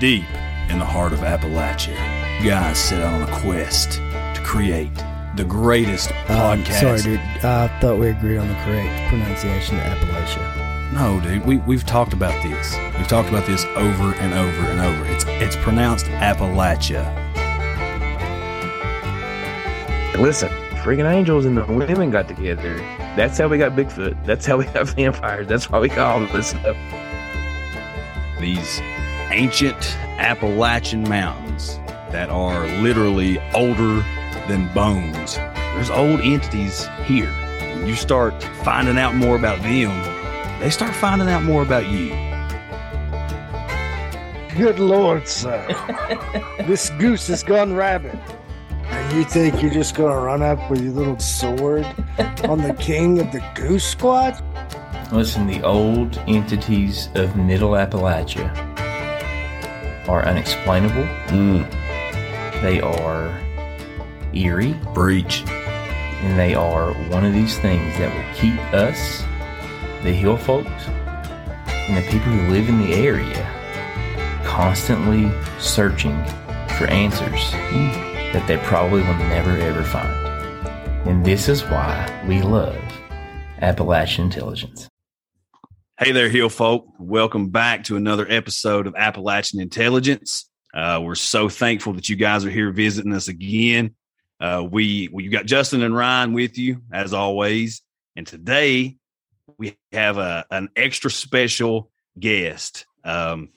Deep 0.00 0.24
in 0.70 0.78
the 0.78 0.84
heart 0.84 1.12
of 1.12 1.20
Appalachia, 1.20 1.96
guys 2.44 2.78
set 2.78 3.00
out 3.02 3.14
on 3.14 3.22
a 3.28 3.40
quest 3.40 3.92
to 3.94 4.40
create 4.44 4.90
the 5.34 5.44
greatest 5.44 6.10
Um, 6.28 6.62
podcast. 6.62 6.80
sorry, 6.80 7.02
dude. 7.02 7.20
I 7.44 7.66
thought 7.80 7.98
we 7.98 8.08
agreed 8.10 8.38
on 8.38 8.46
the 8.48 8.54
correct 8.64 9.08
pronunciation 9.08 9.76
of 9.80 9.82
Appalachia. 9.84 10.92
No, 10.94 11.20
dude, 11.20 11.44
we, 11.44 11.56
we've 11.58 11.84
talked 11.84 12.12
about 12.12 12.40
this. 12.44 12.76
We've 12.96 13.08
talked 13.08 13.28
about 13.28 13.46
this 13.46 13.64
over 13.76 14.14
and 14.14 14.32
over 14.34 14.62
and 14.70 14.80
over. 14.80 15.06
It's 15.12 15.24
it's 15.26 15.56
pronounced 15.56 16.06
Appalachia. 16.06 17.04
Listen, 20.16 20.48
freaking 20.82 21.10
angels 21.12 21.44
and 21.44 21.56
the 21.56 21.64
women 21.64 22.10
got 22.10 22.28
together. 22.28 22.76
That's 23.16 23.38
how 23.38 23.48
we 23.48 23.58
got 23.58 23.72
Bigfoot. 23.72 24.24
That's 24.24 24.46
how 24.46 24.56
we 24.58 24.64
got 24.66 24.88
vampires. 24.96 25.46
That's 25.48 25.68
why 25.70 25.78
we 25.80 25.88
got 25.88 25.98
all 26.16 26.22
of 26.22 26.32
this 26.32 26.48
stuff. 26.50 26.76
These 28.40 28.80
ancient 29.30 29.96
Appalachian 30.18 31.02
mountains 31.08 31.78
that 32.10 32.30
are 32.30 32.66
literally 32.82 33.38
older 33.52 34.04
than 34.48 34.72
bones. 34.72 35.36
There's 35.36 35.90
old 35.90 36.20
entities 36.20 36.88
here. 37.04 37.30
When 37.76 37.86
you 37.86 37.94
start 37.94 38.42
finding 38.64 38.98
out 38.98 39.14
more 39.14 39.36
about 39.36 39.62
them, 39.62 39.90
they 40.60 40.70
start 40.70 40.94
finding 40.94 41.28
out 41.28 41.42
more 41.44 41.62
about 41.62 41.86
you. 41.88 42.08
Good 44.56 44.80
lord, 44.80 45.28
sir. 45.28 45.64
this 46.66 46.90
goose 46.90 47.28
has 47.28 47.42
gone 47.42 47.74
rabid. 47.74 48.18
And 48.84 49.16
you 49.16 49.24
think 49.24 49.62
you're 49.62 49.70
just 49.70 49.94
gonna 49.94 50.18
run 50.18 50.42
up 50.42 50.70
with 50.70 50.80
your 50.80 50.92
little 50.92 51.18
sword 51.18 51.84
on 52.44 52.62
the 52.62 52.74
king 52.80 53.20
of 53.20 53.30
the 53.30 53.44
goose 53.54 53.84
squad? 53.84 54.42
Listen, 55.12 55.46
the 55.46 55.62
old 55.62 56.18
entities 56.26 57.08
of 57.14 57.36
Middle 57.36 57.70
Appalachia 57.70 58.67
are 60.08 60.24
unexplainable. 60.26 61.04
Mm. 61.28 61.70
They 62.62 62.80
are 62.80 63.40
eerie, 64.34 64.74
Breach. 64.94 65.44
and 65.46 66.38
they 66.38 66.54
are 66.54 66.92
one 67.10 67.24
of 67.24 67.32
these 67.32 67.58
things 67.58 67.96
that 67.98 68.12
will 68.12 68.34
keep 68.34 68.58
us, 68.72 69.22
the 70.02 70.12
hill 70.12 70.36
folks, 70.36 70.88
and 71.88 71.96
the 71.96 72.10
people 72.10 72.32
who 72.32 72.52
live 72.52 72.68
in 72.68 72.80
the 72.80 72.94
area 72.94 73.54
constantly 74.44 75.30
searching 75.60 76.16
for 76.76 76.86
answers 76.86 77.50
mm. 77.52 78.32
that 78.32 78.44
they 78.48 78.56
probably 78.58 79.02
will 79.02 79.14
never 79.14 79.50
ever 79.50 79.84
find. 79.84 80.10
And 81.08 81.24
this 81.24 81.48
is 81.48 81.62
why 81.64 82.24
we 82.26 82.42
love 82.42 82.76
Appalachian 83.60 84.24
Intelligence. 84.24 84.87
Hey 86.00 86.12
there, 86.12 86.28
Hill 86.28 86.48
folk. 86.48 86.86
Welcome 87.00 87.48
back 87.48 87.82
to 87.84 87.96
another 87.96 88.24
episode 88.30 88.86
of 88.86 88.94
Appalachian 88.94 89.60
Intelligence. 89.60 90.48
Uh, 90.72 91.00
we're 91.02 91.16
so 91.16 91.48
thankful 91.48 91.92
that 91.94 92.08
you 92.08 92.14
guys 92.14 92.44
are 92.44 92.50
here 92.50 92.70
visiting 92.70 93.12
us 93.12 93.26
again. 93.26 93.96
Uh, 94.38 94.64
we 94.70 95.08
we 95.12 95.26
got 95.26 95.46
Justin 95.46 95.82
and 95.82 95.96
Ryan 95.96 96.34
with 96.34 96.56
you 96.56 96.82
as 96.92 97.12
always, 97.12 97.82
and 98.14 98.24
today 98.24 98.96
we 99.58 99.76
have 99.90 100.18
a 100.18 100.46
an 100.52 100.68
extra 100.76 101.10
special 101.10 101.90
guest. 102.16 102.86
Um, 103.02 103.48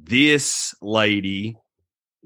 this 0.00 0.76
lady 0.80 1.56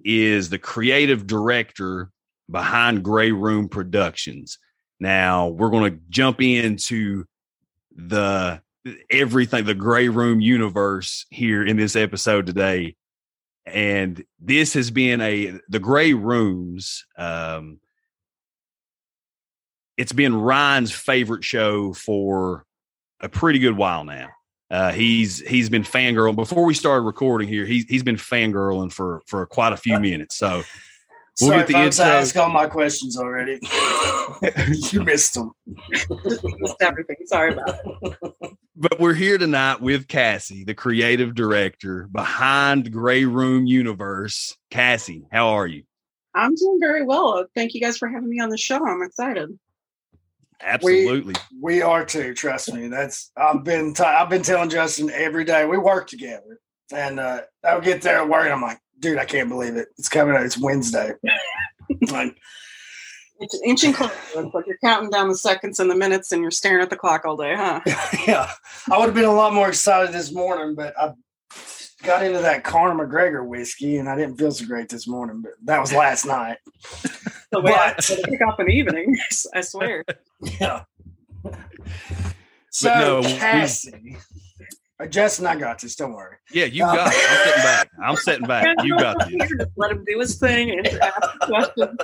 is 0.04 0.50
the 0.50 0.58
creative 0.58 1.26
director 1.26 2.10
behind 2.50 3.02
Grey 3.02 3.32
Room 3.32 3.70
Productions. 3.70 4.58
Now 5.00 5.48
we're 5.48 5.70
going 5.70 5.91
to 5.91 6.00
jump 6.10 6.42
into 6.42 7.24
the 7.96 8.60
everything 9.10 9.64
the 9.64 9.74
grey 9.74 10.08
room 10.08 10.40
universe 10.40 11.26
here 11.30 11.64
in 11.64 11.76
this 11.76 11.96
episode 11.96 12.46
today 12.46 12.96
and 13.66 14.25
this 14.41 14.72
has 14.75 14.91
been 14.91 15.20
a 15.20 15.58
the 15.69 15.78
grey 15.78 16.12
rooms 16.14 17.04
um 17.16 17.80
it's 19.97 20.12
been 20.12 20.34
ryan's 20.34 20.92
favorite 20.92 21.44
show 21.44 21.92
for 21.92 22.64
a 23.20 23.28
pretty 23.28 23.58
good 23.58 23.76
while 23.76 24.04
now 24.04 24.28
uh 24.70 24.92
he's 24.92 25.41
he's 25.41 25.69
been 25.69 25.82
fangirling 25.82 26.36
before 26.36 26.64
we 26.64 26.72
started 26.72 27.03
recording 27.03 27.48
here 27.48 27.66
he's 27.66 27.84
he's 27.86 28.03
been 28.03 28.16
fangirling 28.16 28.92
for 28.92 29.22
for 29.26 29.44
quite 29.47 29.72
a 29.72 29.76
few 29.76 29.98
minutes 29.98 30.36
so 30.36 30.62
We'll 31.41 31.50
Sorry 31.50 31.60
get 31.60 31.66
the 31.69 31.72
folks, 31.74 32.00
I 32.00 32.04
intro. 32.06 32.19
asked 32.20 32.36
all 32.36 32.48
my 32.48 32.66
questions 32.66 33.16
already. 33.16 33.60
you 34.92 35.04
missed 35.04 35.34
them. 35.34 35.53
missed 35.66 36.76
everything. 36.80 37.16
Sorry 37.26 37.53
about 37.53 37.78
it. 38.03 38.53
but 38.78 39.00
we're 39.00 39.15
here 39.15 39.39
tonight 39.39 39.81
with 39.81 40.06
Cassie, 40.06 40.62
the 40.62 40.75
creative 40.75 41.34
director 41.34 42.09
behind 42.12 42.93
Grey 42.93 43.25
Room 43.25 43.66
Universe. 43.66 44.56
Cassie, 44.71 45.27
how 45.33 45.49
are 45.49 45.66
you? 45.66 45.83
I'm 46.34 46.55
doing 46.55 46.78
very 46.81 47.03
well. 47.03 47.44
Thank 47.56 47.75
you 47.75 47.81
guys 47.81 47.99
for 47.99 48.06
having 48.09 48.28
me 48.28 48.39
on 48.39 48.50
the 48.50 48.56
show. 48.56 48.87
I'm 48.87 49.03
excited. 49.03 49.59
Absolutely. 50.61 51.34
We 51.61 51.83
are 51.83 52.05
too. 52.05 52.34
Trust 52.34 52.72
me. 52.72 52.87
That's 52.87 53.33
I've 53.37 53.65
been 53.65 53.94
t- 53.94 54.05
I've 54.05 54.28
been 54.28 54.43
telling 54.43 54.71
Justin 54.71 55.10
every 55.10 55.45
day. 55.45 55.66
We 55.66 55.78
work 55.78 56.09
together, 56.09 56.60
and 56.93 57.19
uh, 57.19 57.43
I'll 57.65 57.81
get 57.81 58.03
there 58.03 58.19
at 58.19 58.28
work. 58.28 58.45
And 58.45 58.53
I'm 58.53 58.62
like, 58.62 58.78
dude, 59.00 59.19
I 59.19 59.25
can't 59.25 59.49
believe 59.49 59.77
it. 59.77 59.89
It's 59.99 60.09
coming. 60.09 60.37
out. 60.37 60.45
It's 60.45 60.59
Wednesday. 60.59 61.15
like, 62.10 62.37
It's 63.41 63.60
inching 63.65 63.93
closer. 63.93 64.12
It's 64.34 64.54
like 64.54 64.66
you're 64.66 64.78
counting 64.84 65.10
down 65.10 65.28
the 65.28 65.37
seconds 65.37 65.78
and 65.81 65.91
the 65.91 65.94
minutes, 65.94 66.32
and 66.32 66.43
you're 66.43 66.50
staring 66.50 66.82
at 66.82 66.91
the 66.91 66.97
clock 66.97 67.25
all 67.25 67.37
day, 67.37 67.54
huh? 67.56 67.81
yeah, 68.26 68.50
I 68.91 68.99
would 68.99 69.06
have 69.06 69.15
been 69.15 69.25
a 69.25 69.32
lot 69.32 69.54
more 69.54 69.69
excited 69.69 70.12
this 70.15 70.32
morning, 70.32 70.75
but 70.75 70.93
I 71.00 71.12
got 72.03 72.25
into 72.25 72.41
that 72.41 72.65
Conor 72.65 73.06
McGregor 73.06 73.47
whiskey, 73.47 73.98
and 73.98 74.09
I 74.09 74.16
didn't 74.16 74.37
feel 74.38 74.50
so 74.50 74.66
great 74.66 74.88
this 74.88 75.06
morning. 75.06 75.41
But 75.43 75.53
that 75.65 75.81
was 75.81 75.93
last 75.93 76.25
night. 76.27 76.59
The 77.50 77.60
way 77.62 77.72
I 77.72 77.94
But- 77.94 78.21
pick 78.28 78.43
up 78.43 78.60
an 78.60 78.71
evening, 78.71 79.16
I 79.54 79.62
swear. 79.62 80.04
Yeah. 80.60 80.82
So 82.71 82.93
no, 82.94 83.22
Cassie, 83.22 84.16
Uh, 84.16 84.19
Justin, 85.06 85.47
I 85.47 85.54
got 85.54 85.78
this. 85.81 85.94
Don't 85.94 86.12
worry. 86.12 86.36
Yeah, 86.53 86.64
you 86.64 86.82
got 86.82 87.12
it. 87.12 87.19
I'm 87.28 87.36
sitting 87.47 87.62
back. 87.62 87.91
I'm 88.03 88.16
sitting 88.16 88.47
back. 88.47 88.84
You 88.84 88.97
got 88.98 89.28
this. 89.28 89.50
Just 89.59 89.70
let 89.76 89.92
him 89.92 90.04
do 90.04 90.19
his 90.19 90.38
thing 90.38 90.70
and 90.70 90.86
ask 90.88 91.41
questions. 91.41 91.98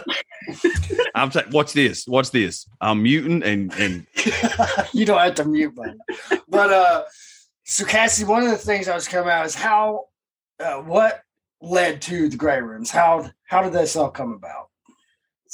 I'm 1.15 1.31
ta- 1.31 1.44
what's 1.50 1.72
this? 1.72 2.06
What's 2.06 2.31
this? 2.31 2.69
I'm 2.81 3.03
muting 3.03 3.43
and 3.43 3.72
and 3.75 4.06
you 4.93 5.05
don't 5.05 5.19
have 5.19 5.34
to 5.37 5.44
mute 5.44 5.75
button. 5.75 5.99
But 6.49 6.72
uh 6.72 7.05
so 7.65 7.84
Cassie, 7.84 8.25
one 8.25 8.44
of 8.44 8.50
the 8.50 8.59
things 8.59 8.88
I 8.88 8.94
was 8.94 9.09
coming 9.09 9.31
out 9.31 9.47
is 9.47 9.55
how 9.55 10.05
uh, 10.61 10.76
what 10.76 11.22
led 11.61 12.00
to 12.03 12.28
the 12.28 12.37
grey 12.37 12.61
rooms? 12.61 12.91
How 12.91 13.28
how 13.49 13.62
did 13.62 13.72
this 13.72 13.97
all 13.97 14.11
come 14.11 14.32
about? 14.32 14.69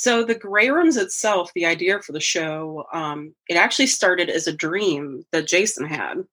So 0.01 0.25
the 0.25 0.35
Grey 0.35 0.71
Rooms 0.71 0.97
itself, 0.97 1.53
the 1.55 1.67
idea 1.67 2.01
for 2.01 2.13
the 2.13 2.21
show, 2.21 2.87
um, 2.91 3.35
it 3.49 3.57
actually 3.57 3.89
started 3.89 4.31
as 4.31 4.47
a 4.47 4.53
dream 4.53 5.27
that 5.31 5.47
Jason 5.47 5.85
had. 5.85 6.25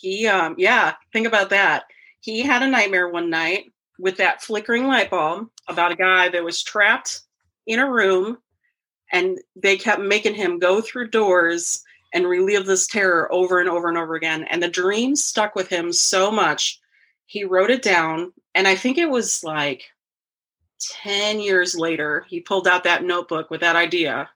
He, 0.00 0.28
um, 0.28 0.54
yeah, 0.58 0.94
think 1.12 1.26
about 1.26 1.50
that. 1.50 1.84
He 2.20 2.40
had 2.40 2.62
a 2.62 2.68
nightmare 2.68 3.08
one 3.08 3.30
night 3.30 3.72
with 3.98 4.16
that 4.18 4.42
flickering 4.42 4.86
light 4.86 5.10
bulb 5.10 5.48
about 5.66 5.90
a 5.90 5.96
guy 5.96 6.28
that 6.28 6.44
was 6.44 6.62
trapped 6.62 7.22
in 7.66 7.80
a 7.80 7.90
room, 7.90 8.38
and 9.10 9.38
they 9.56 9.76
kept 9.76 10.00
making 10.00 10.34
him 10.34 10.60
go 10.60 10.80
through 10.80 11.08
doors 11.08 11.82
and 12.14 12.28
relive 12.28 12.64
this 12.64 12.86
terror 12.86 13.30
over 13.32 13.58
and 13.58 13.68
over 13.68 13.88
and 13.88 13.98
over 13.98 14.14
again. 14.14 14.44
And 14.44 14.62
the 14.62 14.68
dream 14.68 15.16
stuck 15.16 15.56
with 15.56 15.68
him 15.68 15.92
so 15.92 16.30
much, 16.30 16.78
he 17.26 17.44
wrote 17.44 17.70
it 17.70 17.82
down, 17.82 18.32
and 18.54 18.68
I 18.68 18.76
think 18.76 18.98
it 18.98 19.10
was 19.10 19.42
like 19.42 19.82
10 21.02 21.40
years 21.40 21.74
later, 21.74 22.24
he 22.28 22.40
pulled 22.40 22.68
out 22.68 22.84
that 22.84 23.02
notebook 23.02 23.50
with 23.50 23.60
that 23.62 23.76
idea 23.76 24.30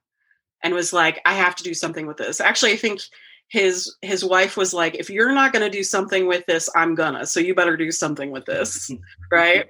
and 0.63 0.75
was 0.75 0.93
like, 0.93 1.21
I 1.25 1.35
have 1.35 1.55
to 1.57 1.65
do 1.65 1.73
something 1.73 2.07
with 2.07 2.17
this. 2.17 2.41
Actually, 2.41 2.73
I 2.73 2.77
think 2.77 3.01
his 3.53 3.95
his 4.01 4.25
wife 4.25 4.57
was 4.57 4.73
like, 4.73 4.95
if 4.95 5.11
you're 5.11 5.31
not 5.31 5.53
gonna 5.53 5.69
do 5.69 5.85
something 5.85 6.27
with 6.27 6.47
this, 6.47 6.71
I'm 6.75 6.95
gonna. 6.95 7.27
So 7.27 7.39
you 7.39 7.55
better 7.55 7.77
do 7.77 7.93
something 7.93 8.31
with 8.31 8.47
this. 8.47 8.91
right? 9.31 9.67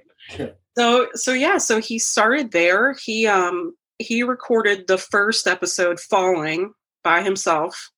So 0.77 1.09
so 1.15 1.33
yeah, 1.33 1.57
so 1.57 1.81
he 1.81 1.99
started 1.99 2.51
there. 2.51 2.93
He 2.93 3.27
um 3.27 3.75
he 3.99 4.23
recorded 4.23 4.87
the 4.87 4.97
first 4.97 5.47
episode 5.47 5.99
falling 5.99 6.71
by 7.03 7.23
himself. 7.23 7.91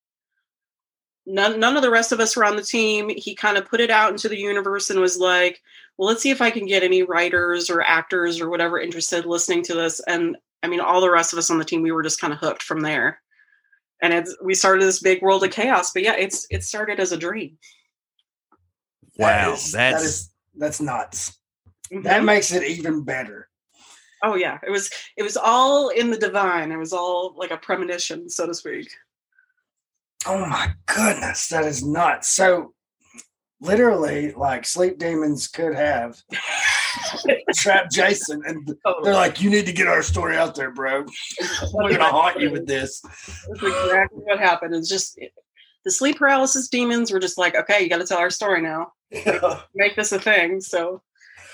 None 1.27 1.59
none 1.59 1.75
of 1.75 1.83
the 1.83 1.91
rest 1.91 2.11
of 2.11 2.19
us 2.19 2.35
were 2.35 2.45
on 2.45 2.55
the 2.55 2.63
team. 2.63 3.11
He 3.15 3.35
kind 3.35 3.55
of 3.55 3.69
put 3.69 3.79
it 3.79 3.91
out 3.91 4.09
into 4.09 4.27
the 4.27 4.39
universe 4.39 4.89
and 4.89 4.99
was 4.99 5.19
like, 5.19 5.61
well, 5.99 6.07
let's 6.07 6.23
see 6.23 6.31
if 6.31 6.41
I 6.41 6.49
can 6.49 6.65
get 6.65 6.81
any 6.81 7.03
writers 7.03 7.69
or 7.69 7.83
actors 7.83 8.41
or 8.41 8.49
whatever 8.49 8.79
interested 8.79 9.27
listening 9.27 9.61
to 9.65 9.75
this. 9.75 10.01
And 10.07 10.35
I 10.63 10.67
mean, 10.67 10.79
all 10.79 10.99
the 10.99 11.11
rest 11.11 11.31
of 11.31 11.37
us 11.37 11.51
on 11.51 11.59
the 11.59 11.63
team, 11.63 11.83
we 11.83 11.91
were 11.91 12.01
just 12.01 12.19
kind 12.19 12.33
of 12.33 12.39
hooked 12.39 12.63
from 12.63 12.81
there. 12.81 13.21
And 14.01 14.13
it's 14.13 14.36
we 14.44 14.53
started 14.53 14.83
this 14.83 15.00
big 15.01 15.21
world 15.21 15.44
of 15.44 15.51
chaos. 15.51 15.92
But 15.94 16.03
yeah, 16.03 16.15
it's 16.15 16.45
it 16.50 16.63
started 16.63 17.00
as 17.00 17.12
a 17.12 17.18
dream. 17.18 17.57
wow, 19.18 19.50
That 19.51 19.53
is- 19.57 19.71
that's 19.71 20.01
that 20.01 20.06
is 20.06 20.30
that's 20.56 20.81
nuts. 20.81 21.38
That 21.92 22.21
Mhm. 22.21 22.25
makes 22.25 22.51
it 22.51 22.63
even 22.63 23.03
better. 23.03 23.50
oh 24.24 24.36
yeah, 24.36 24.57
it 24.65 24.71
was 24.71 24.89
it 25.18 25.24
was 25.24 25.38
all 25.38 25.89
in 25.89 26.09
the 26.09 26.18
divine. 26.18 26.71
It 26.71 26.77
was 26.77 26.94
all 26.94 27.33
like 27.38 27.51
a 27.51 27.57
premonition, 27.57 28.30
so 28.30 28.47
to 28.47 28.53
speak. 28.53 28.89
Oh 30.25 30.45
my 30.45 30.74
goodness, 30.88 31.47
that 31.50 31.65
is 31.65 31.83
nuts. 31.86 32.27
So 32.30 32.74
literally, 33.62 34.31
like 34.33 34.65
sleep 34.65 34.97
demons 34.97 35.47
could 35.47 35.75
have 35.75 36.21
trap 37.56 37.89
Jason, 37.92 38.42
and 38.45 38.68
they're 39.03 39.13
like, 39.13 39.42
"You 39.42 39.50
need 39.50 39.65
to 39.65 39.74
get 39.74 39.88
our 39.88 40.01
story 40.03 40.38
out 40.38 40.56
there, 40.56 40.71
bro. 40.71 41.06
We're 41.74 41.92
gonna 41.92 42.06
haunt 42.06 42.39
you 42.39 42.51
with 42.51 42.68
this." 42.68 43.01
That's 43.01 43.63
exactly 43.63 44.19
what 44.24 44.39
happened. 44.39 44.75
It's 44.75 44.89
just 44.89 45.19
the 45.86 45.92
sleep 45.92 46.18
paralysis 46.18 46.68
demons 46.68 47.12
were 47.12 47.19
just 47.19 47.38
like, 47.38 47.56
okay, 47.56 47.81
you 47.83 47.89
got 47.89 48.00
to 48.00 48.06
tell 48.07 48.18
our 48.18 48.31
story 48.31 48.62
now, 48.62 48.92
make 49.75 49.95
this 49.95 50.12
a 50.12 50.19
thing. 50.19 50.59
So, 50.59 51.03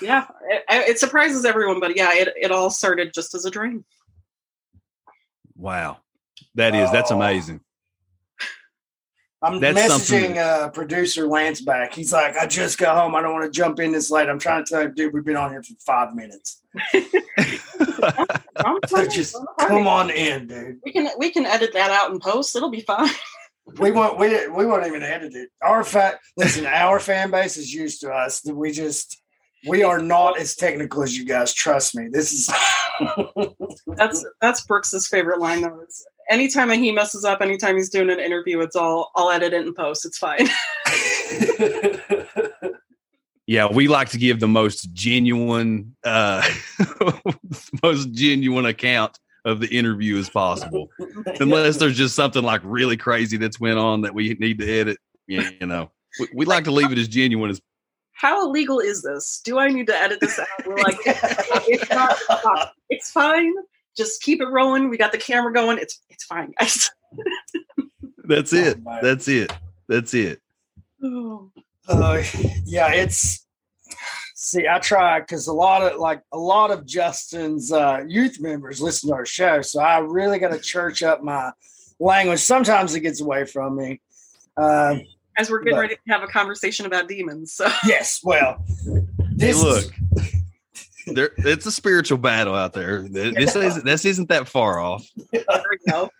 yeah, 0.00 0.26
it, 0.48 0.64
it 0.88 0.98
surprises 0.98 1.44
everyone, 1.44 1.80
but 1.80 1.96
yeah, 1.96 2.10
it, 2.14 2.28
it 2.40 2.50
all 2.50 2.70
started 2.70 3.12
just 3.14 3.34
as 3.34 3.44
a 3.44 3.50
dream. 3.50 3.84
Wow, 5.54 5.98
that 6.54 6.74
is 6.74 6.90
that's 6.90 7.12
Oh. 7.12 7.16
amazing. 7.16 7.60
I'm 9.42 9.58
That's 9.60 9.88
something 9.88 10.32
messaging 10.34 10.38
uh, 10.38 10.68
producer 10.70 11.26
Lance 11.26 11.60
back. 11.60 11.92
He's 11.94 12.12
like, 12.12 12.36
"I 12.36 12.46
just 12.46 12.78
got 12.78 12.96
home. 12.96 13.14
I 13.14 13.22
don't 13.22 13.32
want 13.32 13.44
to 13.44 13.50
jump 13.50 13.80
in 13.80 13.90
this 13.92 14.10
late. 14.10 14.28
I'm 14.28 14.38
trying 14.38 14.64
to 14.64 14.70
tell 14.72 14.82
you, 14.82 14.88
dude, 14.90 15.12
we've 15.12 15.24
been 15.24 15.36
on 15.36 15.50
here 15.50 15.62
for 15.62 15.74
five 15.84 16.14
minutes. 16.14 16.62
I'm 16.94 18.78
So 18.86 18.96
fine. 18.96 19.10
just 19.10 19.36
I'm 19.36 19.46
fine. 19.58 19.68
come 19.68 19.86
on 19.88 20.10
in, 20.10 20.46
dude. 20.46 20.78
We 20.84 20.92
can 20.92 21.08
we 21.18 21.30
can 21.30 21.46
edit 21.46 21.72
that 21.74 21.90
out 21.90 22.10
in 22.12 22.18
post. 22.20 22.54
It'll 22.56 22.70
be 22.70 22.80
fine. 22.82 23.10
We 23.78 23.90
won't. 23.92 24.18
We 24.18 24.48
we 24.48 24.66
won't 24.66 24.86
even 24.86 25.02
edit 25.02 25.34
it. 25.34 25.48
Our 25.62 25.84
fa- 25.84 26.18
listen, 26.36 26.66
our 26.66 26.98
fan 27.00 27.30
base 27.30 27.56
is 27.56 27.72
used 27.72 28.00
to 28.02 28.10
us. 28.12 28.40
That 28.42 28.54
we 28.56 28.72
just 28.72 29.22
we 29.68 29.82
are 29.84 30.00
not 30.00 30.38
as 30.38 30.56
technical 30.56 31.02
as 31.04 31.16
you 31.16 31.24
guys. 31.24 31.52
Trust 31.54 31.94
me. 31.94 32.08
This 32.10 32.32
is 32.32 32.50
That's 33.86 34.24
that's 34.40 34.64
Brooks's 34.66 35.06
favorite 35.06 35.38
line 35.40 35.62
though. 35.62 35.80
It's, 35.82 36.04
anytime 36.30 36.70
he 36.70 36.92
messes 36.92 37.24
up, 37.24 37.40
anytime 37.40 37.76
he's 37.76 37.90
doing 37.90 38.10
an 38.10 38.20
interview, 38.20 38.60
it's 38.60 38.76
all 38.76 39.10
I'll 39.16 39.30
edit 39.30 39.52
it 39.52 39.66
and 39.66 39.74
post. 39.74 40.04
It's 40.04 40.18
fine. 40.18 40.48
Yeah, 43.46 43.66
we 43.70 43.88
like 43.88 44.08
to 44.10 44.18
give 44.18 44.40
the 44.40 44.48
most 44.48 44.92
genuine, 44.92 45.96
uh, 46.04 46.48
most 47.82 48.12
genuine 48.12 48.66
account 48.66 49.18
of 49.44 49.58
the 49.58 49.66
interview 49.66 50.16
as 50.16 50.30
possible. 50.30 50.88
Unless 51.40 51.78
there's 51.78 51.96
just 51.96 52.14
something 52.14 52.42
like 52.42 52.60
really 52.64 52.96
crazy 52.96 53.36
that's 53.36 53.58
went 53.58 53.78
on 53.78 54.02
that 54.02 54.14
we 54.14 54.34
need 54.38 54.58
to 54.60 54.70
edit. 54.70 54.98
Yeah, 55.26 55.50
you 55.60 55.66
know, 55.66 55.90
we, 56.20 56.28
we 56.34 56.44
like 56.44 56.64
to 56.64 56.70
leave 56.70 56.92
it 56.92 56.98
as 56.98 57.08
genuine 57.08 57.50
as. 57.50 57.60
How 58.12 58.46
illegal 58.48 58.78
is 58.78 59.02
this? 59.02 59.40
Do 59.44 59.58
I 59.58 59.68
need 59.68 59.88
to 59.88 60.00
edit 60.00 60.20
this 60.20 60.38
out? 60.38 60.46
We're 60.64 60.76
like. 60.76 60.98
It's, 61.64 61.90
not. 61.90 62.72
It's 62.88 63.10
fine. 63.10 63.52
Just 63.96 64.22
keep 64.22 64.40
it 64.40 64.46
rolling. 64.48 64.88
We 64.88 64.96
got 64.96 65.12
the 65.12 65.18
camera 65.18 65.52
going. 65.52 65.78
It's 65.78 66.00
it's 66.08 66.24
fine, 66.24 66.52
guys. 66.58 66.90
That's 68.24 68.52
it. 68.52 68.78
Oh. 68.86 68.98
That's 69.02 69.28
it. 69.28 69.52
That's 69.88 70.14
it. 70.14 70.40
Oh. 71.02 71.50
Uh, 71.88 72.22
yeah, 72.64 72.92
it's. 72.92 73.46
See, 74.34 74.66
I 74.66 74.78
try 74.80 75.20
because 75.20 75.46
a 75.46 75.52
lot 75.52 75.82
of 75.82 75.98
like 76.00 76.22
a 76.32 76.38
lot 76.38 76.70
of 76.70 76.84
Justin's 76.86 77.72
uh, 77.72 78.02
youth 78.06 78.40
members 78.40 78.80
listen 78.80 79.10
to 79.10 79.14
our 79.14 79.26
show, 79.26 79.62
so 79.62 79.80
I 79.80 79.98
really 79.98 80.38
got 80.38 80.50
to 80.52 80.58
church 80.58 81.02
up 81.02 81.22
my 81.22 81.52
language. 82.00 82.40
Sometimes 82.40 82.94
it 82.94 83.00
gets 83.00 83.20
away 83.20 83.44
from 83.44 83.76
me. 83.76 84.00
Uh, 84.56 84.96
As 85.38 85.48
we're 85.50 85.60
getting 85.60 85.74
But- 85.76 85.80
ready 85.82 85.94
to 85.94 86.12
have 86.12 86.22
a 86.22 86.26
conversation 86.26 86.86
about 86.86 87.08
demons, 87.08 87.52
so 87.52 87.68
yes, 87.86 88.20
well, 88.24 88.64
Hey, 88.84 89.00
this 89.36 89.56
is- 89.56 89.62
look, 89.62 89.94
there, 91.06 91.30
it's 91.38 91.66
a 91.66 91.72
spiritual 91.72 92.18
battle 92.18 92.54
out 92.54 92.72
there. 92.72 93.02
This 93.08 93.56
isn't. 93.56 93.84
This 93.84 94.04
isn't 94.04 94.28
that 94.28 94.48
far 94.48 94.78
off. 94.80 95.06
there 95.32 95.44
we 95.70 95.90
go. 95.90 96.10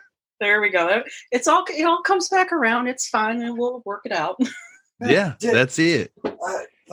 There 0.40 0.61
we 0.61 0.70
go. 0.70 1.02
It's 1.31 1.46
all 1.46 1.64
it 1.69 1.84
all 1.84 2.02
comes 2.02 2.29
back 2.29 2.52
around. 2.52 2.88
It's 2.88 3.08
fine, 3.08 3.43
and 3.43 3.56
we'll 3.56 3.82
work 3.84 4.02
it 4.05 4.12
out. 4.12 4.40
Yeah, 5.05 5.34
that's 5.40 5.81
it. 5.81 6.12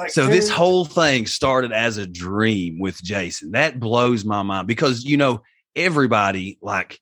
So 0.08 0.26
this 0.26 0.50
whole 0.50 0.84
thing 0.84 1.28
started 1.28 1.72
as 1.72 1.98
a 1.98 2.08
dream 2.08 2.80
with 2.80 3.00
Jason. 3.04 3.52
That 3.52 3.80
blows 3.80 4.26
my 4.26 4.42
mind 4.42 4.68
because 4.68 5.04
you 5.06 5.16
know 5.16 5.44
everybody 5.76 6.58
like 6.60 7.00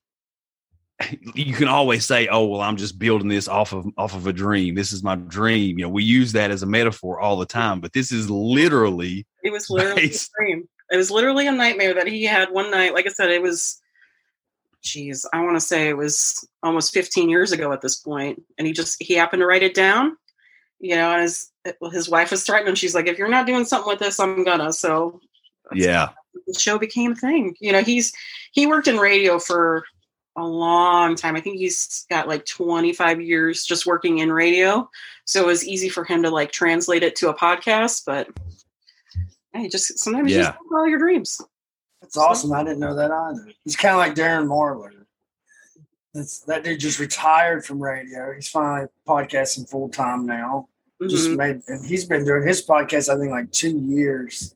you 1.34 1.54
can 1.54 1.68
always 1.68 2.04
say, 2.04 2.28
"Oh, 2.28 2.46
well, 2.46 2.60
I'm 2.60 2.76
just 2.76 2.98
building 2.98 3.28
this 3.28 3.48
off 3.48 3.72
of 3.72 3.86
off 3.96 4.14
of 4.14 4.26
a 4.26 4.32
dream. 4.32 4.74
This 4.74 4.92
is 4.92 5.02
my 5.02 5.14
dream." 5.16 5.78
You 5.78 5.84
know, 5.84 5.90
we 5.90 6.02
use 6.02 6.32
that 6.32 6.50
as 6.50 6.62
a 6.62 6.66
metaphor 6.66 7.20
all 7.20 7.36
the 7.36 7.46
time, 7.46 7.80
but 7.80 7.92
this 7.92 8.10
is 8.10 8.28
literally 8.28 9.26
It 9.42 9.52
was 9.52 9.70
literally 9.70 10.02
Nice. 10.02 10.26
a 10.26 10.42
dream. 10.42 10.68
It 10.90 10.96
was 10.96 11.10
literally 11.10 11.46
a 11.46 11.52
nightmare 11.52 11.94
that 11.94 12.06
he 12.06 12.24
had 12.24 12.50
one 12.50 12.70
night. 12.70 12.94
Like 12.94 13.06
I 13.06 13.10
said, 13.10 13.30
it 13.30 13.42
was, 13.42 13.80
geez, 14.82 15.26
I 15.32 15.42
want 15.42 15.56
to 15.56 15.60
say 15.60 15.88
it 15.88 15.96
was 15.96 16.46
almost 16.62 16.94
15 16.94 17.28
years 17.28 17.52
ago 17.52 17.72
at 17.72 17.82
this 17.82 17.96
point, 17.96 18.42
and 18.56 18.66
he 18.66 18.72
just 18.72 18.96
he 19.02 19.14
happened 19.14 19.40
to 19.40 19.46
write 19.46 19.62
it 19.62 19.74
down. 19.74 20.16
You 20.80 20.94
know, 20.94 21.12
and 21.12 21.22
his 21.22 21.50
his 21.92 22.08
wife 22.08 22.30
was 22.30 22.44
threatening. 22.44 22.76
She's 22.76 22.94
like, 22.94 23.08
"If 23.08 23.18
you're 23.18 23.28
not 23.28 23.46
doing 23.46 23.64
something 23.64 23.88
with 23.88 23.98
this, 23.98 24.20
I'm 24.20 24.44
gonna." 24.44 24.72
So 24.72 25.20
yeah, 25.74 26.10
the 26.46 26.58
show 26.58 26.78
became 26.78 27.12
a 27.12 27.16
thing. 27.16 27.56
You 27.60 27.72
know, 27.72 27.82
he's 27.82 28.12
he 28.52 28.66
worked 28.66 28.86
in 28.86 28.96
radio 28.96 29.38
for 29.38 29.84
a 30.36 30.46
long 30.46 31.16
time. 31.16 31.36
I 31.36 31.40
think 31.40 31.58
he's 31.58 32.06
got 32.08 32.28
like 32.28 32.46
25 32.46 33.20
years 33.20 33.64
just 33.64 33.86
working 33.86 34.18
in 34.18 34.32
radio. 34.32 34.88
So 35.24 35.42
it 35.42 35.46
was 35.46 35.66
easy 35.66 35.88
for 35.88 36.04
him 36.04 36.22
to 36.22 36.30
like 36.30 36.52
translate 36.52 37.02
it 37.02 37.16
to 37.16 37.28
a 37.28 37.34
podcast, 37.34 38.04
but 38.06 38.28
hey, 39.52 39.68
just 39.68 39.98
sometimes 39.98 40.30
you 40.30 40.38
just 40.42 40.56
follow 40.70 40.84
your 40.84 40.98
dreams. 40.98 41.40
That's 42.00 42.16
awesome. 42.16 42.52
I 42.52 42.62
didn't 42.62 42.78
know 42.80 42.94
that 42.94 43.10
either. 43.10 43.50
He's 43.64 43.76
kind 43.76 43.92
of 43.94 43.98
like 43.98 44.14
Darren 44.14 44.46
Marlar. 44.46 44.90
That's 46.14 46.40
that 46.40 46.64
dude 46.64 46.80
just 46.80 46.98
retired 46.98 47.64
from 47.64 47.82
radio. 47.82 48.32
He's 48.34 48.48
finally 48.48 48.88
podcasting 49.06 49.68
full 49.68 49.88
time 49.88 50.26
now. 50.26 50.68
Just 51.02 51.28
Mhm. 51.28 51.36
made, 51.36 51.62
and 51.68 51.84
he's 51.84 52.04
been 52.06 52.24
doing 52.24 52.46
his 52.46 52.64
podcast. 52.66 53.08
I 53.08 53.18
think 53.18 53.30
like 53.30 53.52
two 53.52 53.78
years. 53.78 54.54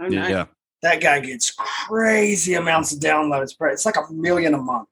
Oh, 0.00 0.04
yeah, 0.10 0.20
nice. 0.20 0.30
yeah. 0.30 0.44
That 0.82 1.00
guy 1.00 1.20
gets 1.20 1.52
crazy 1.52 2.54
amounts 2.54 2.92
of 2.92 2.98
downloads. 3.00 3.54
It's 3.72 3.86
like 3.86 3.96
a 3.96 4.12
million 4.12 4.52
a 4.54 4.58
month. 4.58 4.88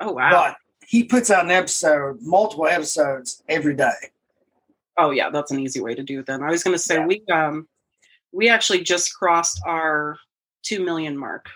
Oh 0.00 0.12
wow. 0.12 0.30
But 0.30 0.56
he 0.86 1.04
puts 1.04 1.30
out 1.30 1.44
an 1.46 1.50
episode, 1.50 2.18
multiple 2.20 2.66
episodes 2.66 3.42
every 3.48 3.74
day. 3.74 4.10
Oh 4.98 5.10
yeah, 5.10 5.30
that's 5.30 5.50
an 5.50 5.60
easy 5.60 5.80
way 5.80 5.94
to 5.94 6.02
do 6.02 6.20
it 6.20 6.26
then. 6.26 6.42
I 6.42 6.50
was 6.50 6.62
gonna 6.62 6.78
say 6.78 6.96
Yeah. 6.96 7.06
we 7.06 7.22
um 7.32 7.66
we 8.36 8.48
actually 8.48 8.82
just 8.82 9.14
crossed 9.14 9.60
our 9.66 10.18
two 10.62 10.84
million 10.84 11.16
mark. 11.16 11.46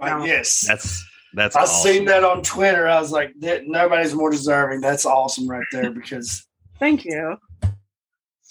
Like, 0.00 0.12
Wow. 0.12 0.24
yes, 0.24 0.64
That's 0.66 1.04
that's. 1.34 1.54
I 1.56 1.62
awesome. 1.62 1.92
seen 1.92 2.04
that 2.06 2.24
on 2.24 2.42
Twitter. 2.42 2.88
I 2.88 3.00
was 3.00 3.12
like, 3.12 3.32
"Th- 3.40 3.62
nobody's 3.66 4.14
more 4.14 4.30
deserving. 4.30 4.80
That's 4.80 5.06
awesome 5.06 5.48
right 5.48 5.66
there 5.72 5.90
because 6.00 6.46
Thank 6.78 7.04
you. 7.04 7.36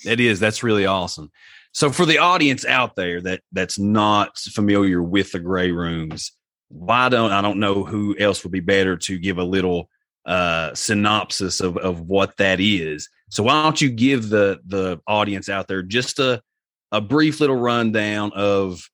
It 0.06 0.20
is. 0.20 0.40
That's 0.40 0.64
really 0.64 0.86
awesome. 0.86 1.32
So 1.72 1.92
for 1.92 2.06
the 2.06 2.20
audience 2.20 2.66
out 2.66 2.96
there 2.96 3.20
that 3.22 3.42
that's 3.52 3.78
not 3.78 4.38
familiar 4.38 5.04
with 5.04 5.32
the 5.32 5.40
grey 5.40 5.72
rooms, 5.72 6.32
why 6.70 7.10
don't 7.10 7.32
I 7.32 7.42
don't 7.42 7.60
know 7.60 7.84
who 7.84 8.16
else 8.18 8.44
would 8.44 8.52
be 8.54 8.60
better 8.60 8.96
to 8.98 9.18
give 9.20 9.38
a 9.40 9.44
little 9.44 9.90
uh 10.26 10.74
synopsis 10.76 11.60
of 11.60 11.76
of 11.78 12.02
what 12.02 12.38
that 12.38 12.60
is. 12.60 13.10
So 13.30 13.44
why 13.44 13.64
don't 13.64 13.82
you 13.82 13.90
give 13.90 14.30
the 14.30 14.60
the 14.68 15.00
audience 15.08 15.50
out 15.50 15.68
there 15.68 15.82
just 15.84 16.20
a 16.20 16.42
a 16.92 17.02
brief 17.02 17.40
little 17.40 17.56
rundown 17.56 18.32
of 18.34 18.90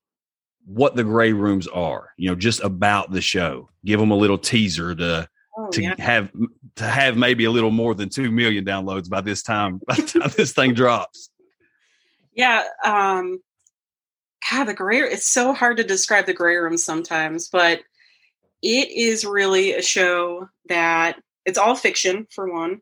what 0.65 0.95
the 0.95 1.03
grey 1.03 1.33
rooms 1.33 1.67
are, 1.67 2.09
you 2.17 2.29
know, 2.29 2.35
just 2.35 2.63
about 2.63 3.11
the 3.11 3.21
show. 3.21 3.69
Give 3.83 3.99
them 3.99 4.11
a 4.11 4.15
little 4.17 4.37
teaser 4.37 4.95
to 4.95 5.29
Oh 5.57 5.69
to 5.71 5.81
yeah. 5.81 5.95
have 5.99 6.31
to 6.75 6.83
have 6.83 7.15
maybe 7.15 7.45
a 7.45 7.51
little 7.51 7.71
more 7.71 7.95
than 7.95 8.09
2 8.09 8.29
million 8.29 8.65
downloads 8.65 9.09
by 9.09 9.21
this 9.21 9.41
time 9.41 9.79
by 9.87 9.95
the 9.95 10.19
time 10.19 10.31
this 10.35 10.51
thing 10.51 10.73
drops. 10.73 11.29
Yeah, 12.33 12.63
um 12.83 13.39
God, 14.51 14.65
the 14.65 14.73
grey 14.73 14.99
it's 14.99 15.25
so 15.25 15.53
hard 15.53 15.77
to 15.77 15.83
describe 15.83 16.25
the 16.25 16.33
grey 16.33 16.57
room 16.57 16.77
sometimes, 16.77 17.47
but 17.47 17.81
it 18.61 18.89
is 18.91 19.23
really 19.23 19.73
a 19.73 19.81
show 19.81 20.49
that 20.67 21.21
it's 21.45 21.57
all 21.57 21.75
fiction 21.75 22.27
for 22.31 22.51
one. 22.51 22.81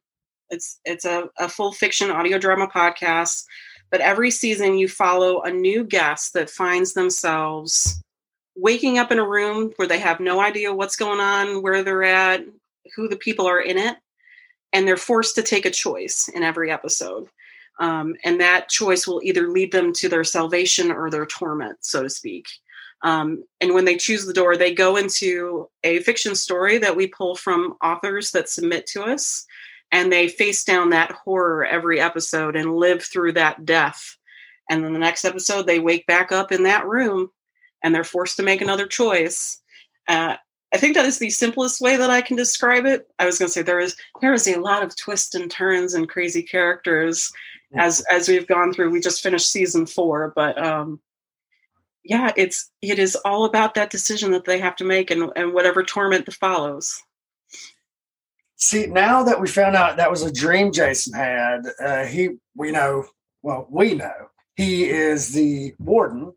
It's 0.50 0.80
it's 0.84 1.06
a, 1.06 1.30
a 1.38 1.50
full 1.50 1.74
fiction 1.74 2.10
audio 2.10 2.40
drama 2.40 2.68
podcast, 2.68 3.44
but 3.94 4.02
every 4.02 4.32
season 4.32 4.80
you 4.80 4.88
follow 4.88 5.44
a 5.44 5.52
new 5.52 5.84
guest 5.84 6.34
that 6.34 6.50
finds 6.50 6.96
themselves 6.96 8.02
waking 8.56 8.98
up 8.98 9.12
in 9.12 9.20
a 9.20 9.28
room 9.28 9.72
where 9.76 9.88
they 9.88 10.00
have 10.00 10.20
no 10.20 10.42
idea 10.42 10.74
what's 10.74 10.96
going 10.96 11.20
on, 11.20 11.62
where 11.62 11.84
they're 11.84 12.04
at, 12.04 12.44
who 12.96 13.08
the 13.08 13.16
people 13.16 13.46
are 13.46 13.60
in 13.60 13.78
it, 13.78 13.96
and 14.74 14.88
they're 14.88 14.98
forced 14.98 15.36
to 15.36 15.44
take 15.44 15.68
a 15.68 15.70
choice 15.70 16.28
in 16.34 16.42
every 16.42 16.72
episode. 16.72 17.28
Um, 17.80 18.16
and 18.24 18.42
that 18.42 18.68
choice 18.68 19.06
will 19.06 19.22
either 19.24 19.48
lead 19.48 19.72
them 19.72 19.94
to 19.94 20.10
their 20.10 20.24
salvation 20.24 20.92
or 20.92 21.12
their 21.12 21.28
torment, 21.28 21.78
so 21.82 22.02
to 22.02 22.10
speak. 22.10 22.48
Um, 23.04 23.44
and 23.62 23.76
when 23.76 23.86
they 23.86 23.98
choose 23.98 24.26
the 24.26 24.34
door, 24.34 24.58
they 24.58 24.74
go 24.74 24.96
into 24.96 25.70
a 25.84 26.00
fiction 26.00 26.34
story 26.34 26.80
that 26.80 26.96
we 26.96 27.06
pull 27.06 27.36
from 27.36 27.76
authors 27.84 28.32
that 28.32 28.50
submit 28.50 28.88
to 28.88 29.04
us, 29.04 29.46
and 29.94 30.12
they 30.12 30.28
face 30.28 30.64
down 30.64 30.90
that 30.90 31.12
horror 31.12 31.64
every 31.64 32.02
episode 32.02 32.56
and 32.56 32.76
live 32.76 33.04
through 33.04 33.32
that 33.34 33.64
death. 33.64 34.18
And 34.70 34.84
then 34.84 34.92
the 34.92 35.00
next 35.00 35.24
episode, 35.24 35.68
they 35.68 35.80
wake 35.80 36.08
back 36.08 36.32
up 36.32 36.52
in 36.52 36.64
that 36.64 36.88
room 36.88 37.30
and 37.84 37.94
they're 37.94 38.04
forced 38.04 38.36
to 38.38 38.44
make 38.44 38.60
another 38.60 38.88
choice. 38.88 39.62
Uh, 40.08 40.36
I 40.74 40.78
think 40.78 40.96
that 40.96 41.06
is 41.06 41.20
the 41.20 41.30
simplest 41.30 41.80
way 41.80 41.96
that 41.96 42.10
I 42.10 42.22
can 42.22 42.36
describe 42.36 42.88
it. 42.88 43.08
I 43.20 43.28
was 43.28 43.38
going 43.38 43.48
to 43.48 43.54
say 43.54 43.62
there 43.62 43.80
is 43.80 43.96
there 44.20 44.34
is 44.34 44.48
a 44.48 44.60
lot 44.60 44.82
of 44.82 44.96
twists 44.98 45.36
and 45.36 45.50
turns 45.50 45.94
and 45.94 46.10
crazy 46.10 46.42
characters 46.42 47.32
as 47.76 48.04
as 48.12 48.28
we've 48.28 48.48
gone 48.48 48.74
through. 48.74 48.90
We 48.90 49.00
just 49.00 49.22
finished 49.22 49.52
season 49.52 49.86
four, 49.86 50.34
but 50.36 50.58
um, 50.62 51.00
yeah, 52.04 52.32
it's 52.36 52.72
it 52.82 52.98
is 52.98 53.16
all 53.18 53.46
about 53.46 53.76
that 53.76 53.92
decision 53.92 54.32
that 54.32 54.46
they 54.46 54.58
have 54.58 54.76
to 54.78 54.84
make 54.84 55.12
and, 55.12 55.32
and 55.36 55.54
whatever 55.54 55.84
torment 55.84 56.26
that 56.26 56.34
follows. 56.34 57.00
See, 58.64 58.86
now 58.86 59.24
that 59.24 59.42
we 59.42 59.50
found 59.50 59.76
out 59.76 59.98
that 59.98 60.10
was 60.10 60.24
a 60.24 60.32
dream 60.32 60.72
Jason 60.72 61.14
had, 61.14 61.64
uh, 61.84 62.06
he 62.06 62.30
we 62.56 62.72
know 62.72 63.04
well, 63.42 63.68
we 63.70 63.94
know 63.94 64.30
he 64.56 64.86
is 64.86 65.34
the 65.34 65.74
warden. 65.80 66.32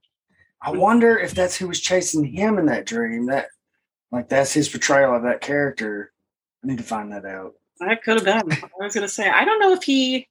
I 0.61 0.73
wonder 0.73 1.16
if 1.16 1.35
that's 1.35 1.56
who 1.56 1.68
was 1.68 1.80
chasing 1.80 2.25
him 2.25 2.59
in 2.59 2.66
that 2.66 2.85
dream. 2.85 3.26
That 3.26 3.47
like 4.11 4.28
that's 4.28 4.52
his 4.52 4.68
portrayal 4.68 5.14
of 5.14 5.23
that 5.23 5.40
character. 5.40 6.12
I 6.64 6.66
need 6.66 6.78
to 6.78 6.85
find 6.85 7.12
that 7.12 7.25
out. 7.25 7.52
That 7.78 8.02
could 8.02 8.16
have 8.16 8.25
been. 8.25 8.59
I 8.61 8.85
was 8.85 8.92
gonna 8.92 9.06
say, 9.06 9.30
I 9.30 9.45
don't 9.45 9.61
know 9.61 9.73
if 9.73 9.85
he 9.85 10.26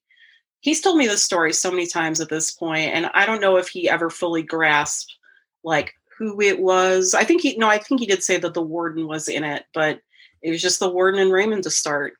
he's 0.59 0.81
told 0.81 0.97
me 0.97 1.07
this 1.07 1.23
story 1.23 1.53
so 1.53 1.71
many 1.71 1.87
times 1.87 2.19
at 2.19 2.27
this 2.27 2.51
point, 2.51 2.93
and 2.93 3.09
I 3.13 3.25
don't 3.25 3.39
know 3.39 3.55
if 3.55 3.69
he 3.69 3.89
ever 3.89 4.09
fully 4.09 4.43
grasped 4.43 5.15
like 5.63 5.93
who 6.17 6.41
it 6.41 6.59
was. 6.59 7.13
I 7.13 7.23
think 7.23 7.41
he 7.41 7.55
no, 7.55 7.69
I 7.69 7.77
think 7.77 8.01
he 8.01 8.05
did 8.05 8.21
say 8.21 8.35
that 8.35 8.53
the 8.53 8.61
warden 8.61 9.07
was 9.07 9.29
in 9.29 9.45
it, 9.45 9.63
but 9.73 10.01
it 10.45 10.51
was 10.51 10.61
just 10.61 10.79
the 10.79 10.89
warden 10.89 11.19
and 11.19 11.31
Raymond 11.31 11.63
to 11.63 11.71
start. 11.71 12.13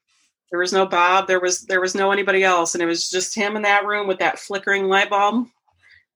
There 0.50 0.60
was 0.60 0.74
no 0.74 0.86
Bob, 0.88 1.28
there 1.28 1.40
was 1.40 1.62
there 1.66 1.80
was 1.80 1.94
no 1.94 2.12
anybody 2.12 2.44
else, 2.44 2.74
and 2.74 2.82
it 2.82 2.88
was 2.88 3.08
just 3.10 3.36
him 3.36 3.56
in 3.56 3.62
that 3.62 3.86
room 3.86 4.08
with 4.08 4.18
that 4.20 4.40
flickering 4.40 4.86
light 4.88 5.12
bulb, 5.12 5.48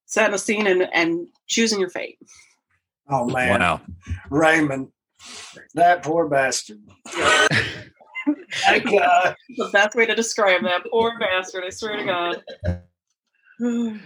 setting 0.05 0.33
a 0.33 0.37
scene 0.39 0.65
and 0.65 0.89
and 0.91 1.27
choosing 1.47 1.79
your 1.79 1.89
fate. 1.89 2.17
Oh 3.09 3.25
man, 3.25 3.59
Wow. 3.59 3.81
Raymond, 4.31 4.91
that 5.75 6.01
poor 6.01 6.27
bastard. 6.27 6.79
that 7.05 8.83
guy. 8.85 9.35
the 9.57 9.69
best 9.71 9.95
way 9.95 10.07
to 10.07 10.15
describe 10.15 10.63
that 10.63 10.81
poor 10.91 11.17
bastard. 11.19 11.63
I 11.63 11.69
swear 11.69 11.97
to 11.97 12.05
God. 13.59 14.01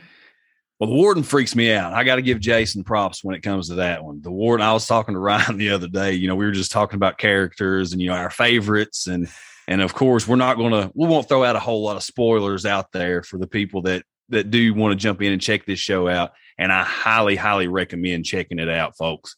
Well, 0.83 0.89
the 0.89 0.97
warden 0.97 1.23
freaks 1.23 1.55
me 1.55 1.71
out. 1.71 1.93
I 1.93 2.03
got 2.03 2.17
to 2.17 2.21
give 2.21 2.41
Jason 2.41 2.83
props 2.83 3.23
when 3.23 3.37
it 3.37 3.41
comes 3.41 3.69
to 3.69 3.75
that 3.75 4.03
one. 4.03 4.21
The 4.21 4.29
warden, 4.29 4.65
I 4.65 4.73
was 4.73 4.85
talking 4.85 5.13
to 5.13 5.19
Ryan 5.21 5.55
the 5.55 5.69
other 5.69 5.87
day. 5.87 6.11
You 6.11 6.27
know, 6.27 6.35
we 6.35 6.43
were 6.43 6.51
just 6.51 6.73
talking 6.73 6.97
about 6.97 7.17
characters 7.17 7.93
and 7.93 8.01
you 8.01 8.09
know 8.09 8.15
our 8.15 8.29
favorites, 8.29 9.07
and 9.07 9.29
and 9.65 9.81
of 9.81 9.93
course 9.93 10.27
we're 10.27 10.35
not 10.35 10.57
going 10.57 10.71
to 10.71 10.91
we 10.93 11.07
won't 11.07 11.29
throw 11.29 11.45
out 11.45 11.55
a 11.55 11.59
whole 11.59 11.83
lot 11.83 11.95
of 11.95 12.03
spoilers 12.03 12.65
out 12.65 12.91
there 12.91 13.23
for 13.23 13.37
the 13.37 13.47
people 13.47 13.83
that 13.83 14.03
that 14.27 14.51
do 14.51 14.73
want 14.73 14.91
to 14.91 15.01
jump 15.01 15.21
in 15.21 15.31
and 15.31 15.41
check 15.41 15.65
this 15.65 15.79
show 15.79 16.09
out. 16.09 16.33
And 16.57 16.69
I 16.69 16.83
highly, 16.83 17.37
highly 17.37 17.69
recommend 17.69 18.25
checking 18.25 18.59
it 18.59 18.67
out, 18.67 18.97
folks. 18.97 19.37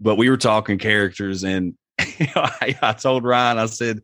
But 0.00 0.16
we 0.16 0.28
were 0.28 0.36
talking 0.36 0.78
characters, 0.78 1.44
and 1.44 1.74
I, 2.00 2.76
I 2.82 2.92
told 2.94 3.22
Ryan, 3.22 3.58
I 3.58 3.66
said, 3.66 4.00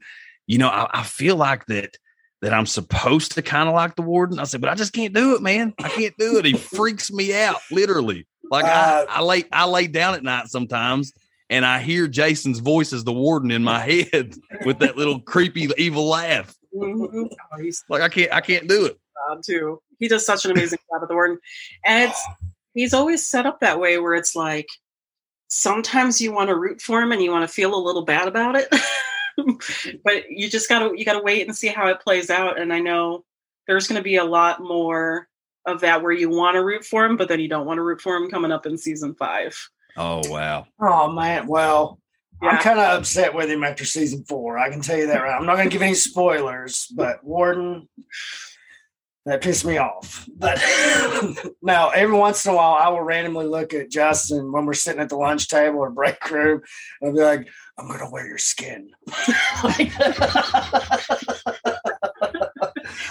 you 0.47 0.59
know, 0.59 0.69
I, 0.69 1.01
I 1.01 1.03
feel 1.03 1.35
like 1.35 1.67
that 1.67 1.97
that 2.43 2.53
I'm 2.55 2.67
supposed 2.67 3.33
to 3.33 3.43
kind 3.43 3.69
of 3.69 3.75
like 3.75 3.97
the 3.97 4.03
warden. 4.03 4.39
I 4.39 4.45
said, 4.45 4.61
but 4.61 4.71
I 4.71 4.75
just 4.75 4.93
can't 4.93 5.13
do 5.15 5.35
it, 5.35 5.43
man. 5.43 5.75
I 5.79 5.89
can't 5.89 6.17
do 6.19 6.39
it. 6.39 6.45
He 6.45 6.55
freaks 6.77 7.13
me 7.13 7.35
out, 7.35 7.57
literally. 7.71 8.27
Like 8.51 8.65
Uh, 8.65 9.07
I, 9.09 9.19
I 9.19 9.23
lay 9.23 9.45
I 9.53 9.67
lay 9.67 9.87
down 9.87 10.15
at 10.15 10.23
night 10.23 10.49
sometimes 10.49 11.13
and 11.51 11.65
I 11.67 11.81
hear 11.81 12.09
Jason's 12.09 12.59
voice 12.61 12.93
as 12.93 13.05
the 13.05 13.13
warden 13.13 13.51
in 13.51 13.63
my 13.63 13.79
head 14.13 14.35
with 14.65 14.79
that 14.81 14.97
little 14.97 15.21
creepy 15.21 15.69
evil 15.77 16.07
laugh. 16.09 16.55
Mhm. 16.75 17.29
Oh, 17.33 17.71
Like 17.89 18.03
I 18.03 18.09
can't 18.09 18.33
I 18.33 18.41
can't 18.41 18.69
do 18.69 18.87
it. 18.87 18.97
job 19.29 19.43
too. 19.45 19.83
He 19.99 20.09
does 20.09 20.25
such 20.25 20.45
an 20.47 20.51
amazing 20.53 20.79
job 20.91 21.03
at 21.03 21.09
the 21.09 21.15
warden, 21.15 21.39
and 21.85 22.11
it's 22.11 22.25
he's 22.75 22.95
always 22.95 23.27
set 23.27 23.45
up 23.47 23.61
that 23.61 23.79
way 23.79 23.99
where 23.99 24.15
it's 24.15 24.35
like 24.35 24.67
sometimes 25.49 26.21
you 26.21 26.33
want 26.33 26.49
to 26.49 26.57
root 26.57 26.81
for 26.81 27.03
him 27.03 27.13
and 27.13 27.23
you 27.23 27.31
want 27.31 27.47
to 27.47 27.53
feel 27.53 27.75
a 27.75 27.77
little 27.85 28.05
bad 28.05 28.29
about 28.29 28.57
it, 28.57 28.69
but 30.05 30.31
you 30.31 30.49
just 30.49 30.69
gotta 30.69 30.93
you 30.97 31.05
gotta 31.05 31.23
wait 31.23 31.47
and 31.47 31.57
see 31.57 31.69
how 31.69 31.89
it 31.89 32.01
plays 32.01 32.31
out. 32.31 32.61
And 32.61 32.73
I 32.73 32.81
know 32.81 33.25
there's 33.67 33.87
going 33.87 34.01
to 34.01 34.05
be 34.05 34.17
a 34.17 34.25
lot 34.25 34.61
more 34.61 35.29
of 35.65 35.81
that 35.81 36.03
where 36.03 36.13
you 36.13 36.29
want 36.29 36.57
to 36.57 36.65
root 36.65 36.85
for 36.85 37.05
him, 37.05 37.17
but 37.17 37.29
then 37.29 37.39
you 37.39 37.49
don't 37.49 37.67
want 37.67 37.79
to 37.79 37.83
root 37.83 38.01
for 38.01 38.17
him 38.17 38.29
coming 38.29 38.51
up 38.51 38.67
in 38.67 38.77
season 38.77 39.15
five. 39.15 39.57
Oh 39.97 40.23
wow. 40.29 40.67
Oh 40.81 41.13
man, 41.13 41.47
well, 41.47 42.01
I'm 42.43 42.59
kind 42.59 42.79
of 42.79 42.99
upset 42.99 43.35
with 43.35 43.51
him 43.51 43.63
after 43.63 43.85
season 43.85 44.25
four. 44.25 44.59
I 44.59 44.71
can 44.71 44.81
tell 44.81 44.97
you 44.97 45.07
that 45.07 45.23
right. 45.23 45.37
I'm 45.37 45.47
not 45.47 45.57
going 45.57 45.69
to 45.69 45.73
give 45.73 45.83
any 45.83 45.95
spoilers, 45.95 46.87
but 46.95 47.23
Warden, 47.23 47.89
that 49.27 49.43
pissed 49.43 49.65
me 49.65 49.79
off. 49.79 50.29
But 50.37 50.63
now, 51.63 51.91
every 51.91 52.17
once 52.17 52.45
in 52.45 52.53
a 52.53 52.57
while, 52.57 52.79
I 52.81 52.89
will 52.89 53.03
randomly 53.03 53.47
look 53.47 53.75
at 53.75 53.91
Justin 53.91 54.51
when 54.53 54.67
we're 54.67 54.75
sitting 54.75 55.01
at 55.01 55.09
the 55.09 55.17
lunch 55.17 55.49
table 55.49 55.79
or 55.79 55.91
break 55.91 56.31
room, 56.31 56.63
and 57.01 57.11
I'll 57.11 57.15
be 57.15 57.21
like, 57.21 57.49
"I'm 57.79 57.87
going 57.87 58.01
to 58.01 58.11
wear 58.11 58.27
your 58.27 58.39
skin." 58.39 58.91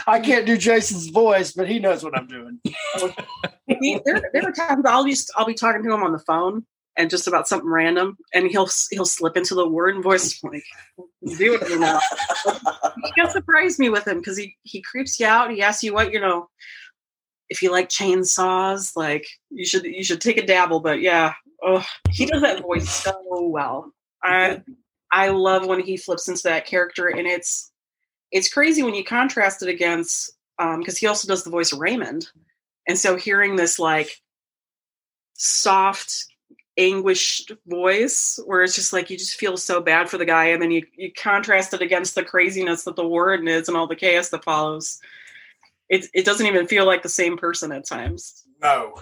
I 0.07 0.19
can't 0.19 0.45
do 0.45 0.57
Jason's 0.57 1.07
voice, 1.07 1.51
but 1.53 1.67
he 1.67 1.79
knows 1.79 2.03
what 2.03 2.17
I'm 2.17 2.27
doing. 2.27 2.59
There, 4.03 4.21
there 4.33 4.47
are 4.47 4.51
times 4.51 4.85
I'll 4.85 5.05
be 5.05 5.15
I'll 5.35 5.45
be 5.45 5.53
talking 5.53 5.83
to 5.83 5.93
him 5.93 6.03
on 6.03 6.11
the 6.11 6.19
phone 6.19 6.65
and 6.97 7.09
just 7.09 7.27
about 7.27 7.47
something 7.47 7.69
random, 7.69 8.17
and 8.33 8.49
he'll 8.49 8.69
he'll 8.91 9.05
slip 9.05 9.37
into 9.37 9.55
the 9.55 9.67
warden 9.67 10.01
voice. 10.01 10.43
Like, 10.43 10.63
do 11.37 11.53
it 11.53 11.61
you. 13.03 13.11
He'll 13.15 13.29
surprise 13.31 13.79
me 13.79 13.89
with 13.89 14.07
him 14.07 14.17
because 14.17 14.37
he 14.37 14.57
he 14.63 14.81
creeps 14.81 15.19
you 15.19 15.25
out. 15.25 15.51
He 15.51 15.61
asks 15.61 15.83
you 15.83 15.93
what 15.93 16.11
you 16.11 16.19
know. 16.19 16.49
If 17.49 17.63
you 17.63 17.71
like 17.71 17.89
chainsaws, 17.89 18.95
like 18.95 19.25
you 19.49 19.65
should 19.65 19.83
you 19.83 20.03
should 20.03 20.21
take 20.21 20.37
a 20.37 20.45
dabble. 20.45 20.79
But 20.81 21.01
yeah, 21.01 21.33
oh, 21.63 21.85
he 22.09 22.25
does 22.25 22.41
that 22.41 22.61
voice 22.61 22.89
so 22.89 23.13
well. 23.29 23.91
I 24.23 24.61
I 25.11 25.29
love 25.29 25.65
when 25.65 25.81
he 25.81 25.97
flips 25.97 26.27
into 26.27 26.43
that 26.43 26.65
character, 26.65 27.07
and 27.07 27.27
it's 27.27 27.71
it's 28.31 28.53
crazy 28.53 28.83
when 28.83 28.93
you 28.93 29.03
contrast 29.03 29.63
it 29.63 29.69
against 29.69 30.31
um, 30.59 30.79
because 30.79 30.97
he 30.97 31.07
also 31.07 31.27
does 31.27 31.43
the 31.43 31.49
voice 31.49 31.71
of 31.71 31.79
Raymond. 31.79 32.29
And 32.87 32.97
so 32.97 33.15
hearing 33.15 33.55
this 33.55 33.79
like 33.79 34.21
soft, 35.33 36.25
anguished 36.79 37.51
voice 37.67 38.39
where 38.45 38.63
it's 38.63 38.73
just 38.75 38.93
like 38.93 39.09
you 39.09 39.17
just 39.17 39.39
feel 39.39 39.57
so 39.57 39.81
bad 39.81 40.09
for 40.09 40.17
the 40.17 40.25
guy, 40.25 40.45
and 40.45 40.61
then 40.61 40.71
you, 40.71 40.83
you 40.95 41.11
contrast 41.13 41.73
it 41.73 41.81
against 41.81 42.15
the 42.15 42.23
craziness 42.23 42.83
that 42.85 42.95
the 42.95 43.07
warden 43.07 43.47
is 43.47 43.67
and 43.67 43.77
all 43.77 43.85
the 43.87 43.95
chaos 43.95 44.29
that 44.29 44.43
follows. 44.43 44.99
It 45.89 46.07
it 46.13 46.25
doesn't 46.25 46.47
even 46.47 46.67
feel 46.67 46.85
like 46.85 47.03
the 47.03 47.09
same 47.09 47.37
person 47.37 47.71
at 47.71 47.85
times. 47.85 48.45
No, 48.61 48.95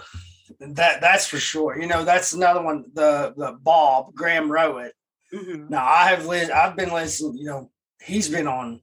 that 0.60 1.00
that's 1.00 1.26
for 1.26 1.38
sure. 1.38 1.78
You 1.80 1.86
know, 1.86 2.04
that's 2.04 2.32
another 2.32 2.62
one. 2.62 2.84
The 2.94 3.32
the 3.36 3.52
Bob 3.62 4.14
Graham 4.14 4.50
Rowett. 4.50 4.92
Mhm. 5.32 5.70
Now 5.70 5.86
I 5.86 6.08
have 6.08 6.26
li- 6.26 6.50
I've 6.50 6.76
been 6.76 6.92
listening. 6.92 7.38
You 7.38 7.44
know, 7.44 7.70
he's 8.02 8.28
been 8.28 8.48
on 8.48 8.80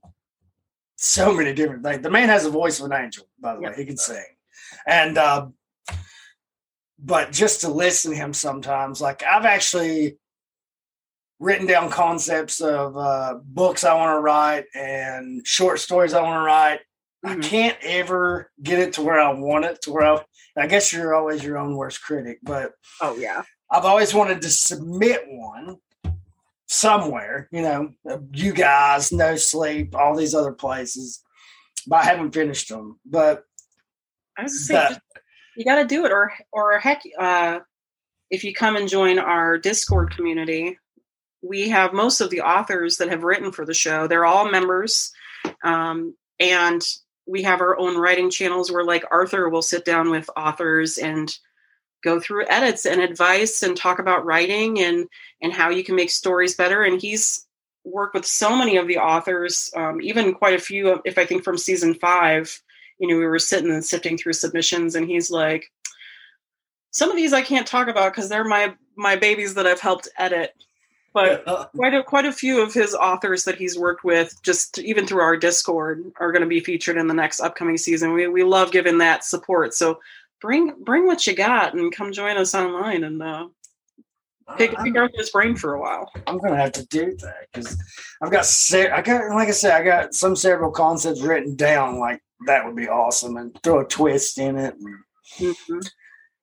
so 0.96 1.34
many 1.34 1.54
different 1.54 1.84
things. 1.84 2.02
The 2.02 2.10
man 2.12 2.30
has 2.30 2.46
a 2.46 2.50
voice 2.50 2.80
of 2.80 2.86
an 2.86 2.94
angel. 2.94 3.28
By 3.40 3.56
the 3.56 3.62
way, 3.62 3.74
he 3.76 3.86
can 3.86 3.98
sing, 3.98 4.24
and 4.88 5.18
uh, 5.18 5.48
but 7.06 7.32
just 7.32 7.62
to 7.62 7.70
listen 7.70 8.12
to 8.12 8.18
him 8.18 8.34
sometimes, 8.34 9.00
like 9.00 9.22
I've 9.24 9.46
actually 9.46 10.18
written 11.40 11.68
down 11.68 11.90
concepts 11.92 12.62
of 12.62 12.98
uh, 12.98 13.36
books 13.44 13.84
I 13.84 13.94
want 13.94 14.18
to 14.18 14.22
write 14.22 14.66
and 14.74 15.46
short 15.46 15.80
stories 15.80 16.14
I 16.14 16.22
want 16.22 16.40
to 16.42 16.46
write. 16.46 16.80
I 17.24 17.36
Mhm. 17.36 17.44
can't 17.44 17.78
ever 17.84 18.52
get 18.64 18.80
it 18.80 18.94
to 18.94 19.02
where 19.04 19.20
I 19.20 19.32
want 19.34 19.66
it 19.66 19.82
to 19.84 19.92
where 19.92 20.06
I. 20.06 20.26
I 20.58 20.68
guess 20.68 20.94
you're 20.94 21.14
always 21.14 21.44
your 21.44 21.58
own 21.58 21.76
worst 21.76 22.02
critic, 22.02 22.40
but 22.42 22.72
Oh 23.02 23.16
yeah. 23.18 23.44
I've 23.70 23.84
always 23.86 24.14
wanted 24.14 24.42
to 24.44 24.50
submit 24.50 25.24
one 25.28 25.78
somewhere, 26.68 27.48
you 27.52 27.62
know, 27.62 27.94
you 28.32 28.54
guys, 28.54 29.12
no 29.12 29.36
sleep, 29.36 29.96
all 29.96 30.16
these 30.16 30.34
other 30.34 30.54
places, 30.54 31.22
but 31.88 31.98
I 31.98 32.04
haven't 32.06 32.32
finished 32.34 32.70
them. 32.70 33.00
But 33.06 33.44
I 34.38 34.44
was 34.44 34.66
saying, 34.66 34.98
you 35.56 35.66
got 35.66 35.82
to 35.82 35.86
do 35.86 36.06
it, 36.06 36.12
or 36.12 36.34
or 36.52 36.80
heck, 36.80 37.02
uh, 37.18 37.60
if 38.30 38.44
you 38.44 38.54
come 38.54 38.76
and 38.76 38.90
join 38.90 39.20
our 39.20 39.58
Discord 39.58 40.16
community, 40.16 40.78
we 41.42 41.70
have 41.70 41.94
most 41.94 42.22
of 42.22 42.30
the 42.30 42.42
authors 42.42 42.98
that 42.98 43.10
have 43.10 43.24
written 43.24 43.52
for 43.52 43.66
the 43.66 43.74
show. 43.74 44.08
They're 44.08 44.26
all 44.26 44.50
members, 44.50 45.12
um, 45.64 46.16
and 46.40 46.82
we 47.28 47.44
have 47.44 47.62
our 47.62 47.78
own 47.78 47.98
writing 47.98 48.30
channels 48.30 48.72
where, 48.72 48.84
like 48.84 49.04
Arthur, 49.12 49.50
will 49.50 49.62
sit 49.62 49.86
down 49.86 50.10
with 50.12 50.30
authors 50.36 50.98
and 50.98 51.34
go 52.04 52.20
through 52.20 52.46
edits 52.50 52.86
and 52.86 53.02
advice 53.02 53.64
and 53.64 53.76
talk 53.76 54.00
about 54.00 54.26
writing 54.26 54.80
and 54.80 55.08
and 55.42 55.54
how 55.54 55.70
you 55.70 55.84
can 55.84 55.96
make 55.96 56.12
stories 56.12 56.56
better. 56.56 56.84
And 56.84 57.02
he's 57.02 57.48
worked 57.84 58.16
with 58.16 58.26
so 58.26 58.56
many 58.56 58.78
of 58.78 58.88
the 58.88 58.98
authors, 58.98 59.72
um, 59.76 60.02
even 60.02 60.34
quite 60.34 60.56
a 60.56 60.60
few. 60.62 61.02
If 61.06 61.18
I 61.18 61.26
think 61.26 61.44
from 61.44 61.58
season 61.58 61.94
five 61.94 62.62
you 63.00 63.08
know, 63.08 63.18
we 63.18 63.26
were 63.26 63.40
sitting 63.40 63.72
and 63.72 63.84
sifting 63.84 64.18
through 64.18 64.34
submissions, 64.34 64.96
and 64.96 65.08
he's 65.08 65.30
like, 65.32 65.72
"Some 66.92 67.10
of 67.10 67.16
these 67.16 67.34
I 67.34 67.42
can't 67.42 67.68
talk 67.68 67.88
about 67.88 68.14
because 68.14 68.30
they're 68.30 68.44
my 68.44 68.74
my 68.96 69.16
babies 69.16 69.54
that 69.56 69.68
I've 69.68 69.82
helped 69.82 70.08
edit." 70.18 70.54
But 71.14 71.46
quite 71.76 71.94
a 71.94 72.04
quite 72.04 72.26
a 72.26 72.32
few 72.32 72.62
of 72.62 72.74
his 72.74 72.94
authors 72.94 73.44
that 73.46 73.56
he's 73.56 73.78
worked 73.78 74.04
with, 74.04 74.42
just 74.44 74.80
even 74.80 75.08
through 75.08 75.22
our 75.22 75.38
Discord, 75.38 76.12
are 76.20 76.32
going 76.32 76.44
to 76.44 76.48
be 76.48 76.60
featured 76.60 76.98
in 76.98 77.08
the 77.08 77.14
next 77.14 77.40
upcoming 77.40 77.78
season. 77.78 78.14
We 78.14 78.28
we 78.28 78.44
love 78.44 78.72
giving 78.72 78.98
that 79.00 79.24
support. 79.24 79.74
So 79.74 80.00
bring 80.42 80.74
bring 80.84 81.08
what 81.08 81.26
you 81.26 81.34
got 81.36 81.74
and 81.74 81.94
come 81.94 82.12
join 82.12 82.38
us 82.38 82.54
online 82.54 83.04
and 83.04 83.22
uh, 83.24 83.48
pick 84.58 84.78
pick 84.78 84.96
Arthur's 84.96 85.30
brain 85.32 85.56
for 85.56 85.74
a 85.74 85.82
while. 85.82 86.12
I'm 86.28 86.38
gonna 86.38 86.58
have 86.58 86.74
to 86.74 86.86
do 86.86 87.16
that 87.18 87.48
because 87.52 87.78
I've 88.22 88.32
got 88.32 88.46
I 88.94 89.02
got 89.02 89.36
like 89.36 89.48
I 89.48 89.52
said, 89.52 89.74
I 89.74 89.84
got 89.84 90.14
some 90.14 90.36
several 90.36 90.72
concepts 90.72 91.22
written 91.22 91.56
down. 91.56 92.00
Like 92.00 92.22
that 92.48 92.66
would 92.66 92.76
be 92.76 92.90
awesome, 92.90 93.38
and 93.38 93.58
throw 93.64 93.80
a 93.82 93.86
twist 93.86 94.38
in 94.38 94.58
it. 94.58 94.76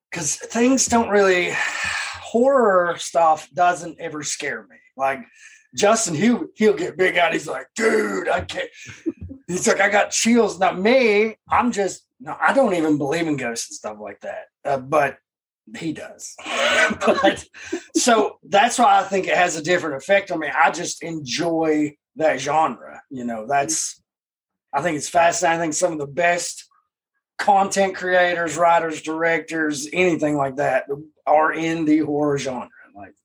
Because 0.09 0.35
things 0.35 0.87
don't 0.87 1.09
really 1.09 1.53
horror 1.53 2.95
stuff 2.97 3.49
doesn't 3.53 3.99
ever 3.99 4.23
scare 4.23 4.63
me. 4.63 4.77
Like 4.97 5.19
Justin, 5.75 6.15
he'll 6.15 6.47
he'll 6.55 6.75
get 6.75 6.97
big 6.97 7.17
out. 7.17 7.33
He's 7.33 7.47
like, 7.47 7.67
dude, 7.75 8.29
I 8.29 8.41
can't. 8.41 8.69
He's 9.47 9.67
like, 9.67 9.81
I 9.81 9.89
got 9.89 10.11
chills. 10.11 10.59
Not 10.59 10.79
me, 10.79 11.35
I'm 11.49 11.71
just 11.71 12.07
no, 12.19 12.35
I 12.39 12.53
don't 12.53 12.75
even 12.75 12.97
believe 12.97 13.27
in 13.27 13.37
ghosts 13.37 13.69
and 13.69 13.75
stuff 13.75 13.97
like 13.99 14.21
that. 14.21 14.45
Uh, 14.63 14.77
but 14.77 15.17
he 15.77 15.93
does. 15.93 16.35
but, 17.05 17.45
so 17.95 18.37
that's 18.43 18.79
why 18.79 18.99
I 18.99 19.03
think 19.03 19.27
it 19.27 19.35
has 19.35 19.57
a 19.57 19.63
different 19.63 19.97
effect 19.97 20.31
on 20.31 20.39
me. 20.39 20.47
I 20.47 20.71
just 20.71 21.03
enjoy 21.03 21.95
that 22.15 22.39
genre. 22.39 23.01
You 23.09 23.25
know, 23.25 23.45
that's 23.47 24.01
I 24.73 24.81
think 24.81 24.97
it's 24.97 25.09
fascinating. 25.09 25.59
I 25.59 25.61
think 25.61 25.73
some 25.73 25.93
of 25.93 25.99
the 25.99 26.07
best 26.07 26.67
content 27.37 27.95
creators, 27.95 28.57
writers, 28.57 29.01
directors, 29.01 29.87
anything 29.91 30.37
like 30.37 30.57
that 30.57 30.85
are 31.25 31.51
in 31.53 31.85
the 31.85 31.99
horror 31.99 32.37
genre. 32.37 32.69
Like, 32.95 33.15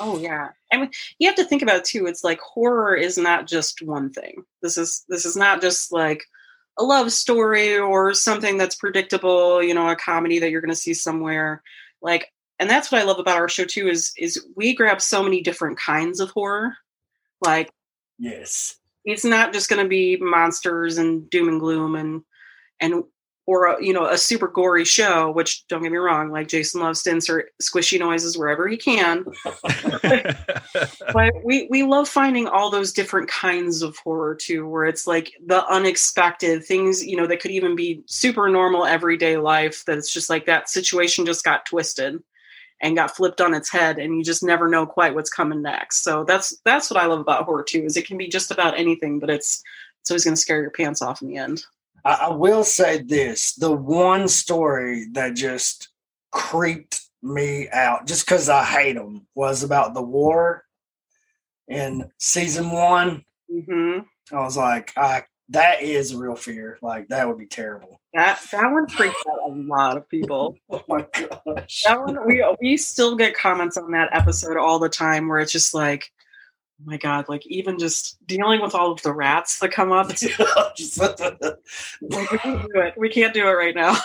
oh 0.00 0.18
yeah, 0.18 0.50
I 0.72 0.76
mean, 0.76 0.90
you 1.18 1.28
have 1.28 1.36
to 1.36 1.44
think 1.44 1.62
about 1.62 1.76
it 1.76 1.84
too. 1.84 2.06
It's 2.06 2.24
like 2.24 2.40
horror 2.40 2.94
is 2.94 3.16
not 3.16 3.46
just 3.46 3.82
one 3.82 4.10
thing. 4.10 4.44
This 4.62 4.76
is 4.76 5.04
this 5.08 5.24
is 5.24 5.36
not 5.36 5.60
just 5.60 5.92
like 5.92 6.24
a 6.78 6.84
love 6.84 7.12
story 7.12 7.78
or 7.78 8.12
something 8.12 8.58
that's 8.58 8.74
predictable. 8.74 9.62
You 9.62 9.74
know, 9.74 9.88
a 9.88 9.96
comedy 9.96 10.38
that 10.40 10.50
you're 10.50 10.60
going 10.60 10.70
to 10.70 10.76
see 10.76 10.94
somewhere. 10.94 11.62
Like, 12.02 12.32
and 12.58 12.68
that's 12.68 12.92
what 12.92 13.00
I 13.00 13.04
love 13.04 13.18
about 13.18 13.38
our 13.38 13.48
show 13.48 13.64
too. 13.64 13.88
Is 13.88 14.12
is 14.18 14.44
we 14.56 14.74
grab 14.74 15.00
so 15.00 15.22
many 15.22 15.40
different 15.40 15.78
kinds 15.78 16.20
of 16.20 16.30
horror. 16.30 16.76
Like, 17.40 17.70
yes, 18.18 18.76
it's 19.04 19.24
not 19.24 19.52
just 19.52 19.68
going 19.68 19.82
to 19.82 19.88
be 19.88 20.16
monsters 20.16 20.98
and 20.98 21.28
doom 21.30 21.48
and 21.48 21.60
gloom 21.60 21.94
and 21.94 22.22
and 22.80 23.04
or 23.46 23.66
a, 23.66 23.84
you 23.84 23.92
know 23.92 24.06
a 24.06 24.16
super 24.16 24.48
gory 24.48 24.84
show 24.84 25.30
which 25.30 25.66
don't 25.68 25.82
get 25.82 25.92
me 25.92 25.98
wrong 25.98 26.30
like 26.30 26.48
jason 26.48 26.80
loves 26.80 27.02
to 27.02 27.10
insert 27.10 27.50
squishy 27.62 27.98
noises 27.98 28.38
wherever 28.38 28.66
he 28.68 28.76
can. 28.76 29.24
But 31.12 31.32
we 31.44 31.68
we 31.70 31.84
love 31.84 32.08
finding 32.08 32.48
all 32.48 32.70
those 32.70 32.92
different 32.92 33.28
kinds 33.28 33.82
of 33.82 33.96
horror 33.98 34.34
too 34.34 34.68
where 34.68 34.84
it's 34.84 35.06
like 35.06 35.32
the 35.46 35.64
unexpected 35.66 36.64
things 36.64 37.06
you 37.06 37.16
know 37.16 37.26
that 37.26 37.40
could 37.40 37.52
even 37.52 37.76
be 37.76 38.02
super 38.06 38.48
normal 38.48 38.84
everyday 38.84 39.36
life 39.36 39.84
that 39.84 39.96
it's 39.96 40.12
just 40.12 40.28
like 40.28 40.46
that 40.46 40.68
situation 40.68 41.24
just 41.24 41.44
got 41.44 41.66
twisted 41.66 42.20
and 42.84 42.94
got 42.94 43.16
flipped 43.16 43.40
on 43.40 43.54
its 43.54 43.70
head 43.70 43.98
and 43.98 44.16
you 44.16 44.22
just 44.22 44.44
never 44.44 44.68
know 44.68 44.86
quite 44.86 45.14
what's 45.14 45.30
coming 45.30 45.62
next 45.62 46.04
so 46.04 46.22
that's 46.22 46.56
that's 46.64 46.90
what 46.90 47.02
i 47.02 47.06
love 47.06 47.18
about 47.18 47.44
horror 47.44 47.64
too 47.64 47.82
is 47.84 47.96
it 47.96 48.06
can 48.06 48.16
be 48.16 48.28
just 48.28 48.52
about 48.52 48.78
anything 48.78 49.18
but 49.18 49.30
it's 49.30 49.62
it's 50.00 50.10
always 50.10 50.24
going 50.24 50.34
to 50.34 50.40
scare 50.40 50.60
your 50.60 50.70
pants 50.70 51.02
off 51.02 51.22
in 51.22 51.28
the 51.28 51.36
end 51.36 51.64
I, 52.04 52.12
I 52.12 52.32
will 52.32 52.64
say 52.64 52.98
this: 53.02 53.54
the 53.54 53.72
one 53.72 54.28
story 54.28 55.06
that 55.12 55.34
just 55.34 55.88
creeped 56.30 57.00
me 57.22 57.68
out, 57.70 58.06
just 58.06 58.26
because 58.26 58.48
I 58.48 58.64
hate 58.64 58.94
them, 58.94 59.26
was 59.34 59.62
about 59.62 59.94
the 59.94 60.02
war 60.02 60.64
in 61.68 62.10
season 62.18 62.70
one. 62.70 63.24
mm-hmm. 63.50 64.00
I 64.34 64.40
was 64.40 64.56
like, 64.56 64.92
I 64.96 65.24
that 65.50 65.82
is 65.82 66.12
a 66.12 66.18
real 66.18 66.36
fear. 66.36 66.78
Like 66.82 67.08
that 67.08 67.26
would 67.26 67.38
be 67.38 67.46
terrible. 67.46 68.00
That 68.14 68.40
that 68.52 68.70
one 68.70 68.86
freaks 68.86 69.16
out 69.28 69.50
a 69.50 69.52
lot 69.52 69.96
of 69.96 70.08
people. 70.08 70.56
Oh 70.70 70.82
my 70.88 71.06
gosh. 71.12 71.82
That 71.86 72.00
one 72.00 72.26
we 72.26 72.44
we 72.60 72.76
still 72.76 73.16
get 73.16 73.36
comments 73.36 73.76
on 73.76 73.90
that 73.92 74.08
episode 74.12 74.56
all 74.56 74.78
the 74.78 74.88
time 74.88 75.28
where 75.28 75.40
it's 75.40 75.52
just 75.52 75.74
like, 75.74 76.10
oh 76.80 76.84
my 76.86 76.96
god, 76.96 77.28
like 77.28 77.46
even 77.46 77.78
just 77.78 78.16
dealing 78.26 78.60
with 78.60 78.74
all 78.74 78.92
of 78.92 79.02
the 79.02 79.12
rats 79.12 79.58
that 79.58 79.72
come 79.72 79.92
up. 79.92 80.10
Like, 82.10 82.30
we 82.30 82.38
can't 82.38 82.62
do 82.62 82.80
it. 82.80 82.94
We 82.96 83.08
can't 83.08 83.34
do 83.34 83.46
it 83.48 83.52
right 83.52 83.74
now. 83.74 83.96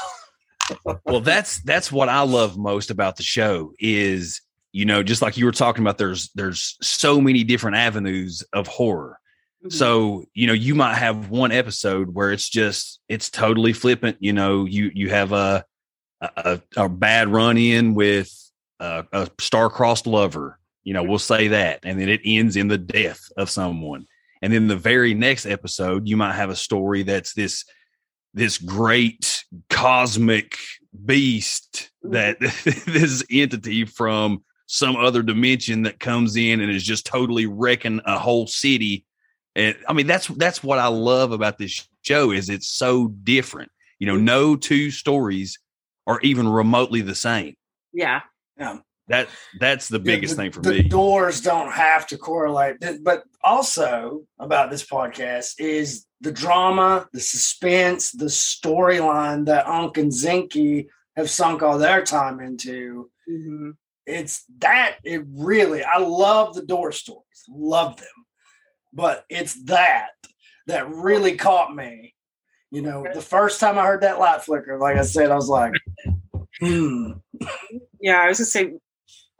well, 1.05 1.21
that's 1.21 1.59
that's 1.61 1.91
what 1.91 2.09
I 2.09 2.21
love 2.21 2.57
most 2.57 2.91
about 2.91 3.17
the 3.17 3.23
show 3.23 3.73
is 3.79 4.41
you 4.71 4.85
know 4.85 5.03
just 5.03 5.21
like 5.21 5.37
you 5.37 5.45
were 5.45 5.51
talking 5.51 5.83
about. 5.83 5.97
There's 5.97 6.29
there's 6.33 6.77
so 6.81 7.21
many 7.21 7.43
different 7.43 7.77
avenues 7.77 8.43
of 8.53 8.67
horror. 8.67 9.18
Mm-hmm. 9.59 9.69
So, 9.69 10.23
you 10.33 10.47
know, 10.47 10.53
you 10.53 10.73
might 10.73 10.95
have 10.95 11.29
one 11.29 11.51
episode 11.51 12.13
where 12.13 12.31
it's 12.31 12.49
just 12.49 13.01
it's 13.09 13.29
totally 13.29 13.73
flippant. 13.73 14.17
You 14.19 14.33
know, 14.33 14.65
you 14.65 14.91
you 14.93 15.09
have 15.09 15.33
a 15.33 15.65
a, 16.21 16.61
a 16.77 16.89
bad 16.89 17.29
run 17.29 17.57
in 17.57 17.93
with 17.93 18.31
a, 18.79 19.05
a 19.11 19.29
star-crossed 19.39 20.07
lover. 20.07 20.59
You 20.83 20.93
know, 20.93 21.03
we'll 21.03 21.19
say 21.19 21.49
that, 21.49 21.81
and 21.83 21.99
then 21.99 22.09
it 22.09 22.21
ends 22.23 22.55
in 22.55 22.67
the 22.67 22.77
death 22.77 23.21
of 23.37 23.49
someone. 23.49 24.05
And 24.41 24.53
then 24.53 24.67
the 24.67 24.77
very 24.77 25.13
next 25.13 25.45
episode, 25.45 26.07
you 26.07 26.15
might 26.15 26.35
have 26.35 26.49
a 26.49 26.55
story 26.55 27.03
that's 27.03 27.33
this 27.33 27.65
this 28.33 28.57
great 28.57 29.43
cosmic 29.69 30.55
beast 31.05 31.91
that 32.03 32.39
this 32.85 33.23
entity 33.29 33.85
from 33.85 34.43
some 34.67 34.95
other 34.95 35.23
dimension 35.23 35.81
that 35.83 35.99
comes 35.99 36.35
in 36.35 36.61
and 36.61 36.71
is 36.71 36.83
just 36.83 37.05
totally 37.05 37.47
wrecking 37.47 37.99
a 38.05 38.19
whole 38.19 38.47
city 38.47 39.03
and 39.59 39.75
I 39.89 39.93
mean, 39.93 40.07
that's 40.07 40.27
that's 40.27 40.63
what 40.63 40.79
I 40.79 40.87
love 40.87 41.33
about 41.33 41.57
this 41.57 41.85
show 42.01 42.31
is 42.31 42.49
it's 42.49 42.69
so 42.69 43.09
different. 43.09 43.69
You 43.99 44.07
know, 44.07 44.15
no 44.15 44.55
two 44.55 44.89
stories 44.89 45.59
are 46.07 46.21
even 46.21 46.47
remotely 46.47 47.01
the 47.01 47.13
same. 47.13 47.55
Yeah. 47.91 48.21
Yeah. 48.57 48.77
That 49.09 49.27
that's 49.59 49.89
the 49.89 49.99
biggest 49.99 50.37
the, 50.37 50.43
thing 50.43 50.51
for 50.51 50.61
the 50.61 50.71
me. 50.71 50.83
doors 50.83 51.41
don't 51.41 51.73
have 51.73 52.07
to 52.07 52.17
correlate. 52.17 52.77
But 53.01 53.23
also 53.43 54.23
about 54.39 54.71
this 54.71 54.85
podcast 54.85 55.55
is 55.59 56.05
the 56.21 56.31
drama, 56.31 57.09
the 57.11 57.19
suspense, 57.19 58.11
the 58.11 58.25
storyline 58.25 59.45
that 59.47 59.67
Unc 59.67 59.97
and 59.97 60.11
Zinky 60.11 60.87
have 61.17 61.29
sunk 61.29 61.63
all 61.63 61.77
their 61.77 62.01
time 62.03 62.39
into. 62.39 63.09
Mm-hmm. 63.29 63.71
It's 64.05 64.45
that 64.59 64.97
it 65.03 65.23
really 65.27 65.83
I 65.83 65.97
love 65.97 66.55
the 66.55 66.65
door 66.65 66.93
stories. 66.93 67.25
Love 67.49 67.97
them. 67.97 68.07
But 68.93 69.25
it's 69.29 69.63
that 69.65 70.11
that 70.67 70.89
really 70.89 71.35
caught 71.35 71.75
me. 71.75 72.15
You 72.71 72.81
know, 72.81 73.05
the 73.13 73.21
first 73.21 73.59
time 73.59 73.77
I 73.77 73.85
heard 73.85 74.01
that 74.01 74.19
light 74.19 74.43
flicker, 74.43 74.77
like 74.77 74.97
I 74.97 75.01
said, 75.01 75.31
I 75.31 75.35
was 75.35 75.49
like, 75.49 75.73
hmm. 76.59 77.13
Yeah, 77.99 78.21
I 78.21 78.27
was 78.27 78.37
gonna 78.37 78.45
say 78.45 78.73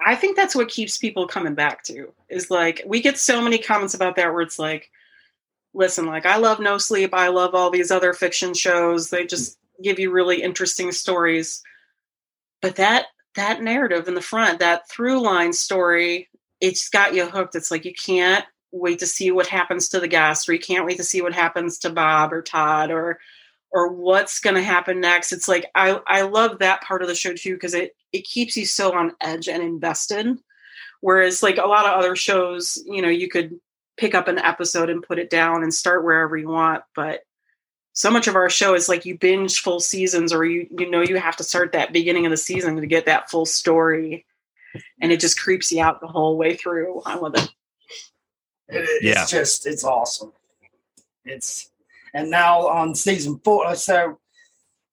I 0.01 0.15
think 0.15 0.35
that's 0.35 0.55
what 0.55 0.69
keeps 0.69 0.97
people 0.97 1.27
coming 1.27 1.55
back 1.55 1.83
to 1.83 2.13
is 2.29 2.49
like 2.49 2.81
we 2.85 3.01
get 3.01 3.17
so 3.17 3.41
many 3.41 3.57
comments 3.57 3.93
about 3.93 4.15
that 4.15 4.31
where 4.31 4.41
it's 4.41 4.59
like, 4.59 4.89
listen, 5.73 6.05
like 6.05 6.25
I 6.25 6.37
love 6.37 6.59
No 6.59 6.77
Sleep, 6.77 7.13
I 7.13 7.27
love 7.27 7.53
all 7.53 7.69
these 7.69 7.91
other 7.91 8.13
fiction 8.13 8.53
shows. 8.53 9.09
They 9.09 9.25
just 9.25 9.57
give 9.83 9.99
you 9.99 10.11
really 10.11 10.41
interesting 10.41 10.91
stories. 10.91 11.61
But 12.61 12.75
that 12.77 13.07
that 13.35 13.61
narrative 13.61 14.07
in 14.07 14.15
the 14.15 14.21
front, 14.21 14.59
that 14.59 14.89
through 14.89 15.21
line 15.21 15.53
story, 15.53 16.29
it's 16.61 16.89
got 16.89 17.13
you 17.13 17.25
hooked. 17.25 17.55
It's 17.55 17.71
like 17.71 17.85
you 17.85 17.93
can't 17.93 18.45
wait 18.71 18.99
to 18.99 19.07
see 19.07 19.31
what 19.31 19.47
happens 19.47 19.89
to 19.89 19.99
the 19.99 20.07
guest, 20.07 20.47
or 20.47 20.53
you 20.53 20.59
can't 20.59 20.85
wait 20.85 20.97
to 20.97 21.03
see 21.03 21.21
what 21.21 21.33
happens 21.33 21.79
to 21.79 21.89
Bob 21.89 22.33
or 22.33 22.41
Todd 22.41 22.91
or 22.91 23.19
or 23.71 23.93
what's 23.93 24.39
going 24.39 24.55
to 24.55 24.63
happen 24.63 24.99
next. 24.99 25.31
It's 25.31 25.47
like 25.47 25.65
I 25.75 25.99
I 26.07 26.21
love 26.23 26.59
that 26.59 26.81
part 26.81 27.01
of 27.01 27.07
the 27.07 27.15
show 27.15 27.33
too 27.33 27.53
because 27.53 27.73
it 27.73 27.95
it 28.13 28.25
keeps 28.25 28.57
you 28.57 28.65
so 28.65 28.93
on 28.93 29.13
edge 29.21 29.47
and 29.47 29.63
invested. 29.63 30.37
Whereas 31.01 31.43
like 31.43 31.57
a 31.57 31.67
lot 31.67 31.85
of 31.85 31.97
other 31.97 32.15
shows, 32.15 32.81
you 32.85 33.01
know, 33.01 33.09
you 33.09 33.29
could 33.29 33.59
pick 33.97 34.15
up 34.15 34.27
an 34.27 34.39
episode 34.39 34.89
and 34.89 35.03
put 35.03 35.19
it 35.19 35.29
down 35.29 35.63
and 35.63 35.73
start 35.73 36.03
wherever 36.03 36.37
you 36.37 36.47
want, 36.49 36.83
but 36.95 37.21
so 37.93 38.09
much 38.09 38.27
of 38.27 38.35
our 38.35 38.49
show 38.49 38.75
is 38.75 38.87
like 38.87 39.05
you 39.05 39.17
binge 39.17 39.59
full 39.59 39.79
seasons 39.79 40.31
or 40.31 40.45
you 40.45 40.67
you 40.71 40.89
know 40.89 41.01
you 41.01 41.17
have 41.17 41.35
to 41.37 41.43
start 41.43 41.73
that 41.73 41.91
beginning 41.91 42.25
of 42.25 42.29
the 42.29 42.37
season 42.37 42.77
to 42.77 42.87
get 42.87 43.05
that 43.05 43.29
full 43.29 43.45
story 43.45 44.25
and 45.01 45.11
it 45.11 45.19
just 45.19 45.39
creeps 45.39 45.71
you 45.71 45.81
out 45.81 45.99
the 45.99 46.07
whole 46.07 46.37
way 46.37 46.55
through. 46.55 47.01
I 47.05 47.15
love 47.15 47.35
it. 47.35 47.49
It, 48.69 48.87
it's 49.01 49.03
Yeah. 49.03 49.25
just 49.25 49.65
it's 49.67 49.83
awesome. 49.83 50.31
It's 51.25 51.71
and 52.13 52.29
now 52.29 52.67
on 52.67 52.95
season 52.95 53.39
four, 53.43 53.75
so 53.75 54.19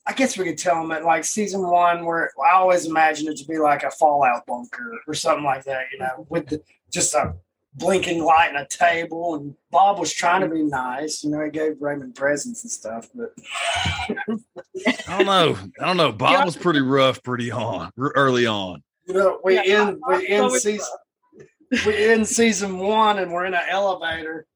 I 0.07 0.12
guess 0.12 0.37
we 0.39 0.45
could 0.45 0.59
tell 0.59 0.77
them 0.77 0.89
that 0.91 1.05
like 1.05 1.25
season 1.25 1.62
one, 1.62 2.05
where 2.05 2.31
I 2.49 2.55
always 2.57 2.87
imagine 2.87 3.29
it 3.29 3.37
to 3.39 3.45
be 3.47 3.59
like 3.59 3.83
a 3.83 3.91
fallout 3.91 4.47
bunker 4.47 4.93
or 5.09 5.15
something 5.15 5.45
like 5.45 5.65
that, 5.65 5.87
you 5.93 5.99
know, 5.99 6.27
with 6.29 6.47
the, 6.47 6.62
just 6.93 7.15
a 7.15 7.35
blinking 7.75 8.23
light 8.23 8.49
and 8.51 8.59
a 8.59 8.67
table. 8.69 9.35
And 9.35 9.55
Bob 9.71 9.99
was 9.99 10.12
trying 10.12 10.43
to 10.43 10.49
be 10.49 10.62
nice, 10.62 11.25
you 11.25 11.31
know, 11.31 11.43
he 11.45 11.51
gave 11.51 11.81
Raymond 11.81 12.15
presents 12.15 12.62
and 12.62 12.71
stuff, 12.71 13.09
but 13.15 13.33
I 15.09 15.17
don't 15.19 15.27
know. 15.27 15.59
I 15.81 15.87
don't 15.87 15.97
know. 15.97 16.12
Bob 16.12 16.45
was 16.45 16.57
pretty 16.57 16.81
rough, 16.81 17.23
pretty 17.23 17.51
on 17.51 17.91
r- 17.99 18.12
early 18.15 18.47
on. 18.47 18.83
you 19.07 19.15
know, 19.15 19.41
we 19.43 19.55
Yeah, 19.55 19.62
end 19.89 19.99
we 20.09 20.29
end 20.29 20.45
always 20.45 20.62
season 20.62 20.87
we 21.85 22.07
end 22.07 22.26
season 22.26 22.79
one 22.79 23.18
and 23.18 23.33
we're 23.33 23.46
in 23.46 23.55
an 23.55 23.61
elevator 23.68 24.46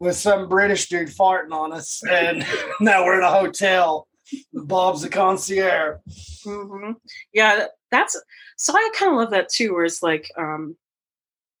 with 0.00 0.16
some 0.16 0.48
British 0.48 0.88
dude 0.88 1.08
farting 1.08 1.52
on 1.52 1.72
us, 1.72 2.02
and 2.08 2.46
now 2.80 3.04
we're 3.04 3.18
in 3.18 3.24
a 3.24 3.30
hotel. 3.30 4.06
Bob's 4.52 5.02
the 5.02 5.08
concierge. 5.08 5.98
hmm 6.44 6.92
Yeah, 7.32 7.66
that's 7.90 8.20
so. 8.56 8.74
I 8.74 8.90
kind 8.94 9.12
of 9.12 9.18
love 9.18 9.30
that 9.30 9.48
too. 9.48 9.72
Where 9.72 9.84
it's 9.84 10.02
like 10.02 10.30
um, 10.36 10.76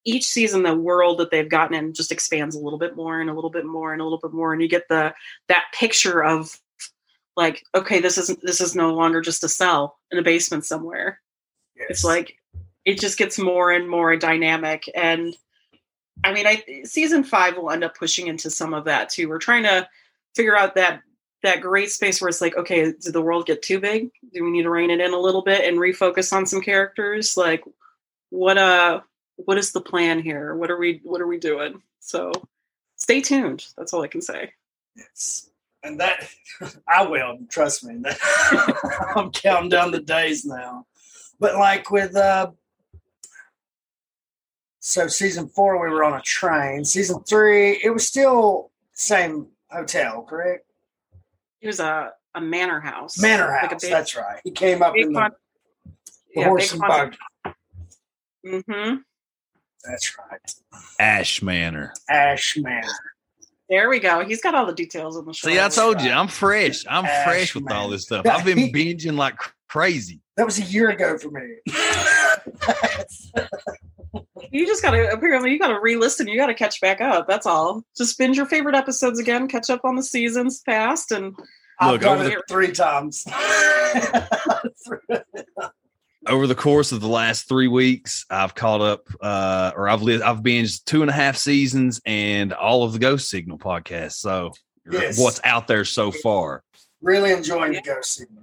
each 0.04 0.26
season, 0.26 0.62
the 0.62 0.76
world 0.76 1.18
that 1.18 1.30
they've 1.30 1.48
gotten 1.48 1.74
in 1.74 1.94
just 1.94 2.12
expands 2.12 2.54
a 2.54 2.60
little 2.60 2.78
bit 2.78 2.94
more 2.94 3.20
and 3.20 3.30
a 3.30 3.34
little 3.34 3.50
bit 3.50 3.64
more 3.64 3.92
and 3.92 4.00
a 4.00 4.04
little 4.04 4.18
bit 4.18 4.32
more, 4.32 4.52
and 4.52 4.60
you 4.62 4.68
get 4.68 4.88
the 4.88 5.14
that 5.48 5.64
picture 5.74 6.22
of 6.22 6.58
like 7.38 7.64
okay 7.74 8.00
this 8.00 8.18
isn't 8.18 8.42
this 8.42 8.60
is 8.60 8.74
no 8.74 8.92
longer 8.92 9.20
just 9.22 9.44
a 9.44 9.48
cell 9.48 9.96
in 10.10 10.18
a 10.18 10.22
basement 10.22 10.66
somewhere 10.66 11.20
it's 11.88 12.04
like 12.04 12.36
it 12.88 12.98
just 12.98 13.18
gets 13.18 13.38
more 13.38 13.70
and 13.70 13.86
more 13.86 14.16
dynamic. 14.16 14.90
And 14.94 15.36
i 16.24 16.32
mean 16.32 16.48
i 16.48 16.64
season 16.82 17.22
five 17.22 17.56
will 17.56 17.70
end 17.70 17.84
up 17.84 17.96
pushing 17.96 18.26
into 18.26 18.50
some 18.50 18.72
of 18.74 18.86
that 18.86 19.10
too. 19.10 19.28
We're 19.28 19.38
trying 19.38 19.64
to 19.64 19.86
figure 20.34 20.56
out 20.56 20.74
that 20.74 21.02
that 21.44 21.60
great 21.60 21.90
space 21.90 22.20
where 22.20 22.28
it's 22.28 22.40
like 22.40 22.56
okay 22.56 22.92
did 23.00 23.12
the 23.12 23.22
world 23.22 23.46
get 23.46 23.62
too 23.62 23.78
big? 23.78 24.10
Do 24.32 24.42
we 24.42 24.50
need 24.50 24.62
to 24.62 24.70
rein 24.70 24.90
it 24.90 25.00
in 25.00 25.12
a 25.12 25.18
little 25.18 25.42
bit 25.42 25.68
and 25.68 25.78
refocus 25.78 26.32
on 26.32 26.46
some 26.46 26.62
characters? 26.62 27.36
Like 27.36 27.62
what 28.30 28.56
uh 28.56 29.00
what 29.36 29.58
is 29.58 29.72
the 29.72 29.82
plan 29.82 30.20
here? 30.20 30.56
What 30.56 30.70
are 30.70 30.78
we 30.78 31.00
what 31.04 31.20
are 31.20 31.28
we 31.28 31.38
doing? 31.38 31.82
So 32.00 32.32
stay 32.96 33.20
tuned. 33.20 33.66
That's 33.76 33.92
all 33.92 34.02
i 34.02 34.08
can 34.08 34.22
say. 34.22 34.54
Yes. 34.96 35.50
And 35.84 36.00
that 36.00 36.28
I 36.88 37.06
will, 37.06 37.38
trust 37.50 37.84
me. 37.84 38.02
I'm 39.14 39.30
counting 39.30 39.68
down 39.68 39.92
the 39.92 40.00
days 40.00 40.46
now. 40.46 40.86
But 41.38 41.54
like 41.54 41.90
with 41.90 42.16
uh 42.16 42.50
so 44.80 45.08
season 45.08 45.48
four 45.48 45.80
we 45.82 45.92
were 45.92 46.04
on 46.04 46.14
a 46.14 46.20
train. 46.22 46.84
Season 46.84 47.20
three, 47.24 47.80
it 47.82 47.90
was 47.90 48.06
still 48.06 48.70
same 48.92 49.46
hotel, 49.70 50.22
correct? 50.28 50.64
it 51.60 51.66
was 51.66 51.80
a 51.80 52.12
a 52.36 52.40
manor 52.40 52.78
house 52.78 53.18
Manor 53.20 53.48
Like 53.48 53.72
House. 53.72 53.82
big- 53.82 53.90
that's 53.90 54.14
right. 54.16 54.40
He 54.44 54.52
came 54.52 54.80
up 54.82 54.94
in 54.96 55.12
the, 55.12 55.18
con- 55.20 55.30
the 55.84 55.92
yeah, 56.40 56.44
horse 56.46 56.72
and 56.72 56.80
con- 56.82 57.16
buggy. 57.44 57.56
mm-hmm. 58.46 58.96
That's 59.84 60.16
right. 60.18 60.54
Ash 61.00 61.42
Manor. 61.42 61.92
Ash 62.08 62.56
Manor. 62.56 62.86
there 63.68 63.88
we 63.88 63.98
go 63.98 64.24
he's 64.24 64.40
got 64.40 64.54
all 64.54 64.66
the 64.66 64.72
details 64.74 65.16
on 65.16 65.24
the 65.26 65.32
show 65.32 65.48
See, 65.48 65.58
I 65.58 65.68
told 65.68 66.00
you, 66.00 66.10
I'm 66.10 66.28
fresh. 66.28 66.84
I'm 66.88 67.04
Ash 67.04 67.24
fresh 67.24 67.54
with 67.56 67.70
all 67.72 67.88
this 67.88 68.04
stuff. 68.04 68.24
I've 68.26 68.44
been 68.44 68.58
binging 68.72 69.16
like 69.16 69.34
crazy. 69.68 70.20
That 70.36 70.46
was 70.46 70.58
a 70.60 70.62
year 70.62 70.90
ago 70.90 71.18
for 71.18 71.30
me. 71.30 71.56
you 74.50 74.66
just 74.66 74.82
gotta 74.82 75.10
apparently 75.12 75.50
you 75.52 75.58
gotta 75.58 75.78
re-listen 75.80 76.26
you 76.28 76.36
gotta 76.36 76.54
catch 76.54 76.80
back 76.80 77.00
up 77.00 77.26
that's 77.28 77.46
all 77.46 77.82
just 77.96 78.16
binge 78.18 78.36
your 78.36 78.46
favorite 78.46 78.74
episodes 78.74 79.18
again 79.18 79.46
catch 79.48 79.68
up 79.70 79.80
on 79.84 79.96
the 79.96 80.02
seasons 80.02 80.60
past 80.60 81.12
and 81.12 81.34
I've 81.80 81.92
Look, 81.92 82.00
done 82.00 82.18
over 82.20 82.28
it 82.38 82.42
three 82.48 82.72
times. 82.72 83.24
Over 86.26 86.46
the 86.48 86.54
course 86.56 86.90
of 86.92 87.00
the 87.00 87.08
last 87.08 87.48
three 87.48 87.68
weeks, 87.68 88.26
I've 88.28 88.54
caught 88.54 88.80
up, 88.82 89.08
uh, 89.22 89.70
or 89.76 89.88
I've 89.88 90.02
li- 90.02 90.20
I've 90.20 90.38
binged 90.40 90.84
two 90.84 91.00
and 91.02 91.10
a 91.10 91.14
half 91.14 91.36
seasons 91.36 92.00
and 92.04 92.52
all 92.52 92.82
of 92.82 92.92
the 92.92 92.98
Ghost 92.98 93.30
Signal 93.30 93.58
podcasts. 93.58 94.14
So, 94.16 94.52
Yes. 94.90 95.18
what's 95.18 95.40
out 95.44 95.66
there 95.68 95.84
so 95.84 96.10
far? 96.10 96.64
really 97.00 97.30
enjoying 97.30 97.72
the 97.72 97.80
ghost 97.80 98.14
signal. 98.16 98.42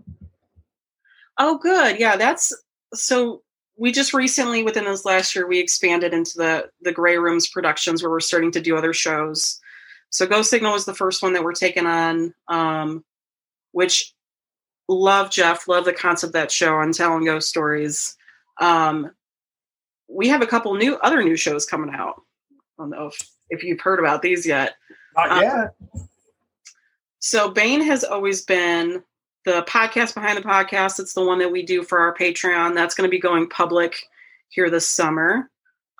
oh 1.37 1.57
good 1.57 1.99
yeah 1.99 2.15
that's 2.15 2.53
so 2.93 3.41
we 3.77 3.91
just 3.91 4.13
recently 4.13 4.63
within 4.63 4.85
this 4.85 5.05
last 5.05 5.35
year 5.35 5.47
we 5.47 5.59
expanded 5.59 6.13
into 6.13 6.37
the 6.37 6.69
the 6.81 6.91
grey 6.91 7.17
rooms 7.17 7.47
productions 7.49 8.01
where 8.01 8.11
we're 8.11 8.19
starting 8.19 8.51
to 8.51 8.61
do 8.61 8.77
other 8.77 8.93
shows. 8.93 9.59
So 10.09 10.25
ghost 10.25 10.49
signal 10.49 10.73
was 10.73 10.85
the 10.85 10.93
first 10.93 11.21
one 11.21 11.33
that 11.33 11.43
we're 11.43 11.53
taking 11.53 11.85
on 11.85 12.33
um 12.47 13.03
which 13.71 14.13
love 14.87 15.29
jeff 15.29 15.67
love 15.67 15.83
the 15.83 15.93
concept 15.93 16.29
of 16.29 16.33
that 16.33 16.51
show 16.51 16.75
on 16.75 16.91
telling 16.91 17.25
ghost 17.25 17.49
stories. 17.49 18.15
Um 18.61 19.11
we 20.07 20.27
have 20.29 20.41
a 20.41 20.47
couple 20.47 20.73
new 20.75 20.95
other 20.97 21.23
new 21.23 21.35
shows 21.35 21.65
coming 21.65 21.93
out. 21.93 22.21
I 22.51 22.83
don't 22.83 22.91
know 22.91 23.07
if, 23.07 23.29
if 23.49 23.63
you've 23.63 23.81
heard 23.81 23.99
about 23.99 24.21
these 24.21 24.45
yet. 24.45 24.75
Not 25.17 25.31
Uh, 25.31 25.41
yet. 25.41 26.05
So 27.19 27.49
Bane 27.49 27.81
has 27.81 28.03
always 28.03 28.43
been 28.43 29.03
the 29.45 29.63
podcast 29.67 30.13
behind 30.15 30.37
the 30.37 30.41
podcast. 30.47 30.99
It's 30.99 31.13
the 31.13 31.23
one 31.23 31.39
that 31.39 31.51
we 31.51 31.63
do 31.63 31.83
for 31.83 31.99
our 31.99 32.15
Patreon. 32.15 32.73
That's 32.75 32.95
going 32.95 33.07
to 33.07 33.11
be 33.11 33.19
going 33.19 33.47
public 33.47 33.95
here 34.49 34.69
this 34.69 34.87
summer. 34.87 35.49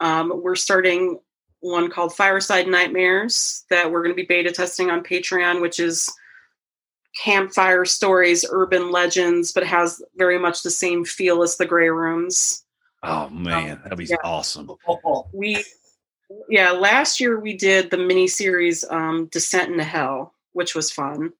Um, 0.01 0.31
we're 0.43 0.55
starting 0.55 1.19
one 1.62 1.89
called 1.89 2.15
Fireside 2.15 2.67
Nightmares 2.67 3.65
that 3.69 3.91
we're 3.91 4.03
going 4.03 4.15
to 4.15 4.21
be 4.21 4.25
beta 4.27 4.51
testing 4.51 4.89
on 4.89 5.03
Patreon, 5.03 5.62
which 5.62 5.79
is 5.79 6.12
campfire 7.23 7.86
stories, 7.86 8.45
urban 8.49 8.91
legends, 8.91 9.53
but 9.53 9.63
has 9.65 10.01
very 10.17 10.38
much 10.38 10.63
the 10.63 10.69
same 10.71 11.05
feel 11.05 11.43
as 11.43 11.58
the 11.58 11.65
Grey 11.65 11.89
Rooms. 11.89 12.63
Oh 13.03 13.29
man, 13.29 13.79
that'd 13.84 13.97
be 13.97 14.05
Yeah. 14.05 14.17
awesome. 14.23 14.71
We 15.31 15.63
yeah 16.49 16.71
last 16.71 17.19
year 17.19 17.39
we 17.39 17.55
did 17.55 17.91
the 17.91 17.99
mini 17.99 18.27
series 18.27 18.84
um 18.89 19.27
descent 19.27 19.71
into 19.71 19.84
hell 19.84 20.34
which 20.53 20.73
was 20.73 20.89
fun 20.91 21.31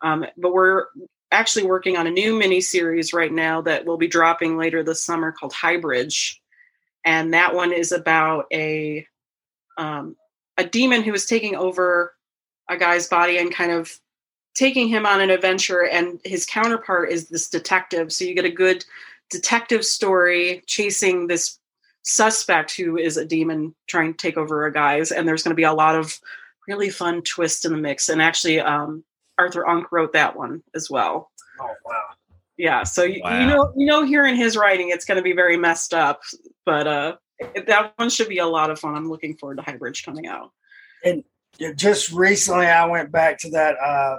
um 0.00 0.24
but 0.36 0.52
we're 0.52 0.84
actually 1.30 1.66
working 1.66 1.96
on 1.96 2.06
a 2.06 2.10
new 2.10 2.36
mini 2.36 2.60
series 2.60 3.12
right 3.12 3.32
now 3.32 3.60
that 3.62 3.84
will 3.84 3.98
be 3.98 4.08
dropping 4.08 4.56
later 4.56 4.82
this 4.82 5.02
summer 5.02 5.32
called 5.32 5.52
hybridge. 5.52 6.40
And 7.04 7.34
that 7.34 7.54
one 7.54 7.72
is 7.72 7.92
about 7.92 8.46
a 8.52 9.06
um 9.76 10.16
a 10.56 10.64
demon 10.64 11.02
who 11.02 11.14
is 11.14 11.26
taking 11.26 11.54
over 11.54 12.14
a 12.68 12.76
guy's 12.76 13.06
body 13.06 13.38
and 13.38 13.54
kind 13.54 13.72
of 13.72 13.98
taking 14.54 14.88
him 14.88 15.06
on 15.06 15.20
an 15.20 15.30
adventure. 15.30 15.86
And 15.86 16.20
his 16.24 16.44
counterpart 16.44 17.12
is 17.12 17.28
this 17.28 17.48
detective. 17.48 18.12
So 18.12 18.24
you 18.24 18.34
get 18.34 18.44
a 18.44 18.50
good 18.50 18.84
detective 19.30 19.84
story 19.84 20.62
chasing 20.66 21.26
this 21.26 21.58
suspect 22.02 22.74
who 22.74 22.96
is 22.96 23.16
a 23.16 23.24
demon 23.24 23.74
trying 23.86 24.12
to 24.12 24.16
take 24.16 24.36
over 24.36 24.66
a 24.66 24.72
guy's. 24.72 25.12
And 25.12 25.28
there's 25.28 25.42
going 25.42 25.52
to 25.52 25.56
be 25.56 25.62
a 25.62 25.72
lot 25.72 25.94
of 25.94 26.18
really 26.66 26.90
fun 26.90 27.22
twists 27.22 27.64
in 27.64 27.72
the 27.72 27.78
mix. 27.78 28.08
And 28.08 28.20
actually 28.20 28.60
um, 28.60 29.04
arthur 29.38 29.66
unk 29.68 29.90
wrote 29.92 30.12
that 30.12 30.36
one 30.36 30.62
as 30.74 30.90
well 30.90 31.30
oh 31.60 31.74
wow. 31.84 31.94
yeah 32.56 32.82
so 32.82 33.02
you, 33.04 33.20
Wow. 33.22 33.40
you 33.40 33.46
know 33.46 33.72
you 33.76 33.86
know 33.86 34.04
hearing 34.04 34.36
his 34.36 34.56
writing 34.56 34.90
it's 34.90 35.04
going 35.04 35.16
to 35.16 35.22
be 35.22 35.32
very 35.32 35.56
messed 35.56 35.94
up 35.94 36.20
but 36.66 36.86
uh 36.86 37.16
that 37.66 37.92
one 37.96 38.10
should 38.10 38.28
be 38.28 38.38
a 38.38 38.46
lot 38.46 38.70
of 38.70 38.78
fun 38.78 38.94
i'm 38.96 39.08
looking 39.08 39.36
forward 39.36 39.56
to 39.58 39.62
hybridge 39.62 40.04
coming 40.04 40.26
out 40.26 40.50
And 41.04 41.22
just 41.76 42.12
recently 42.12 42.66
I 42.66 42.84
went 42.86 43.10
back 43.10 43.38
to 43.38 43.50
that 43.50 43.76
uh 43.80 44.18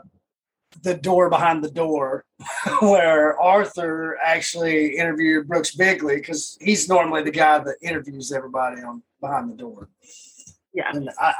the 0.83 0.93
door 0.95 1.29
behind 1.29 1.63
the 1.63 1.71
door 1.71 2.23
where 2.81 3.39
Arthur 3.41 4.17
actually 4.23 4.95
interviewed 4.97 5.47
Brooks 5.47 5.75
Bigley 5.75 6.17
because 6.17 6.57
he's 6.61 6.87
normally 6.87 7.23
the 7.23 7.31
guy 7.31 7.57
that 7.59 7.75
interviews 7.81 8.31
everybody 8.31 8.81
on 8.81 9.01
behind 9.19 9.49
the 9.49 9.55
door. 9.55 9.89
yeah 10.73 10.89
And 10.93 11.09
I, 11.19 11.33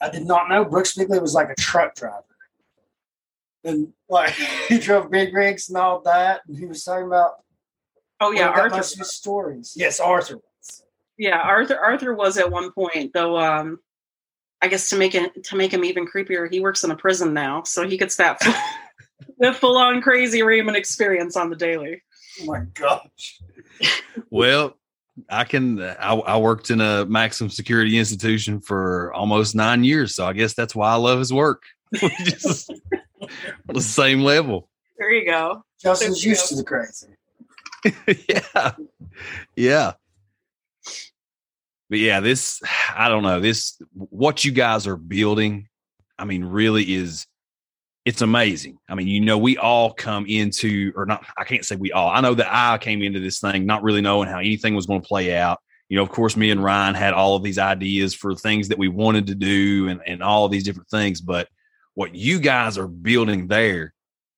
I, 0.00 0.06
I 0.06 0.10
did 0.10 0.24
not 0.26 0.48
know 0.48 0.64
Brooks 0.64 0.94
Bigley 0.94 1.18
was 1.18 1.34
like 1.34 1.50
a 1.50 1.54
truck 1.60 1.94
driver. 1.96 2.24
And 3.66 3.92
like 4.08 4.32
he 4.68 4.78
drove 4.78 5.10
big 5.10 5.34
rigs 5.34 5.68
and 5.68 5.76
all 5.76 6.00
that. 6.02 6.40
And 6.48 6.56
he 6.56 6.66
was 6.66 6.82
talking 6.84 7.06
about 7.06 7.32
oh 8.20 8.32
yeah 8.32 8.50
well, 8.50 8.60
arthur 8.62 8.76
must 8.76 9.04
stories. 9.04 9.74
Yes, 9.76 10.00
Arthur 10.00 10.36
was. 10.36 10.82
yeah 11.18 11.38
arthur 11.38 11.78
arthur 11.78 12.14
was 12.14 12.38
at 12.38 12.50
one 12.50 12.72
point 12.72 13.12
though 13.12 13.38
um 13.38 13.78
i 14.62 14.68
guess 14.68 14.88
to 14.88 14.96
make 14.96 15.14
it 15.14 15.44
to 15.44 15.56
make 15.56 15.72
him 15.72 15.84
even 15.84 16.06
creepier 16.06 16.50
he 16.50 16.60
works 16.60 16.82
in 16.84 16.90
a 16.90 16.96
prison 16.96 17.34
now 17.34 17.62
so 17.62 17.86
he 17.86 17.96
gets 17.96 18.16
that 18.16 18.38
the 19.38 19.52
full-on 19.52 20.00
crazy 20.00 20.42
raymond 20.42 20.76
experience 20.76 21.36
on 21.36 21.50
the 21.50 21.56
daily 21.56 22.02
Oh 22.40 22.46
my 22.46 22.60
gosh. 22.74 23.40
Well, 24.30 24.76
I 25.30 25.44
can. 25.44 25.80
I, 25.80 26.14
I 26.14 26.36
worked 26.36 26.70
in 26.70 26.80
a 26.80 27.06
maximum 27.06 27.50
security 27.50 27.98
institution 27.98 28.60
for 28.60 29.12
almost 29.14 29.54
nine 29.54 29.84
years, 29.84 30.14
so 30.14 30.26
I 30.26 30.32
guess 30.32 30.54
that's 30.54 30.74
why 30.74 30.90
I 30.90 30.96
love 30.96 31.18
his 31.18 31.32
work. 31.32 31.62
Just 31.94 32.72
on 33.22 33.74
the 33.74 33.80
same 33.80 34.20
level. 34.20 34.68
there 34.98 35.12
you 35.12 35.26
go 35.26 35.62
Justin's 35.80 36.24
used 36.24 36.48
to 36.48 36.56
the 36.56 36.64
crazy. 36.64 37.08
yeah, 38.28 38.72
yeah. 39.54 39.92
But 41.88 41.98
yeah, 41.98 42.20
this 42.20 42.60
I 42.94 43.08
don't 43.08 43.22
know 43.22 43.40
this 43.40 43.80
what 43.92 44.44
you 44.44 44.52
guys 44.52 44.86
are 44.86 44.96
building. 44.96 45.68
I 46.18 46.24
mean, 46.24 46.44
really 46.44 46.94
is 46.94 47.26
it's 48.04 48.22
amazing. 48.22 48.78
I 48.88 48.94
mean, 48.94 49.08
you 49.08 49.20
know, 49.20 49.36
we 49.36 49.56
all 49.58 49.92
come 49.92 50.26
into 50.26 50.92
or 50.96 51.06
not. 51.06 51.26
I 51.36 51.44
can't 51.44 51.64
say 51.64 51.76
we 51.76 51.92
all. 51.92 52.08
I 52.08 52.20
know 52.20 52.34
that 52.34 52.48
I 52.50 52.78
came 52.78 53.02
into 53.02 53.20
this 53.20 53.40
thing 53.40 53.66
not 53.66 53.82
really 53.82 54.00
knowing 54.00 54.28
how 54.28 54.38
anything 54.38 54.74
was 54.74 54.86
going 54.86 55.02
to 55.02 55.08
play 55.08 55.34
out. 55.34 55.58
You 55.88 55.96
know, 55.96 56.02
of 56.02 56.08
course, 56.08 56.36
me 56.36 56.50
and 56.50 56.62
Ryan 56.62 56.94
had 56.94 57.12
all 57.12 57.36
of 57.36 57.42
these 57.42 57.58
ideas 57.58 58.14
for 58.14 58.34
things 58.34 58.68
that 58.68 58.78
we 58.78 58.88
wanted 58.88 59.26
to 59.28 59.34
do 59.34 59.88
and 59.88 60.00
and 60.06 60.22
all 60.22 60.44
of 60.44 60.50
these 60.50 60.64
different 60.64 60.88
things. 60.88 61.20
But 61.20 61.48
what 61.96 62.14
you 62.14 62.38
guys 62.38 62.78
are 62.78 62.86
building 62.86 63.48
there, 63.48 63.92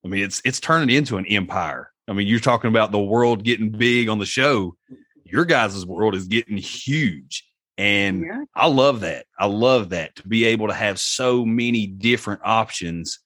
I 0.05 0.09
mean, 0.09 0.25
it's 0.25 0.41
it's 0.45 0.61
turning 0.61 0.95
into 0.97 1.19
an 1.19 1.27
empire. 1.27 1.91
I 2.09 2.15
mean, 2.15 2.27
you're 2.27 2.41
talking 2.41 2.69
about 2.71 2.91
the 2.93 2.99
world 2.99 3.45
getting 3.45 3.71
big 3.71 4.09
on 4.09 4.19
the 4.19 4.25
show. 4.25 4.77
Your 5.25 5.45
guys' 5.45 5.85
world 5.85 6.15
is 6.15 6.25
getting 6.27 6.57
huge. 6.57 7.45
And 7.77 8.23
yeah 8.23 8.45
I 8.55 8.67
love 8.69 9.01
that. 9.01 9.27
I 9.39 9.47
love 9.47 9.91
that 9.91 10.17
to 10.17 10.27
be 10.27 10.47
able 10.47 10.69
to 10.69 10.75
have 10.75 10.99
so 10.99 11.45
many 11.45 11.87
different 11.87 12.41
options 12.45 13.19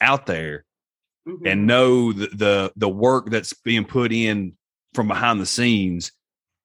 out 0.00 0.26
there 0.26 0.64
Mhm. 1.26 1.50
and 1.50 1.66
know 1.66 2.12
the, 2.12 2.26
the 2.28 2.72
the 2.76 2.88
work 2.88 3.30
that's 3.30 3.52
being 3.52 3.84
put 3.84 4.12
in 4.12 4.56
from 4.92 5.08
behind 5.08 5.40
the 5.40 5.46
scenes, 5.46 6.12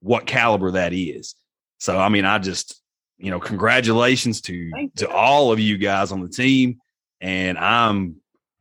what 0.02 0.26
caliber 0.28 0.72
that 0.72 0.94
is. 0.94 1.36
So 1.80 1.98
I 1.98 2.10
mean, 2.10 2.26
I 2.26 2.40
just 2.40 2.79
you 3.20 3.30
know, 3.30 3.40
congratulations 3.40 4.42
to 4.42 4.72
to 4.96 5.10
all 5.10 5.52
of 5.52 5.60
you 5.60 5.78
guys 5.78 6.12
on 6.12 6.22
the 6.22 6.30
team, 6.30 6.80
and 7.22 7.58
I'm 7.58 8.16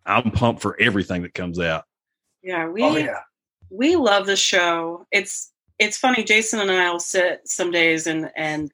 I'm 0.05 0.31
pumped 0.31 0.63
for 0.63 0.79
everything 0.81 1.23
that 1.23 1.35
comes 1.35 1.61
out. 1.61 1.85
Yeah, 2.43 2.69
we 2.69 2.83
Oh 2.83 2.97
yeah. 2.97 3.21
we 3.71 3.97
love 3.97 4.27
the 4.27 4.37
show. 4.37 5.07
It's 5.13 5.53
it's 5.79 5.97
funny. 5.97 6.25
Jason 6.25 6.61
and 6.61 6.71
I 6.71 6.91
will 6.91 6.99
sit 6.99 7.43
some 7.47 7.71
days 7.71 8.07
and 8.07 8.31
and 8.37 8.73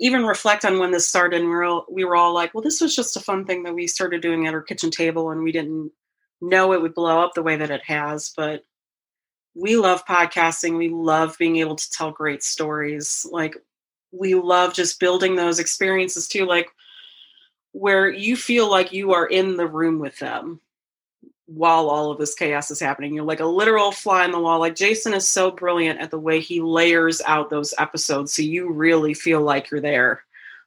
even 0.00 0.26
reflect 0.26 0.64
on 0.64 0.78
when 0.78 0.90
this 0.90 1.06
started. 1.06 1.40
And 1.40 1.48
we 1.48 1.54
were 1.54 1.64
all, 1.64 1.86
we 1.88 2.04
were 2.04 2.16
all 2.16 2.34
like, 2.34 2.52
well, 2.52 2.62
this 2.62 2.80
was 2.80 2.96
just 2.96 3.16
a 3.16 3.20
fun 3.20 3.44
thing 3.44 3.62
that 3.62 3.74
we 3.74 3.86
started 3.86 4.20
doing 4.20 4.46
at 4.46 4.54
our 4.54 4.62
kitchen 4.62 4.90
table, 4.90 5.30
and 5.30 5.42
we 5.42 5.52
didn't 5.52 5.92
know 6.40 6.72
it 6.72 6.82
would 6.82 6.94
blow 6.94 7.22
up 7.22 7.34
the 7.34 7.42
way 7.42 7.56
that 7.56 7.70
it 7.70 7.82
has. 7.84 8.32
But 8.36 8.64
we 9.54 9.76
love 9.76 10.04
podcasting. 10.04 10.76
We 10.76 10.88
love 10.88 11.36
being 11.38 11.56
able 11.56 11.76
to 11.76 11.90
tell 11.90 12.10
great 12.10 12.42
stories. 12.42 13.24
Like 13.30 13.56
we 14.18 14.34
love 14.34 14.74
just 14.74 15.00
building 15.00 15.36
those 15.36 15.58
experiences 15.58 16.28
too. 16.28 16.46
Like 16.46 16.70
where 17.72 18.08
you 18.08 18.36
feel 18.36 18.70
like 18.70 18.92
you 18.92 19.12
are 19.12 19.26
in 19.26 19.56
the 19.56 19.66
room 19.66 19.98
with 19.98 20.18
them 20.18 20.60
while 21.46 21.90
all 21.90 22.10
of 22.10 22.18
this 22.18 22.34
chaos 22.34 22.70
is 22.70 22.80
happening. 22.80 23.14
You're 23.14 23.24
like 23.24 23.40
a 23.40 23.46
literal 23.46 23.92
fly 23.92 24.24
on 24.24 24.30
the 24.30 24.40
wall. 24.40 24.60
Like 24.60 24.76
Jason 24.76 25.12
is 25.12 25.28
so 25.28 25.50
brilliant 25.50 26.00
at 26.00 26.10
the 26.10 26.18
way 26.18 26.40
he 26.40 26.60
layers 26.60 27.20
out 27.26 27.50
those 27.50 27.74
episodes 27.78 28.32
so 28.32 28.42
you 28.42 28.72
really 28.72 29.12
feel 29.12 29.42
like 29.42 29.70
you're 29.70 29.80
there. 29.80 30.22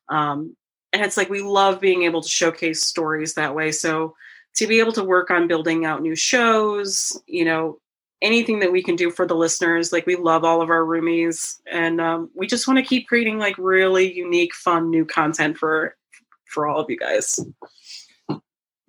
Um, 0.09 0.55
and 0.93 1.03
it's 1.03 1.17
like 1.17 1.29
we 1.29 1.41
love 1.41 1.81
being 1.81 2.03
able 2.03 2.21
to 2.21 2.29
showcase 2.29 2.81
stories 2.81 3.33
that 3.33 3.55
way. 3.55 3.71
So 3.71 4.15
to 4.55 4.67
be 4.67 4.79
able 4.79 4.93
to 4.93 5.03
work 5.03 5.31
on 5.31 5.47
building 5.47 5.85
out 5.85 6.01
new 6.01 6.15
shows, 6.15 7.19
you 7.25 7.45
know, 7.45 7.79
anything 8.21 8.59
that 8.59 8.71
we 8.71 8.81
can 8.81 8.95
do 8.95 9.11
for 9.11 9.25
the 9.25 9.35
listeners, 9.35 9.91
like 9.91 10.05
we 10.05 10.15
love 10.15 10.43
all 10.43 10.61
of 10.61 10.69
our 10.69 10.81
roomies, 10.81 11.59
and 11.71 12.01
um, 12.01 12.29
we 12.35 12.47
just 12.47 12.67
want 12.67 12.77
to 12.77 12.85
keep 12.85 13.07
creating 13.07 13.37
like 13.37 13.57
really 13.57 14.11
unique, 14.13 14.53
fun, 14.55 14.89
new 14.89 15.05
content 15.05 15.57
for 15.57 15.95
for 16.45 16.67
all 16.67 16.79
of 16.79 16.89
you 16.89 16.97
guys. 16.97 17.39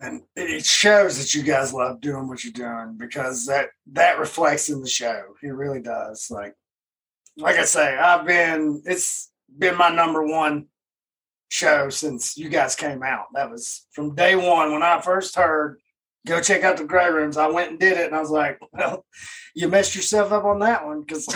and 0.00 0.22
it 0.36 0.64
shows 0.64 1.18
that 1.18 1.34
you 1.34 1.42
guys 1.42 1.74
love 1.74 2.00
doing 2.00 2.28
what 2.28 2.44
you're 2.44 2.52
doing 2.52 2.96
because 2.96 3.46
that 3.46 3.70
that 3.92 4.18
reflects 4.18 4.68
in 4.68 4.80
the 4.80 4.88
show. 4.88 5.22
It 5.42 5.48
really 5.48 5.80
does. 5.80 6.30
Like, 6.30 6.54
like 7.36 7.56
I 7.56 7.64
say, 7.64 7.96
I've 7.96 8.26
been 8.26 8.82
it's 8.86 9.30
been 9.56 9.76
my 9.76 9.90
number 9.90 10.26
one 10.26 10.66
show 11.50 11.88
since 11.88 12.36
you 12.36 12.48
guys 12.48 12.76
came 12.76 13.02
out. 13.02 13.26
That 13.34 13.50
was 13.50 13.86
from 13.92 14.14
day 14.14 14.36
one 14.36 14.72
when 14.72 14.82
I 14.82 15.00
first 15.00 15.36
heard 15.36 15.78
go 16.26 16.40
check 16.40 16.62
out 16.64 16.76
the 16.76 16.84
grey 16.84 17.08
rooms. 17.10 17.36
I 17.36 17.46
went 17.48 17.70
and 17.70 17.78
did 17.78 17.96
it, 17.98 18.06
and 18.06 18.14
I 18.14 18.20
was 18.20 18.30
like, 18.30 18.58
well, 18.72 19.04
you 19.54 19.68
messed 19.68 19.94
yourself 19.94 20.32
up 20.32 20.44
on 20.44 20.58
that 20.60 20.84
one 20.86 21.02
because 21.02 21.26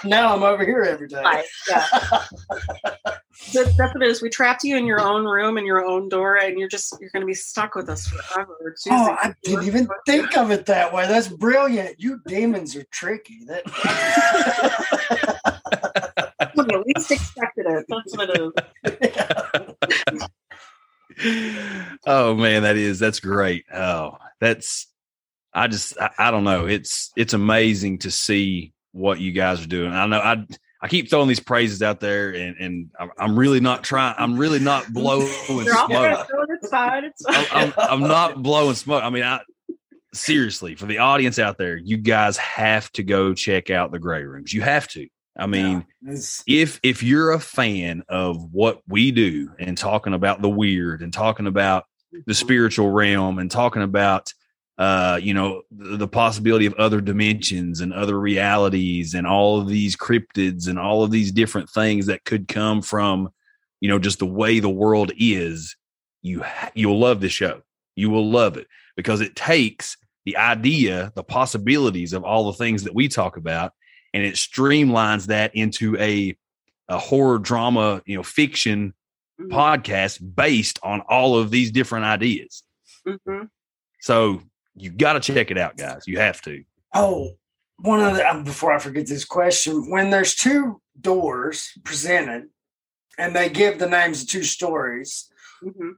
now 0.04 0.34
I'm 0.34 0.42
over 0.42 0.64
here 0.64 0.82
every 0.82 1.08
day. 1.08 1.22
Right, 1.22 1.44
yeah. 1.68 1.86
That- 3.54 3.72
that's 3.78 3.94
what 3.94 4.02
it 4.02 4.08
is. 4.10 4.20
We 4.20 4.30
trapped 4.30 4.64
you 4.64 4.76
in 4.76 4.84
your 4.84 5.00
own 5.00 5.24
room 5.24 5.58
and 5.58 5.66
your 5.66 5.84
own 5.84 6.08
door, 6.08 6.36
and 6.36 6.58
you're 6.58 6.68
just 6.68 6.96
you're 7.00 7.10
going 7.10 7.20
to 7.20 7.26
be 7.26 7.34
stuck 7.34 7.76
with 7.76 7.88
us 7.88 8.06
forever. 8.08 8.74
Oh, 8.90 9.16
I 9.22 9.32
didn't 9.44 9.64
even 9.64 9.88
think 10.06 10.36
of 10.36 10.50
it 10.50 10.66
that 10.66 10.92
way. 10.92 11.06
That's 11.06 11.28
brilliant. 11.28 12.00
You 12.00 12.20
demons 12.26 12.74
are 12.74 12.84
tricky. 12.90 13.38
That 13.46 13.62
you 16.56 16.84
least 16.86 17.12
expected 17.12 17.66
it. 17.68 17.86
That's 17.88 18.16
what 18.16 18.30
it 18.84 20.18
is. 20.18 20.28
Oh 22.06 22.34
man, 22.34 22.62
that 22.62 22.76
is 22.76 22.98
that's 22.98 23.20
great. 23.20 23.64
Oh, 23.72 24.18
that's 24.40 24.86
I 25.52 25.68
just 25.68 25.98
I, 26.00 26.10
I 26.18 26.30
don't 26.30 26.44
know. 26.44 26.66
It's 26.66 27.10
it's 27.16 27.34
amazing 27.34 27.98
to 28.00 28.10
see 28.10 28.72
what 28.92 29.20
you 29.20 29.32
guys 29.32 29.62
are 29.62 29.68
doing. 29.68 29.92
I 29.92 30.06
know 30.06 30.20
I 30.20 30.46
I 30.80 30.88
keep 30.88 31.10
throwing 31.10 31.28
these 31.28 31.40
praises 31.40 31.82
out 31.82 32.00
there, 32.00 32.30
and 32.30 32.56
and 32.56 32.90
I'm, 32.98 33.10
I'm 33.18 33.38
really 33.38 33.60
not 33.60 33.82
trying. 33.82 34.14
I'm 34.18 34.36
really 34.36 34.60
not 34.60 34.86
blowing 34.92 35.26
smoke. 35.26 36.28
It's 36.60 36.70
fine. 36.70 37.04
It's 37.04 37.22
I'm, 37.26 37.44
fine. 37.44 37.72
I'm, 37.76 38.02
I'm 38.02 38.08
not 38.08 38.42
blowing 38.42 38.74
smoke. 38.74 39.04
I 39.04 39.10
mean, 39.10 39.22
I 39.22 39.40
seriously 40.12 40.74
for 40.74 40.86
the 40.86 40.98
audience 40.98 41.38
out 41.38 41.58
there, 41.58 41.76
you 41.76 41.96
guys 41.96 42.36
have 42.36 42.90
to 42.92 43.02
go 43.02 43.34
check 43.34 43.70
out 43.70 43.92
the 43.92 43.98
grey 43.98 44.24
rooms. 44.24 44.52
You 44.52 44.62
have 44.62 44.88
to. 44.88 45.06
I 45.38 45.46
mean, 45.46 45.84
It's- 46.02 46.42
if 46.46 46.80
if 46.82 47.02
you're 47.02 47.30
a 47.32 47.40
fan 47.40 48.02
of 48.08 48.52
what 48.52 48.82
we 48.88 49.10
do 49.12 49.50
and 49.58 49.76
talking 49.78 50.14
about 50.14 50.42
the 50.42 50.48
weird 50.48 51.00
and 51.02 51.12
talking 51.12 51.46
about 51.46 51.84
the 52.26 52.34
spiritual 52.34 52.90
realm 52.90 53.38
and 53.38 53.50
talking 53.50 53.82
about 53.82 54.32
uh 54.78 55.18
you 55.22 55.34
know 55.34 55.62
the, 55.70 55.96
the 55.96 56.08
possibility 56.08 56.64
of 56.66 56.74
other 56.74 57.00
dimensions 57.00 57.80
and 57.80 57.92
other 57.92 58.18
realities 58.18 59.14
and 59.14 59.26
all 59.26 59.60
of 59.60 59.68
these 59.68 59.96
cryptids 59.96 60.68
and 60.68 60.78
all 60.78 61.02
of 61.02 61.10
these 61.10 61.32
different 61.32 61.68
things 61.68 62.06
that 62.06 62.24
could 62.24 62.48
come 62.48 62.80
from 62.80 63.28
you 63.80 63.88
know 63.88 63.98
just 63.98 64.18
the 64.20 64.26
way 64.26 64.60
the 64.60 64.68
world 64.68 65.12
is 65.18 65.76
you 66.22 66.42
ha- 66.42 66.70
you'll 66.74 66.98
love 66.98 67.20
this 67.20 67.32
show. 67.32 67.60
You 67.96 68.10
will 68.10 68.28
love 68.30 68.56
it 68.56 68.66
because 68.96 69.20
it 69.20 69.34
takes 69.36 69.96
the 70.24 70.36
idea 70.36 71.12
the 71.14 71.22
possibilities 71.24 72.12
of 72.12 72.24
all 72.24 72.46
the 72.50 72.56
things 72.58 72.84
that 72.84 72.94
we 72.94 73.08
talk 73.08 73.36
about 73.36 73.72
and 74.14 74.24
it 74.24 74.34
streamlines 74.34 75.26
that 75.26 75.54
into 75.54 75.96
a 75.98 76.36
a 76.88 76.98
horror 76.98 77.38
drama 77.38 78.02
you 78.06 78.16
know 78.16 78.22
fiction 78.22 78.94
Mhm. 79.40 79.50
podcast 79.50 80.34
based 80.34 80.78
on 80.82 81.00
all 81.02 81.38
of 81.38 81.50
these 81.50 81.70
different 81.70 82.04
ideas 82.04 82.64
Mhm. 83.06 83.48
so 84.00 84.42
you 84.74 84.90
got 84.90 85.12
to 85.14 85.20
check 85.20 85.50
it 85.50 85.58
out 85.58 85.76
guys 85.76 86.06
you 86.06 86.18
have 86.18 86.40
to 86.42 86.64
Oh, 86.94 87.36
one 87.76 88.00
other 88.00 88.26
um, 88.26 88.42
before 88.44 88.72
I 88.72 88.78
forget 88.78 89.06
this 89.06 89.24
question: 89.24 89.90
when 89.90 90.10
there's 90.10 90.34
two 90.34 90.80
doors 91.00 91.70
presented, 91.84 92.48
and 93.18 93.36
they 93.36 93.48
give 93.50 93.78
the 93.78 93.88
names 93.88 94.22
of 94.22 94.28
two 94.28 94.42
stories, 94.42 95.30
Mhm. 95.62 95.92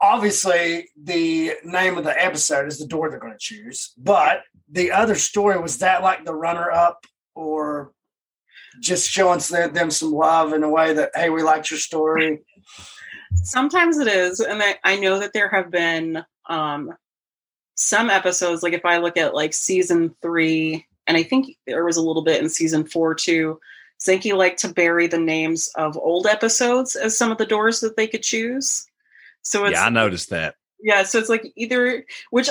Obviously 0.00 0.88
the 1.02 1.52
name 1.64 1.96
of 1.96 2.04
the 2.04 2.24
episode 2.24 2.66
is 2.68 2.78
the 2.78 2.86
door 2.86 3.10
they're 3.10 3.18
going 3.18 3.32
to 3.32 3.38
choose. 3.38 3.92
But 3.96 4.42
the 4.70 4.92
other 4.92 5.14
story 5.14 5.58
was 5.58 5.78
that 5.78 6.02
like 6.02 6.24
the 6.24 6.34
runner-up, 6.34 7.06
or 7.34 7.92
just 8.80 9.08
showing 9.08 9.40
them 9.72 9.90
some 9.90 10.12
love 10.12 10.52
in 10.52 10.62
a 10.62 10.68
way 10.68 10.92
that 10.94 11.10
hey, 11.14 11.30
we 11.30 11.42
liked 11.42 11.70
your 11.70 11.78
story. 11.78 12.40
Sometimes 13.42 13.98
it 13.98 14.08
is, 14.08 14.40
and 14.40 14.62
I, 14.62 14.76
I 14.84 14.96
know 14.96 15.18
that 15.18 15.32
there 15.32 15.48
have 15.48 15.70
been 15.70 16.24
um, 16.48 16.92
some 17.74 18.10
episodes. 18.10 18.62
Like 18.62 18.72
if 18.72 18.84
I 18.84 18.98
look 18.98 19.16
at 19.16 19.34
like 19.34 19.52
season 19.52 20.14
three, 20.22 20.86
and 21.06 21.16
I 21.16 21.22
think 21.22 21.56
there 21.66 21.84
was 21.84 21.96
a 21.96 22.02
little 22.02 22.22
bit 22.22 22.42
in 22.42 22.48
season 22.48 22.86
four 22.86 23.14
too. 23.14 23.60
Zinky 24.00 24.36
liked 24.36 24.60
to 24.60 24.68
bury 24.68 25.06
the 25.06 25.18
names 25.18 25.68
of 25.76 25.96
old 25.96 26.26
episodes 26.26 26.96
as 26.96 27.16
some 27.16 27.30
of 27.30 27.38
the 27.38 27.46
doors 27.46 27.80
that 27.80 27.96
they 27.96 28.06
could 28.06 28.22
choose. 28.22 28.86
So 29.46 29.64
it's 29.64 29.74
yeah 29.74 29.84
i 29.84 29.90
noticed 29.90 30.30
that. 30.30 30.56
Yeah 30.80 31.04
so 31.04 31.20
it's 31.20 31.28
like 31.28 31.52
either 31.54 32.04
which 32.30 32.50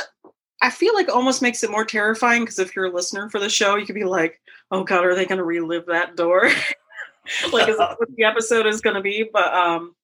i 0.61 0.69
feel 0.69 0.93
like 0.93 1.09
almost 1.09 1.41
makes 1.41 1.61
it 1.61 1.69
more 1.69 1.83
terrifying 1.83 2.43
because 2.43 2.57
if 2.57 2.73
you're 2.73 2.85
a 2.85 2.93
listener 2.93 3.29
for 3.29 3.39
the 3.39 3.49
show 3.49 3.75
you 3.75 3.85
could 3.85 3.95
be 3.95 4.05
like 4.05 4.39
oh 4.71 4.85
god 4.85 5.05
are 5.05 5.13
they 5.13 5.25
going 5.25 5.37
to 5.37 5.43
relive 5.43 5.85
that 5.87 6.15
door? 6.15 6.49
Like 7.51 7.67
is 7.67 7.79
that 7.79 7.99
what 7.99 8.15
the 8.15 8.23
episode 8.23 8.67
is 8.67 8.81
going 8.81 8.97
to 8.97 9.01
be? 9.01 9.27
But 9.33 9.51
um 9.51 9.95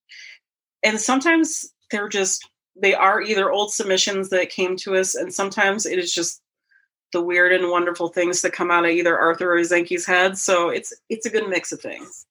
and 0.82 1.00
sometimes 1.00 1.72
they're 1.92 2.10
just 2.10 2.50
they 2.76 2.96
are 2.96 3.22
either 3.22 3.52
old 3.52 3.72
submissions 3.72 4.30
that 4.30 4.50
came 4.50 4.76
to 4.78 4.96
us 4.96 5.14
and 5.14 5.32
sometimes 5.32 5.86
it 5.86 6.00
is 6.00 6.12
just 6.12 6.42
the 7.14 7.22
weird 7.22 7.54
and 7.54 7.70
wonderful 7.70 8.08
things 8.08 8.42
that 8.42 8.54
come 8.54 8.72
out 8.72 8.86
of 8.86 8.90
either 8.90 9.20
arthur 9.20 9.56
or 9.56 9.60
zenki's 9.60 10.08
head. 10.08 10.36
So 10.36 10.70
it's 10.70 10.92
it's 11.10 11.28
a 11.28 11.30
good 11.30 11.48
mix 11.48 11.72
of 11.72 11.80
things 11.80 12.26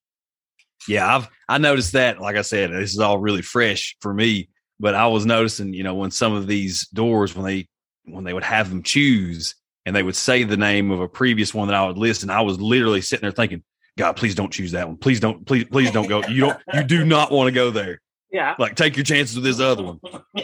yeah 0.91 1.17
i've 1.17 1.29
i 1.49 1.59
noticed 1.59 1.93
that 1.93 2.21
like 2.21 2.37
i 2.37 2.43
said 2.43 2.71
this 2.71 2.93
is 2.93 2.99
all 2.99 3.19
really 3.19 3.43
fresh 3.43 3.97
for 4.01 4.13
me 4.13 4.49
but 4.79 4.95
i 4.95 5.07
was 5.07 5.25
noticing 5.25 5.73
you 5.73 5.83
know 5.83 5.95
when 5.95 6.11
some 6.11 6.33
of 6.33 6.47
these 6.47 6.87
doors 6.89 7.35
when 7.35 7.45
they 7.45 7.67
when 8.05 8.25
they 8.25 8.33
would 8.33 8.45
have 8.45 8.69
them 8.69 8.83
choose 8.83 9.55
and 9.87 9.97
they 9.97 10.03
would 10.03 10.17
say 10.17 10.43
the 10.43 10.57
name 10.57 10.91
of 10.91 11.01
a 11.01 11.09
previous 11.09 11.55
one 11.55 11.69
that 11.69 11.77
i 11.77 11.87
would 11.87 11.99
list 11.99 12.23
and 12.23 12.33
i 12.33 12.41
was 12.41 12.61
literally 12.61 13.01
sitting 13.01 13.23
there 13.23 13.33
thinking 13.33 13.63
god 14.01 14.17
please 14.17 14.35
don't 14.35 14.53
choose 14.53 14.73
that 14.73 14.89
one. 14.89 14.97
Please 14.97 15.21
don't 15.21 15.45
please 15.47 15.65
please 15.65 15.91
don't 15.91 16.09
go. 16.09 16.23
You 16.27 16.41
don't 16.41 16.59
you 16.75 16.83
do 16.83 17.05
not 17.05 17.31
want 17.31 17.49
to 17.49 17.53
go 17.53 17.71
there. 17.71 18.01
Yeah. 18.33 18.55
Like 18.59 18.75
take 18.77 18.97
your 18.97 19.05
chances 19.05 19.37
with 19.37 19.45
this 19.45 19.61
other 19.61 19.83
one. 19.83 20.01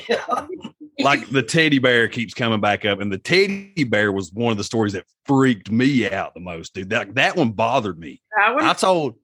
Yeah. 0.08 0.46
like 0.98 1.28
the 1.30 1.42
teddy 1.42 1.78
bear 1.78 2.08
keeps 2.08 2.34
coming 2.34 2.60
back 2.60 2.84
up 2.84 3.00
and 3.00 3.12
the 3.12 3.18
teddy 3.18 3.84
bear 3.84 4.12
was 4.12 4.32
one 4.32 4.50
of 4.50 4.58
the 4.58 4.64
stories 4.64 4.92
that 4.94 5.04
freaked 5.24 5.70
me 5.70 6.10
out 6.10 6.34
the 6.34 6.40
most 6.40 6.74
dude. 6.74 6.90
That 6.90 7.14
that 7.14 7.36
one 7.36 7.52
bothered 7.52 7.98
me. 7.98 8.20
That 8.36 8.54
one 8.54 8.64
i 8.64 8.72
told 8.72 9.16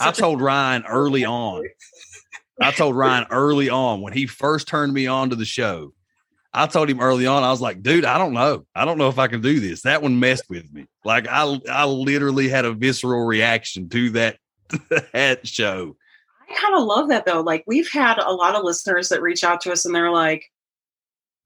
I 0.00 0.10
told 0.10 0.40
Ryan 0.40 0.84
early 0.88 1.24
on. 1.24 1.64
I 2.60 2.70
told 2.70 2.96
Ryan 2.96 3.26
early 3.30 3.68
on 3.68 4.00
when 4.00 4.12
he 4.12 4.26
first 4.26 4.68
turned 4.68 4.92
me 4.92 5.06
on 5.06 5.30
to 5.30 5.36
the 5.36 5.44
show. 5.44 5.92
I 6.56 6.68
told 6.68 6.88
him 6.88 7.00
early 7.00 7.26
on, 7.26 7.42
I 7.42 7.50
was 7.50 7.60
like, 7.60 7.82
dude, 7.82 8.04
I 8.04 8.16
don't 8.16 8.32
know. 8.32 8.64
I 8.76 8.84
don't 8.84 8.96
know 8.96 9.08
if 9.08 9.18
I 9.18 9.26
can 9.26 9.40
do 9.40 9.58
this. 9.58 9.82
That 9.82 10.02
one 10.02 10.20
messed 10.20 10.48
with 10.48 10.72
me. 10.72 10.86
Like 11.04 11.26
I 11.28 11.60
I 11.68 11.84
literally 11.84 12.48
had 12.48 12.64
a 12.64 12.72
visceral 12.72 13.24
reaction 13.24 13.88
to 13.88 14.10
that 14.10 14.38
that 15.12 15.48
show. 15.48 15.96
I 16.48 16.54
kind 16.54 16.76
of 16.76 16.84
love 16.84 17.08
that 17.08 17.26
though. 17.26 17.40
Like 17.40 17.64
we've 17.66 17.90
had 17.90 18.18
a 18.18 18.32
lot 18.32 18.54
of 18.54 18.62
listeners 18.62 19.08
that 19.08 19.20
reach 19.20 19.42
out 19.42 19.62
to 19.62 19.72
us 19.72 19.84
and 19.84 19.92
they're 19.92 20.12
like, 20.12 20.44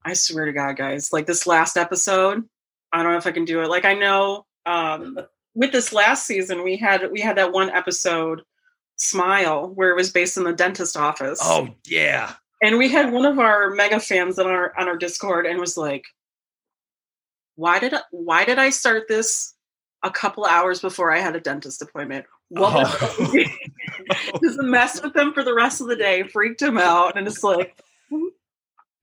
I 0.05 0.13
swear 0.13 0.45
to 0.45 0.53
God, 0.53 0.77
guys, 0.77 1.11
like 1.11 1.25
this 1.25 1.47
last 1.47 1.75
episode, 1.75 2.47
I 2.93 3.01
don't 3.01 3.11
know 3.11 3.17
if 3.17 3.27
I 3.27 3.31
can 3.31 3.45
do 3.45 3.61
it. 3.61 3.69
Like 3.69 3.85
I 3.85 3.95
know 3.95 4.45
um 4.67 5.17
with 5.55 5.71
this 5.71 5.93
last 5.93 6.25
season, 6.25 6.63
we 6.63 6.77
had 6.77 7.11
we 7.11 7.21
had 7.21 7.37
that 7.37 7.51
one 7.51 7.69
episode, 7.69 8.41
Smile, 8.97 9.71
where 9.75 9.89
it 9.89 9.95
was 9.95 10.11
based 10.11 10.37
in 10.37 10.43
the 10.43 10.53
dentist 10.53 10.97
office. 10.97 11.39
Oh 11.41 11.69
yeah. 11.85 12.33
and 12.61 12.77
we 12.77 12.89
had 12.89 13.11
one 13.11 13.25
of 13.25 13.39
our 13.39 13.69
mega 13.71 13.99
fans 13.99 14.39
on 14.39 14.47
our 14.47 14.77
on 14.77 14.87
our 14.87 14.97
Discord 14.97 15.45
and 15.45 15.59
was 15.59 15.77
like, 15.77 16.05
"Why 17.55 17.79
did 17.79 17.93
I, 17.93 18.01
why 18.11 18.45
did 18.45 18.59
I 18.59 18.69
start 18.69 19.07
this 19.07 19.55
a 20.03 20.11
couple 20.11 20.45
hours 20.45 20.79
before 20.81 21.11
I 21.11 21.19
had 21.19 21.35
a 21.35 21.41
dentist 21.41 21.81
appointment? 21.81 22.25
What 22.49 22.73
was 22.73 22.95
oh. 23.01 23.43
just 24.43 24.59
messed 24.61 25.03
with 25.03 25.13
them 25.13 25.33
for 25.33 25.43
the 25.43 25.53
rest 25.53 25.81
of 25.81 25.87
the 25.87 25.95
day, 25.95 26.23
freaked 26.23 26.61
him 26.61 26.77
out, 26.77 27.17
and 27.17 27.27
it's 27.27 27.43
like, 27.43 27.79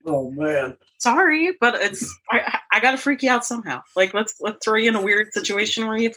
Oh 0.07 0.31
man. 0.31 0.77
sorry, 0.99 1.51
but 1.59 1.75
it's 1.75 2.17
I, 2.31 2.59
I 2.71 2.79
got 2.79 2.91
to 2.91 2.97
freak 2.97 3.23
you 3.23 3.29
out 3.29 3.45
somehow. 3.45 3.81
Like 3.95 4.13
let's 4.13 4.35
let's 4.39 4.63
throw 4.63 4.75
you 4.75 4.87
in 4.87 4.95
a 4.95 5.01
weird 5.01 5.33
situation 5.33 5.85
where 5.85 5.97
you 5.97 6.13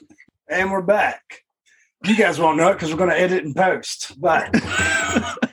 And 0.49 0.71
we're 0.71 0.81
back. 0.81 1.43
You 2.05 2.17
guys 2.17 2.39
won't 2.39 2.57
know 2.57 2.69
it 2.69 2.75
because 2.75 2.91
we're 2.91 2.99
going 2.99 3.11
to 3.11 3.21
edit 3.21 3.45
and 3.45 3.55
post. 3.55 4.19
But 4.19 4.55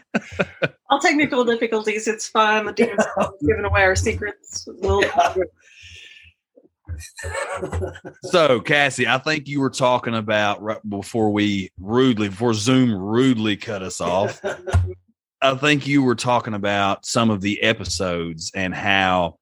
all 0.89 0.99
technical 0.99 1.43
difficulties. 1.43 2.07
It's 2.07 2.27
fun. 2.27 2.67
The 2.67 2.73
demons 2.73 3.03
giving 3.45 3.65
away 3.65 3.81
our 3.81 3.95
secrets. 3.95 4.67
We'll, 4.67 5.03
So, 8.23 8.61
Cassie, 8.61 9.07
I 9.07 9.17
think 9.17 9.47
you 9.47 9.59
were 9.59 9.69
talking 9.69 10.15
about 10.15 10.61
right 10.61 10.79
before 10.89 11.31
we 11.31 11.69
rudely, 11.79 12.29
before 12.29 12.53
Zoom 12.53 12.93
rudely 12.93 13.57
cut 13.57 13.83
us 13.83 13.99
off. 13.99 14.41
I 15.41 15.55
think 15.55 15.85
you 15.87 16.03
were 16.03 16.15
talking 16.15 16.53
about 16.53 17.05
some 17.05 17.29
of 17.29 17.41
the 17.41 17.61
episodes 17.61 18.51
and 18.55 18.73
how, 18.73 19.37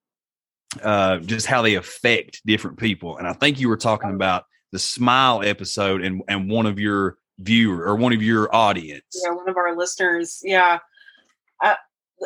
uh, 0.84 1.20
just 1.20 1.46
how 1.46 1.62
they 1.62 1.76
affect 1.76 2.42
different 2.46 2.78
people. 2.78 3.18
And 3.18 3.28
I 3.28 3.34
think 3.34 3.60
you 3.60 3.70
were 3.70 3.78
talking 3.78 4.12
about 4.12 4.46
the 4.72 4.80
smile 4.80 5.42
episode 5.42 6.04
and 6.04 6.22
and 6.28 6.50
one 6.50 6.66
of 6.66 6.80
your 6.80 7.18
viewer 7.40 7.86
or 7.86 7.96
one 7.96 8.14
of 8.14 8.22
your 8.22 8.54
audience. 8.54 9.04
yeah, 9.24 9.32
one 9.32 9.48
of 9.48 9.58
our 9.58 9.76
listeners. 9.76 10.42
Yeah. 10.44 10.80
I, 11.62 11.78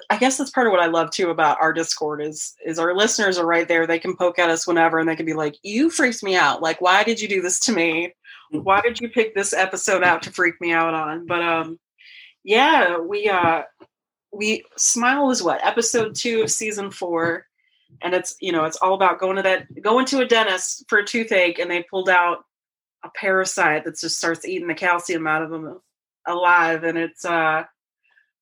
I 0.09 0.17
guess 0.17 0.37
that's 0.37 0.51
part 0.51 0.67
of 0.67 0.71
what 0.71 0.81
I 0.81 0.87
love 0.87 1.11
too 1.11 1.29
about 1.29 1.59
our 1.61 1.73
Discord 1.73 2.21
is 2.23 2.55
is 2.65 2.79
our 2.79 2.95
listeners 2.95 3.37
are 3.37 3.45
right 3.45 3.67
there. 3.67 3.85
They 3.85 3.99
can 3.99 4.15
poke 4.15 4.39
at 4.39 4.49
us 4.49 4.67
whenever 4.67 4.99
and 4.99 5.07
they 5.07 5.15
can 5.15 5.25
be 5.25 5.33
like, 5.33 5.57
You 5.63 5.89
freaked 5.89 6.23
me 6.23 6.35
out. 6.35 6.61
Like, 6.61 6.81
why 6.81 7.03
did 7.03 7.21
you 7.21 7.27
do 7.27 7.41
this 7.41 7.59
to 7.61 7.71
me? 7.71 8.13
Why 8.51 8.81
did 8.81 8.99
you 8.99 9.09
pick 9.09 9.35
this 9.35 9.53
episode 9.53 10.03
out 10.03 10.23
to 10.23 10.31
freak 10.31 10.59
me 10.59 10.71
out 10.71 10.93
on? 10.93 11.25
But 11.27 11.41
um 11.41 11.79
yeah, 12.43 12.97
we 12.97 13.29
uh 13.29 13.63
we 14.31 14.63
smile 14.77 15.27
was 15.27 15.41
what, 15.41 15.65
episode 15.65 16.15
two 16.15 16.41
of 16.43 16.51
season 16.51 16.91
four. 16.91 17.45
And 18.01 18.13
it's 18.13 18.35
you 18.39 18.51
know, 18.51 18.65
it's 18.65 18.77
all 18.77 18.93
about 18.93 19.19
going 19.19 19.37
to 19.37 19.41
that 19.43 19.67
going 19.81 20.05
to 20.07 20.19
a 20.19 20.25
dentist 20.25 20.85
for 20.87 20.99
a 20.99 21.05
toothache 21.05 21.59
and 21.59 21.69
they 21.69 21.83
pulled 21.83 22.09
out 22.09 22.45
a 23.03 23.09
parasite 23.15 23.85
that 23.85 23.99
just 23.99 24.17
starts 24.17 24.45
eating 24.45 24.67
the 24.67 24.73
calcium 24.73 25.25
out 25.27 25.41
of 25.41 25.49
them 25.49 25.79
alive. 26.27 26.83
And 26.83 26.97
it's 26.97 27.25
uh 27.25 27.63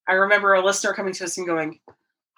I 0.07 0.13
remember 0.13 0.53
a 0.53 0.63
listener 0.63 0.93
coming 0.93 1.13
to 1.13 1.25
us 1.25 1.37
and 1.37 1.47
going, 1.47 1.79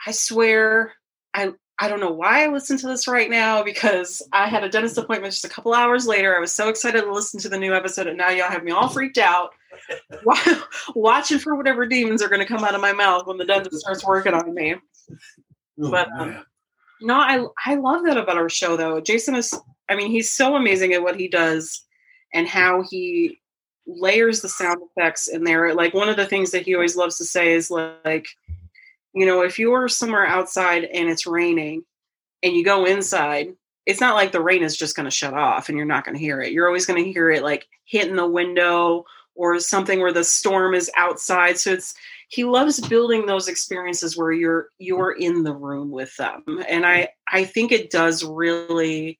I 0.06 0.12
swear, 0.12 0.94
I 1.34 1.54
I 1.82 1.88
don't 1.88 2.02
know 2.02 2.12
why 2.12 2.44
I 2.44 2.48
listened 2.48 2.80
to 2.80 2.88
this 2.88 3.08
right 3.08 3.30
now 3.30 3.64
because 3.64 4.22
I 4.34 4.50
had 4.50 4.66
a 4.66 4.70
dentist 4.70 4.98
appointment 4.98 5.34
just 5.34 5.46
a 5.46 5.50
couple 5.50 5.74
hours 5.74 6.06
later. 6.06 6.36
I 6.36 6.40
was 6.40 6.52
so 6.52 6.68
excited 6.68 7.02
to 7.02 7.12
listen 7.12 7.40
to 7.42 7.50
the 7.50 7.58
new 7.58 7.74
episode, 7.74 8.08
and 8.08 8.18
now 8.18 8.30
y'all 8.30 8.50
have 8.50 8.66
me 8.66 8.72
all 8.72 8.90
freaked 8.90 9.18
out, 9.18 9.52
watching 10.96 11.40
for 11.40 11.56
whatever 11.56 11.86
demons 11.86 12.22
are 12.22 12.30
going 12.30 12.42
to 12.42 12.46
come 12.46 12.64
out 12.64 12.76
of 12.76 12.82
my 12.82 12.94
mouth 12.94 13.28
when 13.28 13.38
the 13.38 13.46
dentist 13.46 13.82
starts 13.82 14.06
working 14.06 14.34
on 14.34 14.54
me. 14.54 14.76
But 15.78 16.10
um, 16.18 16.44
no, 17.02 17.16
I 17.16 17.46
I 17.66 17.76
love 17.76 18.04
that 18.06 18.18
about 18.18 18.38
our 18.38 18.50
show 18.50 18.76
though. 18.76 19.00
Jason 19.00 19.36
is, 19.36 19.54
I 19.90 19.96
mean, 19.96 20.12
he's 20.12 20.32
so 20.32 20.56
amazing 20.56 20.94
at 20.94 21.04
what 21.04 21.20
he 21.20 21.28
does 21.28 21.86
and 22.34 22.48
how 22.48 22.84
he 22.90 23.40
layers 23.88 24.42
the 24.42 24.50
sound 24.50 24.82
effects 24.84 25.28
in 25.28 25.44
there. 25.44 25.74
Like 25.74 25.94
one 25.94 26.10
of 26.10 26.18
the 26.18 26.26
things 26.26 26.52
that 26.52 26.64
he 26.64 26.76
always 26.76 26.96
loves 26.96 27.18
to 27.18 27.26
say 27.26 27.54
is 27.54 27.72
like, 27.72 28.28
you 29.14 29.26
know, 29.26 29.42
if 29.42 29.58
you're 29.58 29.88
somewhere 29.88 30.28
outside 30.28 30.84
and 30.84 31.10
it's 31.10 31.26
raining 31.26 31.84
and 32.44 32.54
you 32.54 32.64
go 32.64 32.86
inside, 32.86 33.56
it's 33.86 34.02
not 34.02 34.16
like 34.16 34.32
the 34.32 34.42
rain 34.42 34.64
is 34.64 34.78
just 34.78 34.96
going 34.96 35.06
to 35.06 35.12
shut 35.12 35.34
off 35.34 35.70
and 35.70 35.78
you're 35.78 35.88
not 35.88 36.06
going 36.06 36.16
to 36.16 36.22
hear 36.22 36.42
it. 36.42 36.52
You're 36.52 36.68
always 36.68 36.86
going 36.86 37.04
to 37.04 37.12
hear 37.12 37.32
it 37.32 37.42
like 37.42 37.68
hitting 37.86 38.16
the 38.16 38.28
window 38.28 39.06
or 39.40 39.58
something 39.58 40.02
where 40.02 40.12
the 40.12 40.24
storm 40.24 40.76
is 40.76 40.92
outside. 40.98 41.58
So 41.58 41.72
it's 41.72 41.96
he 42.28 42.44
loves 42.44 42.86
building 42.88 43.26
those 43.26 43.48
experiences 43.48 44.18
where 44.18 44.34
you're 44.34 44.68
you're 44.80 45.14
in 45.14 45.44
the 45.44 45.54
room 45.54 45.92
with 45.92 46.14
them. 46.18 46.44
And 46.68 46.86
I 46.86 47.10
I 47.32 47.46
think 47.46 47.72
it 47.72 47.90
does 47.90 48.24
really 48.24 49.18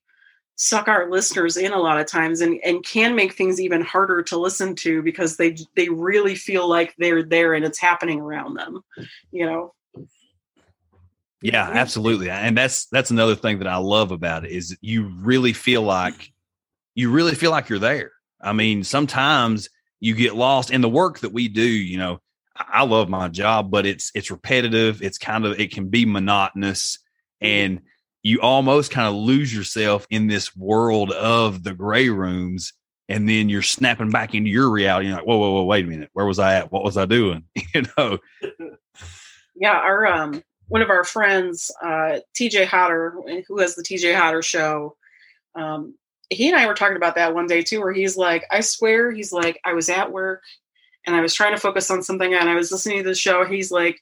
suck 0.56 0.88
our 0.88 1.10
listeners 1.10 1.56
in 1.56 1.72
a 1.72 1.78
lot 1.78 1.98
of 1.98 2.06
times 2.06 2.42
and, 2.42 2.60
and 2.62 2.84
can 2.84 3.14
make 3.14 3.32
things 3.32 3.58
even 3.58 3.80
harder 3.80 4.22
to 4.24 4.36
listen 4.36 4.76
to 4.76 5.02
because 5.02 5.38
they 5.38 5.56
they 5.74 5.88
really 5.88 6.34
feel 6.34 6.68
like 6.68 6.94
they're 6.98 7.22
there 7.22 7.54
and 7.54 7.64
it's 7.64 7.80
happening 7.80 8.20
around 8.20 8.52
them 8.52 8.84
you 9.32 9.46
know 9.46 9.72
Yeah, 11.40 11.66
absolutely. 11.66 12.28
And 12.28 12.58
that's 12.58 12.84
that's 12.92 13.10
another 13.10 13.34
thing 13.34 13.60
that 13.60 13.68
I 13.68 13.76
love 13.78 14.10
about 14.10 14.44
it 14.44 14.50
is 14.50 14.76
you 14.82 15.04
really 15.22 15.54
feel 15.54 15.80
like 15.80 16.30
you 16.94 17.10
really 17.10 17.34
feel 17.34 17.50
like 17.50 17.70
you're 17.70 17.78
there. 17.78 18.12
I 18.42 18.52
mean, 18.52 18.84
sometimes 18.84 19.70
you 20.00 20.14
get 20.14 20.34
lost 20.34 20.70
in 20.70 20.80
the 20.80 20.88
work 20.88 21.20
that 21.20 21.32
we 21.32 21.48
do, 21.48 21.62
you 21.62 21.98
know. 21.98 22.20
I 22.56 22.84
love 22.84 23.08
my 23.08 23.28
job, 23.28 23.70
but 23.70 23.86
it's 23.86 24.10
it's 24.14 24.30
repetitive, 24.30 25.02
it's 25.02 25.18
kind 25.18 25.46
of 25.46 25.58
it 25.58 25.72
can 25.72 25.88
be 25.88 26.04
monotonous 26.04 26.98
and 27.40 27.80
you 28.22 28.40
almost 28.42 28.90
kind 28.90 29.08
of 29.08 29.14
lose 29.14 29.54
yourself 29.54 30.06
in 30.10 30.26
this 30.26 30.54
world 30.54 31.10
of 31.12 31.62
the 31.62 31.72
grey 31.72 32.10
rooms 32.10 32.74
and 33.08 33.28
then 33.28 33.48
you're 33.48 33.62
snapping 33.62 34.10
back 34.10 34.34
into 34.34 34.50
your 34.50 34.70
reality. 34.70 35.08
You're 35.08 35.16
like, 35.16 35.26
whoa, 35.26 35.38
whoa, 35.38 35.52
whoa, 35.52 35.64
wait 35.64 35.84
a 35.84 35.88
minute. 35.88 36.10
Where 36.12 36.26
was 36.26 36.38
I 36.38 36.56
at? 36.56 36.70
What 36.70 36.84
was 36.84 36.96
I 36.96 37.06
doing? 37.06 37.44
you 37.74 37.84
know? 37.96 38.18
yeah 39.56 39.74
our 39.74 40.06
um 40.06 40.42
one 40.68 40.82
of 40.82 40.90
our 40.90 41.04
friends 41.04 41.70
uh 41.82 42.18
tj 42.38 42.66
Hodder, 42.66 43.14
who 43.48 43.58
has 43.58 43.74
the 43.74 43.82
tj 43.82 44.14
Hodder 44.16 44.42
show 44.42 44.96
um 45.54 45.94
he 46.30 46.48
and 46.48 46.56
i 46.56 46.66
were 46.66 46.74
talking 46.74 46.96
about 46.96 47.14
that 47.14 47.34
one 47.34 47.46
day 47.46 47.62
too 47.62 47.80
where 47.80 47.92
he's 47.92 48.16
like 48.16 48.44
i 48.50 48.60
swear 48.60 49.10
he's 49.10 49.32
like 49.32 49.60
i 49.64 49.72
was 49.72 49.88
at 49.88 50.10
work 50.10 50.42
and 51.06 51.14
i 51.14 51.20
was 51.20 51.34
trying 51.34 51.54
to 51.54 51.60
focus 51.60 51.90
on 51.90 52.02
something 52.02 52.34
and 52.34 52.48
i 52.48 52.54
was 52.54 52.72
listening 52.72 52.98
to 52.98 53.08
the 53.08 53.14
show 53.14 53.44
he's 53.44 53.70
like 53.70 54.00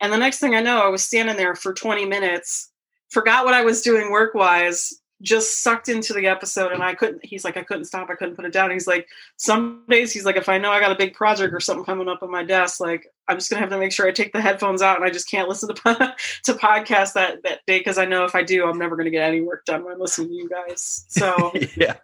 and 0.00 0.12
the 0.12 0.18
next 0.18 0.38
thing 0.38 0.54
i 0.54 0.62
know 0.62 0.80
i 0.80 0.88
was 0.88 1.02
standing 1.02 1.36
there 1.36 1.54
for 1.54 1.74
20 1.74 2.06
minutes 2.06 2.70
forgot 3.10 3.44
what 3.44 3.54
i 3.54 3.62
was 3.62 3.82
doing 3.82 4.10
work 4.10 4.34
wise 4.34 4.94
just 5.24 5.62
sucked 5.62 5.88
into 5.88 6.12
the 6.12 6.26
episode 6.26 6.70
and 6.70 6.82
i 6.82 6.94
couldn't 6.94 7.24
he's 7.24 7.44
like 7.44 7.56
i 7.56 7.62
couldn't 7.62 7.86
stop 7.86 8.08
i 8.10 8.14
couldn't 8.14 8.36
put 8.36 8.44
it 8.44 8.52
down 8.52 8.70
he's 8.70 8.86
like 8.86 9.08
some 9.36 9.82
days 9.88 10.12
he's 10.12 10.24
like 10.24 10.36
if 10.36 10.48
i 10.48 10.58
know 10.58 10.70
i 10.70 10.78
got 10.78 10.92
a 10.92 10.96
big 10.96 11.14
project 11.14 11.52
or 11.52 11.58
something 11.60 11.84
coming 11.84 12.08
up 12.08 12.22
on 12.22 12.30
my 12.30 12.44
desk 12.44 12.78
like 12.78 13.06
i'm 13.26 13.36
just 13.38 13.50
gonna 13.50 13.58
have 13.60 13.70
to 13.70 13.78
make 13.78 13.90
sure 13.90 14.06
i 14.06 14.12
take 14.12 14.32
the 14.32 14.40
headphones 14.40 14.82
out 14.82 14.96
and 14.96 15.04
i 15.04 15.10
just 15.10 15.28
can't 15.28 15.48
listen 15.48 15.68
to 15.74 15.74
to 16.44 16.52
podcasts 16.52 17.14
that 17.14 17.42
that 17.42 17.60
day 17.66 17.78
because 17.78 17.98
i 17.98 18.04
know 18.04 18.24
if 18.24 18.34
i 18.34 18.42
do 18.42 18.66
i'm 18.66 18.78
never 18.78 18.96
gonna 18.96 19.10
get 19.10 19.26
any 19.26 19.40
work 19.40 19.64
done 19.64 19.82
when 19.84 19.98
listening 19.98 20.28
to 20.28 20.34
you 20.34 20.48
guys 20.48 21.06
so 21.08 21.50
yeah. 21.76 21.94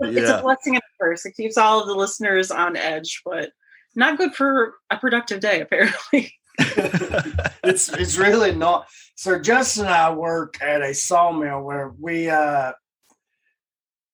it's 0.00 0.28
Yeah. 0.28 0.38
a 0.38 0.42
blessing 0.42 0.74
and 0.74 0.82
a 0.82 1.04
curse 1.04 1.26
it 1.26 1.36
keeps 1.36 1.58
all 1.58 1.80
of 1.80 1.86
the 1.86 1.94
listeners 1.94 2.50
on 2.50 2.76
edge 2.76 3.20
but 3.24 3.50
not 3.94 4.16
good 4.16 4.34
for 4.34 4.74
a 4.90 4.96
productive 4.96 5.40
day 5.40 5.60
apparently 5.60 6.32
it's 7.64 7.88
it's 7.92 8.16
really 8.16 8.54
not. 8.54 8.86
So 9.16 9.38
Justin 9.38 9.86
and 9.86 9.94
I 9.94 10.12
work 10.12 10.60
at 10.62 10.82
a 10.82 10.94
sawmill 10.94 11.62
where 11.62 11.92
we 11.98 12.28
uh 12.28 12.72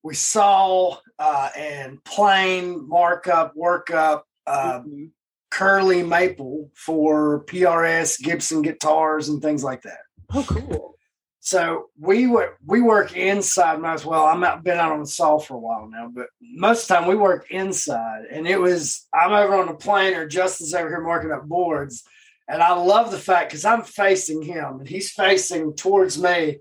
we 0.02 0.14
saw 0.14 0.96
uh 1.18 1.48
and 1.56 2.02
plane 2.04 2.86
markup, 2.88 3.54
work 3.56 3.90
up 3.90 4.24
uh 4.46 4.80
Mhm. 4.80 5.10
curly 5.50 6.02
maple 6.02 6.70
for 6.74 7.44
PRS, 7.44 8.20
Gibson 8.22 8.62
guitars 8.62 9.28
and 9.28 9.40
things 9.42 9.64
like 9.64 9.82
that. 9.82 10.00
oh 10.34 10.44
cool 10.46 10.94
So 11.40 11.86
we 11.98 12.26
work 12.26 12.58
we 12.66 12.80
work 12.82 13.16
inside 13.16 13.80
most 13.80 14.04
well. 14.04 14.26
I'm 14.26 14.40
not 14.40 14.62
been 14.64 14.78
out 14.78 14.92
on 14.92 15.00
the 15.00 15.06
saw 15.06 15.38
for 15.38 15.54
a 15.54 15.58
while 15.58 15.88
now, 15.88 16.10
but 16.12 16.26
most 16.40 16.82
of 16.82 16.88
the 16.88 16.94
time 16.94 17.08
we 17.08 17.16
work 17.16 17.46
inside. 17.50 18.24
And 18.30 18.46
it 18.46 18.60
was 18.60 19.06
I'm 19.14 19.32
over 19.32 19.54
on 19.54 19.66
the 19.68 19.74
plane 19.74 20.14
or 20.14 20.26
Justin's 20.26 20.74
over 20.74 20.88
here 20.88 21.00
marking 21.00 21.32
up 21.32 21.44
boards. 21.46 22.04
And 22.48 22.62
I 22.62 22.74
love 22.74 23.10
the 23.10 23.18
fact 23.18 23.50
because 23.50 23.64
I'm 23.64 23.82
facing 23.82 24.42
him 24.42 24.80
and 24.80 24.88
he's 24.88 25.10
facing 25.10 25.74
towards 25.74 26.20
me. 26.20 26.58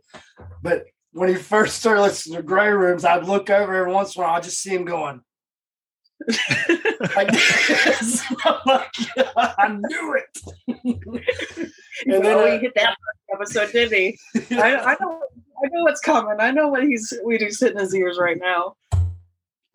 But 0.61 0.85
when 1.11 1.29
he 1.29 1.35
first 1.35 1.79
started 1.79 2.01
listening 2.01 2.37
to 2.37 2.43
Grey 2.43 2.69
Rooms, 2.69 3.05
I'd 3.05 3.25
look 3.25 3.49
over 3.49 3.73
every 3.73 3.93
once 3.93 4.15
in 4.15 4.21
a 4.21 4.25
while, 4.25 4.35
I'd 4.35 4.43
just 4.43 4.61
see 4.61 4.75
him 4.75 4.85
going. 4.85 5.21
I'm 6.29 6.35
like, 7.15 7.29
I 9.37 9.79
knew 9.79 10.17
it. 10.17 11.71
Oh, 12.07 12.13
and 12.13 12.23
then 12.23 12.37
oh, 12.37 12.51
he 12.51 12.59
hit 12.59 12.75
that 12.75 12.95
episode 13.33 13.71
did 13.71 13.91
he 13.91 14.15
I, 14.51 14.75
I 14.75 14.97
know 15.01 15.19
I 15.63 15.67
know 15.71 15.81
what's 15.81 15.99
coming. 15.99 16.35
I 16.39 16.51
know 16.51 16.67
what 16.67 16.83
he's 16.83 17.11
we 17.25 17.39
do 17.39 17.49
sit 17.49 17.71
in 17.71 17.79
his 17.79 17.95
ears 17.95 18.19
right 18.19 18.37
now. 18.39 18.75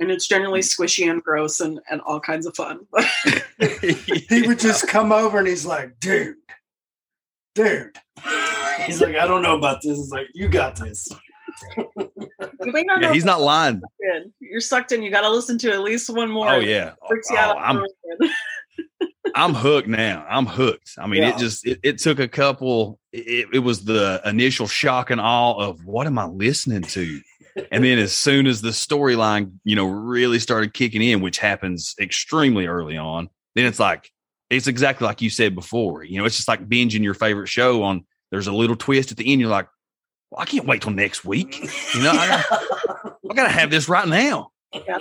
And 0.02 0.10
it's 0.10 0.26
generally 0.26 0.60
mm. 0.60 0.64
squishy 0.64 1.10
and 1.10 1.22
gross 1.22 1.60
and, 1.60 1.80
and 1.90 2.00
all 2.02 2.20
kinds 2.20 2.44
of 2.44 2.56
fun. 2.56 2.80
he 4.28 4.42
would 4.42 4.58
just 4.58 4.88
come 4.88 5.12
over 5.12 5.38
and 5.38 5.46
he's 5.46 5.64
like, 5.64 5.98
dude, 6.00 6.34
dude. 7.54 7.96
He's 8.84 9.00
like, 9.00 9.16
I 9.16 9.26
don't 9.26 9.42
know 9.42 9.56
about 9.56 9.80
this. 9.82 9.96
He's 9.96 10.10
like, 10.10 10.26
you 10.34 10.48
got 10.48 10.76
this. 10.76 11.08
you 11.76 12.72
may 12.72 12.82
not 12.82 13.00
know 13.00 13.08
yeah, 13.08 13.14
he's 13.14 13.24
not 13.24 13.40
lying. 13.40 13.80
good. 14.00 14.32
You're 14.40 14.60
sucked 14.60 14.90
in. 14.92 15.02
You 15.02 15.10
got 15.10 15.20
to 15.20 15.30
listen 15.30 15.56
to 15.58 15.70
at 15.70 15.82
least 15.82 16.10
one 16.10 16.30
more. 16.30 16.48
Oh 16.48 16.58
yeah. 16.58 16.94
Oh. 17.02 17.54
I'm 17.58 17.84
I'm 19.34 19.54
hooked 19.54 19.88
now. 19.88 20.26
I'm 20.28 20.46
hooked. 20.46 20.92
I 20.98 21.06
mean, 21.06 21.22
Yeah. 21.22 21.30
it 21.30 21.38
just 21.38 21.66
it, 21.66 21.80
it 21.82 21.98
took 21.98 22.18
a 22.18 22.28
couple. 22.28 22.98
It, 23.12 23.48
it 23.52 23.58
was 23.60 23.84
the 23.84 24.20
initial 24.24 24.66
shock 24.66 25.10
and 25.10 25.20
awe 25.20 25.54
of 25.54 25.84
what 25.84 26.06
am 26.06 26.18
I 26.18 26.26
listening 26.26 26.82
to, 26.82 27.20
and 27.70 27.84
then 27.84 27.98
as 27.98 28.12
soon 28.12 28.46
as 28.46 28.60
the 28.60 28.70
storyline, 28.70 29.52
you 29.64 29.76
know, 29.76 29.86
really 29.86 30.38
started 30.38 30.74
kicking 30.74 31.02
in, 31.02 31.20
which 31.20 31.38
happens 31.38 31.94
extremely 32.00 32.66
early 32.66 32.96
on, 32.96 33.28
then 33.54 33.66
it's 33.66 33.80
like 33.80 34.10
it's 34.50 34.66
exactly 34.66 35.06
like 35.06 35.22
you 35.22 35.30
said 35.30 35.54
before. 35.54 36.04
You 36.04 36.18
know, 36.18 36.24
it's 36.24 36.36
just 36.36 36.48
like 36.48 36.68
binging 36.68 37.02
your 37.02 37.14
favorite 37.14 37.48
show 37.48 37.82
on. 37.82 38.04
There's 38.30 38.46
a 38.46 38.52
little 38.52 38.76
twist 38.76 39.10
at 39.10 39.16
the 39.16 39.30
end. 39.30 39.40
You're 39.40 39.50
like, 39.50 39.68
well, 40.30 40.40
I 40.40 40.44
can't 40.46 40.66
wait 40.66 40.82
till 40.82 40.92
next 40.92 41.24
week. 41.24 41.60
You 41.94 42.02
know, 42.02 42.12
I 42.12 42.26
gotta, 42.26 43.16
I 43.30 43.34
gotta 43.34 43.52
have 43.52 43.70
this 43.70 43.88
right 43.88 44.08
now. 44.08 44.50
Yeah. 44.74 44.98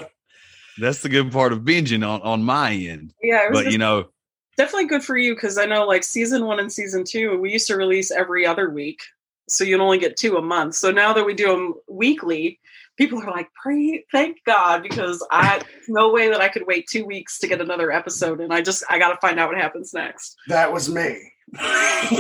That's 0.80 1.02
the 1.02 1.10
good 1.10 1.32
part 1.32 1.54
of 1.54 1.60
binging 1.60 2.08
on 2.08 2.22
on 2.22 2.44
my 2.44 2.74
end. 2.74 3.14
Yeah, 3.22 3.50
But 3.52 3.64
just 3.64 3.74
you 3.74 3.78
know, 3.78 4.10
definitely 4.58 4.88
good 4.88 5.04
for 5.04 5.18
you 5.18 5.36
because 5.36 5.58
I 5.58 5.66
know 5.66 5.86
like 5.86 6.04
season 6.04 6.46
one 6.46 6.60
and 6.60 6.72
season 6.72 7.04
two, 7.04 7.40
we 7.40 7.52
used 7.52 7.68
to 7.68 7.76
release 7.76 8.12
every 8.12 8.46
other 8.46 8.70
week. 8.70 9.00
So 9.48 9.64
you'd 9.64 9.82
only 9.82 9.98
get 9.98 10.18
two 10.18 10.38
a 10.38 10.42
month. 10.42 10.76
So 10.76 10.92
now 10.92 11.14
that 11.14 11.26
we 11.26 11.34
do 11.34 11.48
them 11.48 11.74
weekly, 11.90 12.60
people 12.98 13.22
are 13.22 13.32
like, 13.32 13.50
pray, 13.62 14.06
thank 14.12 14.38
God, 14.46 14.84
because 14.84 15.26
I 15.32 15.64
no 15.88 16.12
way 16.12 16.30
that 16.30 16.42
I 16.42 16.48
could 16.48 16.68
wait 16.68 16.88
two 16.90 17.06
weeks 17.06 17.40
to 17.40 17.48
get 17.48 17.62
another 17.62 17.92
episode. 17.92 18.40
And 18.40 18.54
I 18.54 18.62
just 18.62 18.84
I 18.90 19.00
gotta 19.00 19.18
find 19.22 19.40
out 19.40 19.50
what 19.50 19.58
happens 19.58 19.94
next. 19.94 20.36
That 20.48 20.72
was 20.72 20.90
me. 20.90 21.18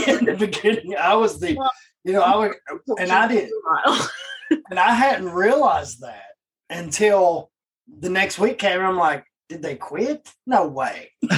In 0.08 0.26
the 0.26 0.36
beginning, 0.38 0.96
I 1.00 1.16
was 1.16 1.40
the, 1.40 1.58
you 2.04 2.14
know, 2.14 2.22
I 2.22 2.36
would, 2.38 2.56
and 3.00 3.12
I 3.12 3.28
did, 3.28 3.50
and 4.70 4.80
I 4.80 4.94
hadn't 4.94 5.30
realized 5.30 6.02
that 6.02 6.32
until 6.70 7.52
the 8.00 8.10
next 8.10 8.40
week 8.40 8.58
came. 8.58 8.82
I'm 8.82 8.98
like, 8.98 9.24
did 9.52 9.62
they 9.62 9.76
quit? 9.76 10.30
No 10.48 10.66
way. 10.66 11.12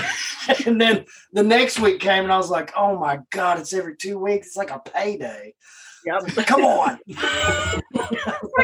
and 0.68 0.80
then 0.80 1.06
the 1.32 1.42
next 1.42 1.80
week 1.80 2.00
came, 2.00 2.24
and 2.24 2.32
I 2.32 2.38
was 2.38 2.52
like, 2.52 2.72
oh 2.78 2.96
my 3.00 3.20
god, 3.32 3.60
it's 3.60 3.74
every 3.74 3.96
two 3.96 4.20
weeks. 4.20 4.48
It's 4.48 4.56
like 4.56 4.70
a 4.70 4.78
payday. 4.78 5.56
Yep. 6.06 6.46
Come 6.46 6.64
on, 6.64 7.00
a 7.10 7.82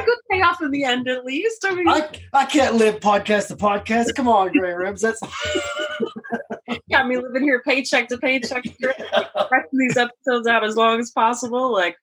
good 0.06 0.18
payoff 0.30 0.62
in 0.62 0.70
the 0.70 0.84
end, 0.84 1.08
at 1.08 1.26
least. 1.26 1.66
I 1.66 1.74
mean, 1.74 1.88
I 1.88 2.10
I 2.32 2.46
can't 2.46 2.76
live 2.76 3.00
podcast 3.00 3.48
to 3.48 3.56
podcast. 3.56 4.14
Come 4.14 4.28
on, 4.28 4.52
Grey 4.52 4.74
Rooms. 4.74 5.02
That's 5.02 5.20
got 6.92 7.08
me 7.08 7.18
living 7.18 7.42
here 7.42 7.64
paycheck 7.66 8.08
to 8.10 8.20
paycheck, 8.20 8.66
stretching 8.68 9.80
these 9.80 9.98
episodes 9.98 10.48
out 10.48 10.64
as 10.64 10.76
long 10.76 11.00
as 11.00 11.10
possible. 11.10 11.74
Like, 11.74 11.96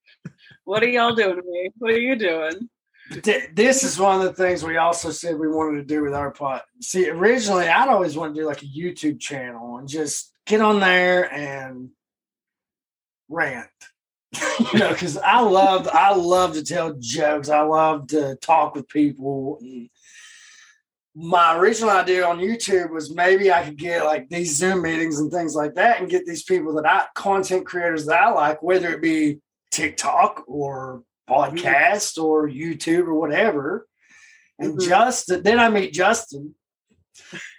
what 0.64 0.82
are 0.82 0.88
y'all 0.88 1.14
doing 1.14 1.36
to 1.36 1.42
me? 1.42 1.70
What 1.78 1.92
are 1.92 2.00
you 2.00 2.16
doing? 2.16 2.68
Th- 3.10 3.50
this 3.54 3.84
is 3.84 3.98
one 3.98 4.20
of 4.20 4.24
the 4.24 4.32
things 4.32 4.64
we 4.64 4.76
also 4.78 5.10
said 5.10 5.38
we 5.38 5.48
wanted 5.48 5.76
to 5.78 5.84
do 5.84 6.02
with 6.02 6.14
our 6.14 6.32
pod. 6.32 6.62
See, 6.80 7.08
originally 7.08 7.68
I'd 7.68 7.88
always 7.88 8.16
want 8.16 8.34
to 8.34 8.40
do 8.40 8.46
like 8.46 8.62
a 8.62 8.66
YouTube 8.66 9.20
channel 9.20 9.78
and 9.78 9.88
just 9.88 10.32
get 10.44 10.60
on 10.60 10.80
there 10.80 11.32
and 11.32 11.90
rant. 13.28 13.68
you 14.72 14.78
know, 14.78 14.90
because 14.90 15.16
I 15.18 15.40
love 15.40 15.88
I 15.88 16.14
love 16.14 16.54
to 16.54 16.64
tell 16.64 16.94
jokes. 16.98 17.48
I 17.48 17.60
love 17.60 18.08
to 18.08 18.36
talk 18.36 18.74
with 18.74 18.88
people. 18.88 19.60
My 21.14 21.56
original 21.56 21.90
idea 21.90 22.26
on 22.26 22.38
YouTube 22.38 22.90
was 22.90 23.14
maybe 23.14 23.52
I 23.52 23.64
could 23.64 23.78
get 23.78 24.04
like 24.04 24.28
these 24.28 24.56
Zoom 24.56 24.82
meetings 24.82 25.20
and 25.20 25.30
things 25.30 25.54
like 25.54 25.74
that, 25.74 26.00
and 26.00 26.10
get 26.10 26.26
these 26.26 26.42
people 26.42 26.74
that 26.74 26.86
I 26.86 27.06
content 27.14 27.66
creators 27.66 28.06
that 28.06 28.20
I 28.20 28.30
like, 28.30 28.62
whether 28.62 28.90
it 28.90 29.00
be 29.00 29.38
TikTok 29.70 30.44
or 30.46 31.02
podcast 31.28 32.22
or 32.22 32.48
YouTube 32.48 33.06
or 33.06 33.14
whatever. 33.14 33.86
And 34.58 34.78
Mhm. 34.78 34.88
Justin, 34.88 35.42
then 35.42 35.58
I 35.58 35.68
meet 35.68 35.92
Justin, 35.92 36.54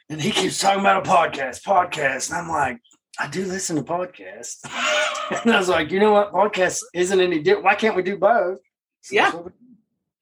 and 0.09 0.22
he 0.22 0.32
keeps 0.32 0.59
talking 0.59 0.80
about 0.82 1.05
a 1.05 1.09
podcast, 1.09 1.63
podcast. 1.63 2.30
And 2.30 2.39
I'm 2.39 2.49
like, 2.49 2.80
I 3.20 3.28
do 3.28 3.45
listen 3.45 3.76
to 3.76 3.84
podcasts. 3.84 4.59
and 5.43 5.53
I 5.53 5.57
was 5.59 5.70
like, 5.70 5.91
you 5.91 5.99
know 5.99 6.13
what? 6.13 6.32
Podcast 6.32 6.82
isn't 6.93 7.20
any 7.20 7.39
different. 7.39 7.65
Why 7.65 7.76
can't 7.76 7.95
we 7.95 8.03
do 8.03 8.18
both? 8.18 8.59
So 9.01 9.15
Yeah. 9.15 9.36
we- 9.36 9.51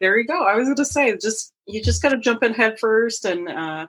There 0.02 0.18
you 0.18 0.26
go. 0.28 0.44
I 0.44 0.56
was 0.56 0.66
going 0.66 0.76
to 0.76 0.86
say, 0.86 1.16
just 1.18 1.54
you 1.66 1.82
just 1.82 2.02
got 2.02 2.10
to 2.10 2.18
jump 2.18 2.44
in 2.44 2.54
head 2.54 2.78
first 2.80 3.24
and 3.26 3.48
uh, 3.50 3.88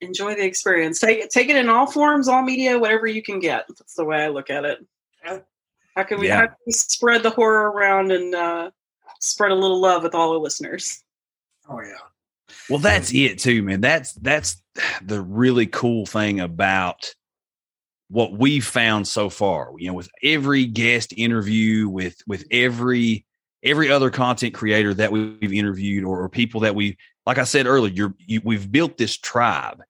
enjoy 0.00 0.34
the 0.34 0.44
experience. 0.44 0.98
Take 0.98 1.20
it, 1.20 1.30
take 1.30 1.48
it 1.48 1.54
in 1.56 1.68
all 1.68 1.86
forms, 1.86 2.26
all 2.26 2.42
media, 2.42 2.76
whatever 2.78 3.06
you 3.06 3.22
can 3.22 3.38
get. 3.38 3.64
That's 3.68 3.94
the 3.94 4.04
way 4.04 4.24
I 4.24 4.28
look 4.28 4.50
at 4.50 4.64
it. 4.64 4.84
Yeah. 5.96 6.02
How 6.02 6.08
can 6.08 6.20
we, 6.20 6.28
Yeah. 6.28 6.36
how 6.36 6.46
can 6.46 6.56
we 6.66 6.72
spread 6.72 7.22
the 7.22 7.30
horror 7.30 7.70
around 7.70 8.12
and 8.12 8.34
uh, 8.34 8.70
spread 9.20 9.50
a 9.52 9.54
little 9.54 9.80
love 9.80 10.02
with 10.02 10.14
all 10.14 10.32
the 10.32 10.38
listeners? 10.38 11.02
Oh 11.68 11.80
yeah. 11.80 11.96
Well, 12.68 12.78
that's 12.78 13.12
it 13.14 13.38
too, 13.38 13.62
man. 13.62 13.80
That's 13.80 14.12
that's 14.14 14.62
the 15.02 15.20
really 15.20 15.66
cool 15.66 16.06
thing 16.06 16.40
about 16.40 17.14
what 18.08 18.32
we've 18.32 18.64
found 18.64 19.08
so 19.08 19.30
far. 19.30 19.72
You 19.78 19.88
know, 19.88 19.94
with 19.94 20.10
every 20.22 20.66
guest 20.66 21.12
interview, 21.16 21.88
with 21.88 22.16
with 22.26 22.44
every 22.50 23.24
every 23.62 23.90
other 23.90 24.10
content 24.10 24.54
creator 24.54 24.92
that 24.94 25.12
we've 25.12 25.52
interviewed, 25.52 26.04
or, 26.04 26.22
or 26.22 26.28
people 26.28 26.60
that 26.60 26.74
we, 26.74 26.96
like 27.26 27.38
I 27.38 27.44
said 27.44 27.66
earlier, 27.68 27.92
you're, 27.94 28.14
you, 28.18 28.40
we've 28.44 28.70
built 28.72 28.98
this 28.98 29.16
tribe, 29.16 29.80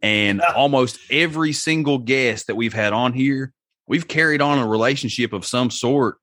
and 0.00 0.40
almost 0.40 1.00
every 1.10 1.52
single 1.52 1.98
guest 1.98 2.46
that 2.46 2.54
we've 2.54 2.72
had 2.72 2.92
on 2.92 3.12
here, 3.12 3.52
we've 3.86 4.08
carried 4.08 4.40
on 4.40 4.58
a 4.58 4.66
relationship 4.66 5.32
of 5.32 5.44
some 5.46 5.70
sort. 5.70 6.18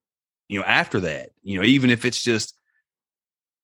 You 0.49 0.59
know, 0.59 0.66
after 0.66 0.99
that, 1.01 1.30
you 1.41 1.57
know, 1.57 1.66
even 1.66 1.89
if 1.89 2.05
it's 2.05 2.22
just 2.22 2.57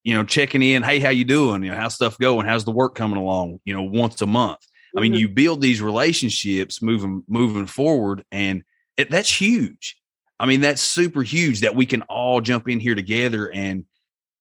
you 0.06 0.14
know, 0.16 0.24
checking 0.24 0.64
in, 0.64 0.82
hey, 0.82 1.00
how 1.00 1.10
you 1.10 1.26
doing? 1.26 1.62
You 1.62 1.72
know, 1.72 1.78
how's 1.78 1.94
stuff 1.94 2.18
going? 2.18 2.48
How's 2.48 2.64
the 2.64 2.72
work 2.72 2.96
coming 2.96 3.18
along? 3.18 3.60
You 3.66 3.74
know, 3.74 3.84
once 3.84 4.22
a 4.22 4.26
month. 4.26 4.60
I 4.98 5.02
mean, 5.02 5.12
Mhm. 5.14 5.20
you 5.20 5.28
build 5.30 5.62
these 5.62 5.82
relationships 5.82 6.82
moving 6.82 7.24
moving 7.28 7.66
forward, 7.68 8.24
and 8.32 8.64
it, 8.96 9.12
that's 9.12 9.30
huge. 9.30 9.98
I 10.40 10.46
mean, 10.46 10.62
that's 10.62 10.82
super 10.82 11.22
huge 11.22 11.60
that 11.62 11.76
we 11.76 11.86
can 11.86 12.02
all 12.04 12.40
jump 12.40 12.70
in 12.70 12.80
here 12.80 12.96
together 12.96 13.52
and 13.52 13.84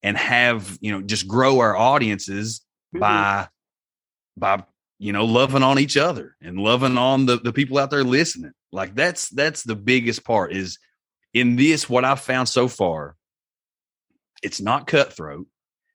and 0.04 0.16
have 0.16 0.78
you 0.80 0.92
know 0.92 1.02
just 1.02 1.26
grow 1.26 1.58
our 1.58 1.76
audiences 1.76 2.64
Mhm. 2.94 3.00
by 3.00 3.48
by 4.36 4.62
you 4.98 5.12
know 5.12 5.24
loving 5.24 5.62
on 5.62 5.78
each 5.78 5.96
other 5.96 6.36
and 6.42 6.58
loving 6.58 6.98
on 6.98 7.26
the 7.26 7.36
the 7.36 7.52
people 7.52 7.78
out 7.78 7.90
there 7.90 8.04
listening. 8.04 8.52
Like 8.72 8.94
that's 8.94 9.28
that's 9.30 9.62
the 9.62 9.76
biggest 9.76 10.24
part 10.24 10.52
is 10.52 10.78
in 11.34 11.56
this 11.56 11.88
what 11.88 12.04
I've 12.04 12.20
found 12.20 12.48
so 12.48 12.68
far. 12.68 13.16
It's 14.42 14.60
not 14.60 14.86
cutthroat. 14.86 15.46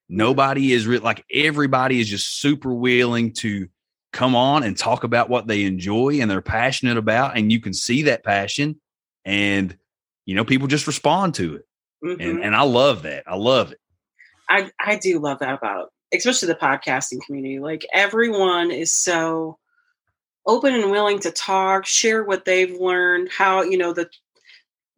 Nobody 0.09 0.73
is 0.73 0.85
re- 0.85 0.99
like 0.99 1.23
everybody 1.31 1.99
is 1.99 2.09
just 2.09 2.39
super 2.41 2.73
willing 2.73 3.33
to 3.35 3.67
come 4.11 4.35
on 4.35 4.63
and 4.63 4.77
talk 4.77 5.03
about 5.03 5.29
what 5.29 5.47
they 5.47 5.63
enjoy 5.63 6.19
and 6.21 6.29
they're 6.29 6.41
passionate 6.41 6.97
about, 6.97 7.37
and 7.37 7.51
you 7.51 7.59
can 7.59 7.73
see 7.73 8.03
that 8.03 8.23
passion, 8.23 8.79
and 9.25 9.77
you 10.25 10.35
know 10.35 10.45
people 10.45 10.67
just 10.67 10.87
respond 10.87 11.35
to 11.35 11.55
it, 11.55 11.65
Mhm. 12.03 12.17
and 12.19 12.43
and 12.43 12.55
I 12.55 12.63
love 12.63 13.03
that. 13.03 13.23
I 13.27 13.35
love 13.35 13.71
it. 13.71 13.79
I 14.49 14.69
I 14.79 14.97
do 14.97 15.19
love 15.19 15.39
that 15.39 15.53
about 15.55 15.91
especially 16.13 16.47
the 16.47 16.55
podcasting 16.55 17.21
community. 17.25 17.59
Like 17.59 17.85
everyone 17.93 18.71
is 18.71 18.91
so 18.91 19.57
open 20.45 20.73
and 20.73 20.91
willing 20.91 21.19
to 21.19 21.31
talk, 21.31 21.85
share 21.85 22.23
what 22.23 22.45
they've 22.45 22.79
learned, 22.79 23.29
how 23.29 23.61
you 23.63 23.77
know 23.77 23.93
the 23.93 24.09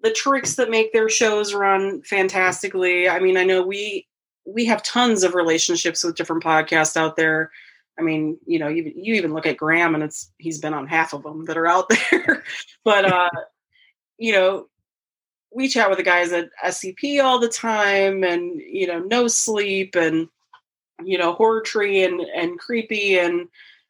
the 0.01 0.11
tricks 0.11 0.55
that 0.55 0.70
make 0.70 0.93
their 0.93 1.09
shows 1.09 1.53
run 1.53 2.01
fantastically. 2.03 3.09
I 3.09 3.20
mean, 3.20 3.38
I 3.38 3.43
know 3.43 3.63
we 3.63 4.07
we 4.45 4.66
have 4.66 4.84
tons 4.84 5.24
of 5.24 5.34
relationships 5.34 6.03
with 6.03 6.16
different 6.16 6.43
podcasts 6.43 6.95
out 6.95 7.16
there. 7.16 7.51
I 7.97 8.03
mean, 8.03 8.38
you 8.45 8.59
know, 8.59 8.68
you 8.68 8.91
you 8.95 9.16
even 9.16 9.34
look 9.34 9.45
at 9.45 9.57
Graham 9.57 9.95
and 9.95 10.03
it's 10.03 10.32
he's 10.38 10.59
been 10.59 10.74
on 10.74 10.88
half 10.88 11.13
of 11.13 11.24
them 11.24 11.45
that 11.45 11.57
are 11.57 11.68
out 11.68 11.89
there. 12.11 12.43
but 12.84 13.05
uh, 13.05 13.30
you 14.18 14.32
know, 14.32 14.68
we 15.51 15.68
chat 15.68 15.89
with 15.89 15.97
the 15.97 16.03
guys 16.03 16.32
at 16.32 16.49
SCP 16.63 17.24
all 17.24 17.39
the 17.39 17.49
time 17.49 18.24
and 18.24 18.59
you 18.59 18.88
know, 18.88 18.99
no 18.99 19.28
sleep 19.28 19.95
and 19.95 20.28
you 21.03 21.17
know, 21.17 21.33
horror 21.33 21.61
tree 21.61 22.03
and 22.03 22.21
and 22.21 22.59
creepy 22.59 23.17
and 23.17 23.47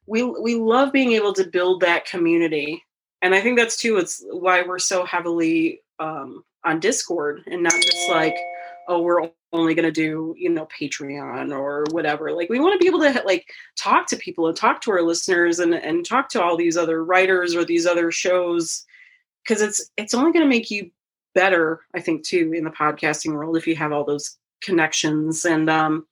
we 0.07 0.23
we 0.23 0.55
love 0.55 0.91
being 0.91 1.13
able 1.13 1.33
to 1.33 1.47
build 1.47 1.81
that 1.81 2.05
community. 2.05 2.83
And 3.21 3.33
I 3.33 3.41
think 3.41 3.57
that's 3.57 3.77
too 3.77 3.97
it's 3.97 4.23
why 4.29 4.61
we're 4.63 4.79
so 4.79 5.05
heavily 5.05 5.81
um 5.99 6.43
on 6.63 6.79
Discord 6.79 7.43
and 7.47 7.63
not 7.63 7.73
just 7.73 8.09
like 8.09 8.35
oh 8.87 9.01
we're 9.01 9.29
only 9.53 9.73
going 9.73 9.85
to 9.85 9.91
do 9.91 10.35
you 10.37 10.49
know 10.49 10.67
patreon 10.79 11.51
or 11.51 11.85
whatever 11.91 12.31
like 12.31 12.49
we 12.49 12.59
want 12.59 12.73
to 12.73 12.83
be 12.83 12.87
able 12.87 12.99
to 12.99 13.23
like 13.25 13.47
talk 13.77 14.05
to 14.07 14.17
people 14.17 14.47
and 14.47 14.57
talk 14.57 14.81
to 14.81 14.91
our 14.91 15.01
listeners 15.01 15.59
and 15.59 15.73
and 15.73 16.05
talk 16.05 16.29
to 16.29 16.41
all 16.41 16.57
these 16.57 16.77
other 16.77 17.03
writers 17.03 17.55
or 17.55 17.63
these 17.63 17.85
other 17.85 18.11
shows 18.11 18.85
because 19.43 19.61
it's 19.61 19.89
it's 19.97 20.13
only 20.13 20.31
going 20.31 20.43
to 20.43 20.49
make 20.49 20.69
you 20.69 20.89
better 21.33 21.81
i 21.95 22.01
think 22.01 22.23
too 22.23 22.51
in 22.53 22.63
the 22.63 22.69
podcasting 22.69 23.33
world 23.33 23.57
if 23.57 23.67
you 23.67 23.75
have 23.75 23.91
all 23.91 24.03
those 24.03 24.37
connections 24.61 25.45
and 25.45 25.69
um 25.69 26.05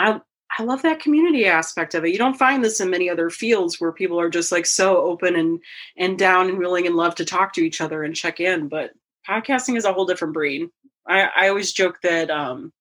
i 0.00 0.20
i 0.58 0.62
love 0.62 0.82
that 0.82 1.00
community 1.00 1.46
aspect 1.46 1.94
of 1.94 2.04
it 2.04 2.10
you 2.10 2.18
don't 2.18 2.36
find 2.36 2.64
this 2.64 2.80
in 2.80 2.90
many 2.90 3.08
other 3.08 3.30
fields 3.30 3.80
where 3.80 3.92
people 3.92 4.18
are 4.20 4.30
just 4.30 4.52
like 4.52 4.66
so 4.66 4.98
open 4.98 5.36
and 5.36 5.60
and 5.96 6.18
down 6.18 6.48
and 6.48 6.58
willing 6.58 6.86
and 6.86 6.96
love 6.96 7.14
to 7.14 7.24
talk 7.24 7.52
to 7.52 7.62
each 7.62 7.80
other 7.80 8.02
and 8.02 8.16
check 8.16 8.40
in 8.40 8.68
but 8.68 8.92
podcasting 9.28 9.76
is 9.76 9.84
a 9.84 9.92
whole 9.92 10.06
different 10.06 10.34
breed 10.34 10.68
i 11.06 11.28
i 11.36 11.48
always 11.48 11.72
joke 11.72 11.98
that 12.02 12.30
um 12.30 12.72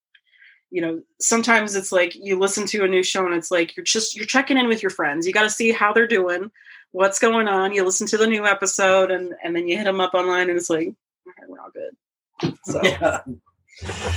you 0.72 0.82
know 0.82 1.02
sometimes 1.20 1.76
it's 1.76 1.92
like 1.92 2.16
you 2.16 2.38
listen 2.38 2.66
to 2.66 2.84
a 2.84 2.88
new 2.88 3.04
show 3.04 3.26
and 3.26 3.36
it's 3.36 3.52
like 3.52 3.76
you're 3.76 3.84
just 3.84 4.16
you're 4.16 4.26
checking 4.26 4.58
in 4.58 4.68
with 4.68 4.82
your 4.82 4.90
friends 4.90 5.28
you 5.28 5.34
got 5.34 5.44
to 5.44 5.50
see 5.50 5.72
how 5.72 5.92
they're 5.94 6.08
doing 6.08 6.50
what's 6.92 7.20
going 7.20 7.48
on. 7.48 7.74
You 7.74 7.84
listen 7.84 8.08
to 8.08 8.18
the 8.18 8.28
new 8.28 8.46
episode, 8.46 9.12
and 9.12 9.34
and 9.44 9.56
then 9.56 9.68
you 9.68 9.78
hit 9.78 9.86
them 9.86 10.02
up 10.02 10.14
online, 10.14 10.50
and 10.50 10.58
it's 10.58 10.70
like, 10.70 10.88
all 10.88 11.34
right, 11.40 11.50
we're 11.50 11.60
all 11.60 11.72
good. 11.72 12.58
So 12.64 12.82
Yeah. 12.84 13.22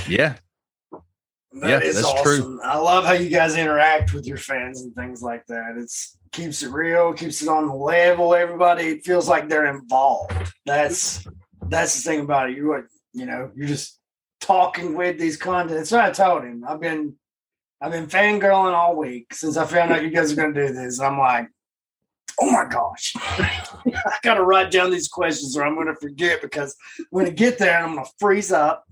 Yeah. 0.07 0.35
That 1.55 1.69
Yeah, 1.69 1.79
is 1.79 2.01
that's 2.01 2.21
true. 2.21 2.59
I 2.63 2.77
love 2.77 3.05
how 3.05 3.13
you 3.13 3.29
guys 3.29 3.55
interact 3.55 4.13
with 4.13 4.25
your 4.25 4.37
fans 4.37 4.81
and 4.81 4.93
things 4.95 5.21
like 5.21 5.45
that. 5.47 5.75
It's 5.77 6.17
keeps 6.31 6.63
it 6.63 6.71
real, 6.71 7.13
keeps 7.13 7.41
it 7.41 7.47
on 7.47 7.67
the 7.67 7.75
level. 7.75 8.33
Everybody 8.33 8.85
it 8.85 9.05
feels 9.05 9.29
like 9.29 9.49
they're 9.49 9.67
involved. 9.67 10.33
That's 10.65 11.25
that's 11.67 11.95
the 11.95 12.09
thing 12.09 12.21
about 12.21 12.49
it. 12.49 12.57
You 12.57 12.69
what 12.69 12.85
you 13.13 13.25
know, 13.25 13.51
you're 13.55 13.67
just 13.67 13.99
talking 14.41 14.95
with 14.95 15.19
these 15.19 15.37
content. 15.37 15.77
That's 15.77 15.91
what 15.91 16.01
I 16.01 16.11
told 16.11 16.43
him. 16.43 16.65
I've 16.67 16.81
been 16.81 17.15
I've 17.81 17.91
been 17.91 18.07
fangirling 18.07 18.73
all 18.73 18.95
week 18.95 19.33
since 19.33 19.55
I 19.55 19.65
found 19.65 19.91
out 19.91 20.03
you 20.03 20.09
guys 20.09 20.31
are 20.31 20.35
gonna 20.35 20.53
do 20.53 20.73
this. 20.73 20.99
I'm 20.99 21.19
like, 21.19 21.47
oh 22.41 22.51
my 22.51 22.65
gosh. 22.65 23.13
I 23.19 24.17
gotta 24.23 24.43
write 24.43 24.71
down 24.71 24.89
these 24.89 25.07
questions 25.07 25.55
or 25.55 25.63
I'm 25.63 25.75
gonna 25.75 25.95
forget 25.95 26.41
because 26.41 26.75
when 27.11 27.25
I'm 27.25 27.35
gonna 27.35 27.35
get 27.35 27.59
there 27.59 27.75
and 27.77 27.85
I'm 27.85 27.95
gonna 27.95 28.07
freeze 28.19 28.51
up. 28.51 28.85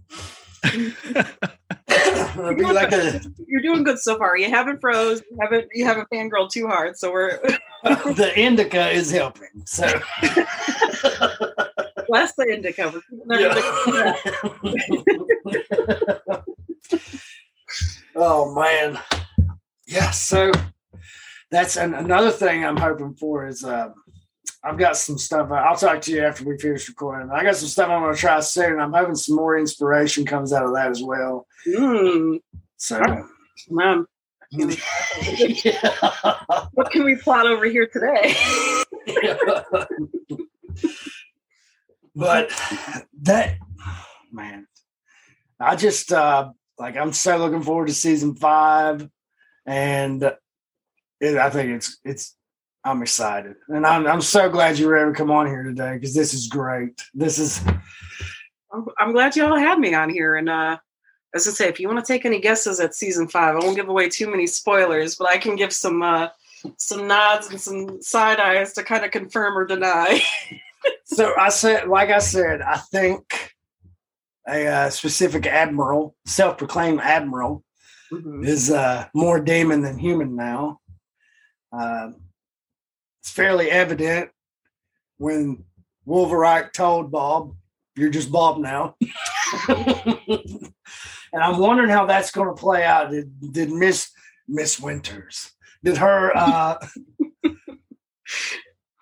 It'll 0.64 2.56
be 2.56 2.64
like 2.64 2.92
a 2.92 3.22
you're 3.48 3.62
doing 3.62 3.84
good 3.84 4.00
so 4.00 4.18
far. 4.18 4.38
You 4.38 4.50
haven't 4.50 4.80
froze. 4.80 5.22
You 5.30 5.38
haven't 5.42 5.68
you 5.74 5.86
haven't 5.86 6.10
fangirled 6.10 6.52
too 6.52 6.68
hard. 6.68 6.98
So 6.98 7.12
we're 7.12 7.40
the 7.84 8.32
indica 8.36 8.90
is 8.92 9.12
helping. 9.12 9.50
So 9.66 9.88
bless 12.08 12.34
the 12.36 12.46
indica. 12.52 12.82
Everything- 12.84 13.22
oh 18.16 18.54
man, 18.54 19.00
yeah. 19.88 20.12
So 20.12 20.52
that's 21.50 21.78
an, 21.78 21.94
another 21.94 22.32
thing 22.32 22.64
I'm 22.66 22.78
hoping 22.78 23.14
for 23.16 23.48
is 23.48 23.64
um, 23.64 23.94
I've 24.64 24.78
got 24.78 24.96
some 24.96 25.18
stuff. 25.18 25.50
I'll 25.52 25.76
talk 25.76 26.02
to 26.02 26.12
you 26.12 26.24
after 26.24 26.44
we 26.44 26.58
finish 26.58 26.88
recording. 26.88 27.32
I 27.32 27.44
got 27.44 27.56
some 27.56 27.68
stuff 27.68 27.90
I'm 27.90 28.02
going 28.02 28.14
to 28.14 28.20
try 28.20 28.40
soon. 28.42 28.80
I'm 28.80 28.94
hoping 28.94 29.16
some 29.16 29.36
more 29.36 29.58
inspiration 29.58 30.26
comes 30.26 30.54
out 30.54 30.66
of 30.66 30.74
that 30.76 30.92
as 30.92 31.02
well. 31.02 31.48
Mm, 31.68 32.40
So. 32.78 33.02
man, 33.70 34.06
yeah. 34.52 34.76
what 36.74 36.92
can 36.92 37.04
we 37.06 37.16
plot 37.16 37.48
over 37.48 37.66
here 37.66 37.88
today? 37.88 38.36
but 42.16 42.52
that 43.22 43.58
man 44.32 44.68
i 45.60 45.76
just 45.76 46.12
uh 46.12 46.50
like 46.78 46.96
i'm 46.98 47.14
so 47.14 47.38
looking 47.38 47.62
forward 47.62 47.88
to 47.88 47.94
season 47.94 48.36
five 48.36 49.08
and 49.66 50.24
it, 51.20 51.38
i 51.38 51.50
think 51.50 51.70
it's 51.72 51.98
it's 52.04 52.36
i'm 52.84 53.02
excited 53.02 53.56
and 53.70 53.86
i'm, 53.86 54.08
I'm 54.08 54.22
so 54.22 54.50
glad 54.50 54.78
you 54.80 54.88
were 54.88 54.98
able 54.98 55.12
to 55.12 55.18
come 55.18 55.32
on 55.32 55.48
here 55.48 55.64
today 55.64 55.94
because 55.94 56.14
this 56.14 56.34
is 56.34 56.48
great 56.48 57.02
this 57.14 57.38
is 57.40 57.62
I'm, 58.74 58.86
I'm 58.98 59.12
glad 59.12 59.36
you 59.36 59.46
all 59.46 59.58
had 59.58 59.80
me 59.80 59.94
on 59.94 60.10
here. 60.10 60.38
And 60.38 60.48
uh, 60.50 60.78
as 61.36 61.46
I 61.46 61.52
say, 61.52 61.68
if 61.68 61.78
you 61.78 61.90
want 61.90 62.00
to 62.00 62.10
take 62.14 62.24
any 62.26 62.40
guesses 62.40 62.80
at 62.80 62.96
season 62.96 63.28
five, 63.28 63.54
I 63.56 63.60
won't 63.60 63.76
give 63.76 63.90
away 63.90 64.08
too 64.08 64.32
many 64.32 64.48
spoilers, 64.48 65.18
but 65.18 65.28
I 65.28 65.38
can 65.40 65.58
give 65.58 65.74
some 65.74 66.02
uh, 66.02 66.30
some 66.78 67.06
nods 67.06 67.50
and 67.50 67.60
some 67.60 68.02
side 68.02 68.40
eyes 68.40 68.72
to 68.74 68.84
kind 68.84 69.04
of 69.04 69.12
confirm 69.12 69.58
or 69.58 69.66
deny. 69.66 70.22
so 71.04 71.34
i 71.38 71.50
said 71.50 71.88
like 71.90 72.10
i 72.10 72.18
said 72.20 72.62
i 72.62 72.78
think 72.78 73.54
a 74.48 74.66
uh, 74.68 74.90
specific 74.90 75.46
admiral 75.46 76.16
self-proclaimed 76.26 77.02
admiral 77.02 77.64
Mhm. 78.12 78.46
is 78.46 78.72
uh, 78.72 79.06
more 79.14 79.40
demon 79.40 79.82
than 79.82 79.98
human 79.98 80.36
now. 80.36 80.80
Uh, 81.72 82.12
fairly 83.24 83.70
evident 83.70 84.30
when 85.18 85.64
Wolverine 86.06 86.70
told 86.74 87.12
Bob, 87.12 87.56
"You're 87.96 88.10
just 88.10 88.32
Bob 88.32 88.60
now," 88.60 88.96
and 89.68 90.74
I'm 91.34 91.58
wondering 91.58 91.90
how 91.90 92.06
that's 92.06 92.32
going 92.32 92.48
to 92.48 92.60
play 92.60 92.84
out. 92.84 93.12
Did 93.12 93.54
did 93.54 93.72
Miss 93.72 94.12
Miss 94.48 94.80
Winters 94.80 95.52
did 95.84 95.98
her 95.98 96.32
uh, 96.36 96.78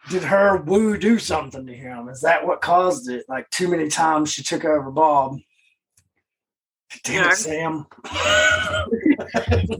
did 0.09 0.23
her 0.23 0.57
woo 0.57 0.97
do 0.97 1.19
something 1.19 1.65
to 1.65 1.73
him? 1.73 2.09
Is 2.09 2.21
that 2.21 2.45
what 2.45 2.61
caused 2.61 3.09
it? 3.09 3.25
Like 3.27 3.49
too 3.49 3.67
many 3.67 3.89
times 3.89 4.31
she 4.31 4.43
took 4.43 4.65
over 4.65 4.91
Bob. 4.91 5.37
Damn 7.03 7.23
Yeah. 7.25 7.31
it, 7.31 7.35
Sam. 7.35 7.85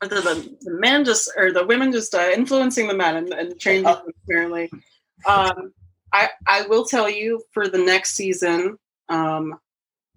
Whether 0.00 0.20
the, 0.20 0.56
the 0.62 0.70
men 0.72 1.04
just 1.04 1.30
or 1.36 1.52
the 1.52 1.66
women 1.66 1.92
just 1.92 2.14
uh, 2.14 2.30
influencing 2.34 2.88
the 2.88 2.94
men 2.94 3.16
and, 3.16 3.32
and 3.32 3.58
changing 3.58 3.84
them 3.84 4.02
apparently. 4.24 4.70
Um, 5.26 5.72
I 6.12 6.30
I 6.46 6.62
will 6.68 6.84
tell 6.84 7.08
you 7.08 7.42
for 7.52 7.68
the 7.68 7.78
next 7.78 8.14
season, 8.14 8.78
um, 9.08 9.58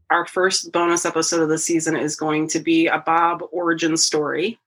our 0.09 0.25
first 0.27 0.71
bonus 0.71 1.05
episode 1.05 1.41
of 1.41 1.49
the 1.49 1.57
season 1.57 1.95
is 1.95 2.15
going 2.15 2.47
to 2.49 2.59
be 2.59 2.87
a 2.87 2.99
Bob 2.99 3.43
origin 3.51 3.97
story. 3.97 4.59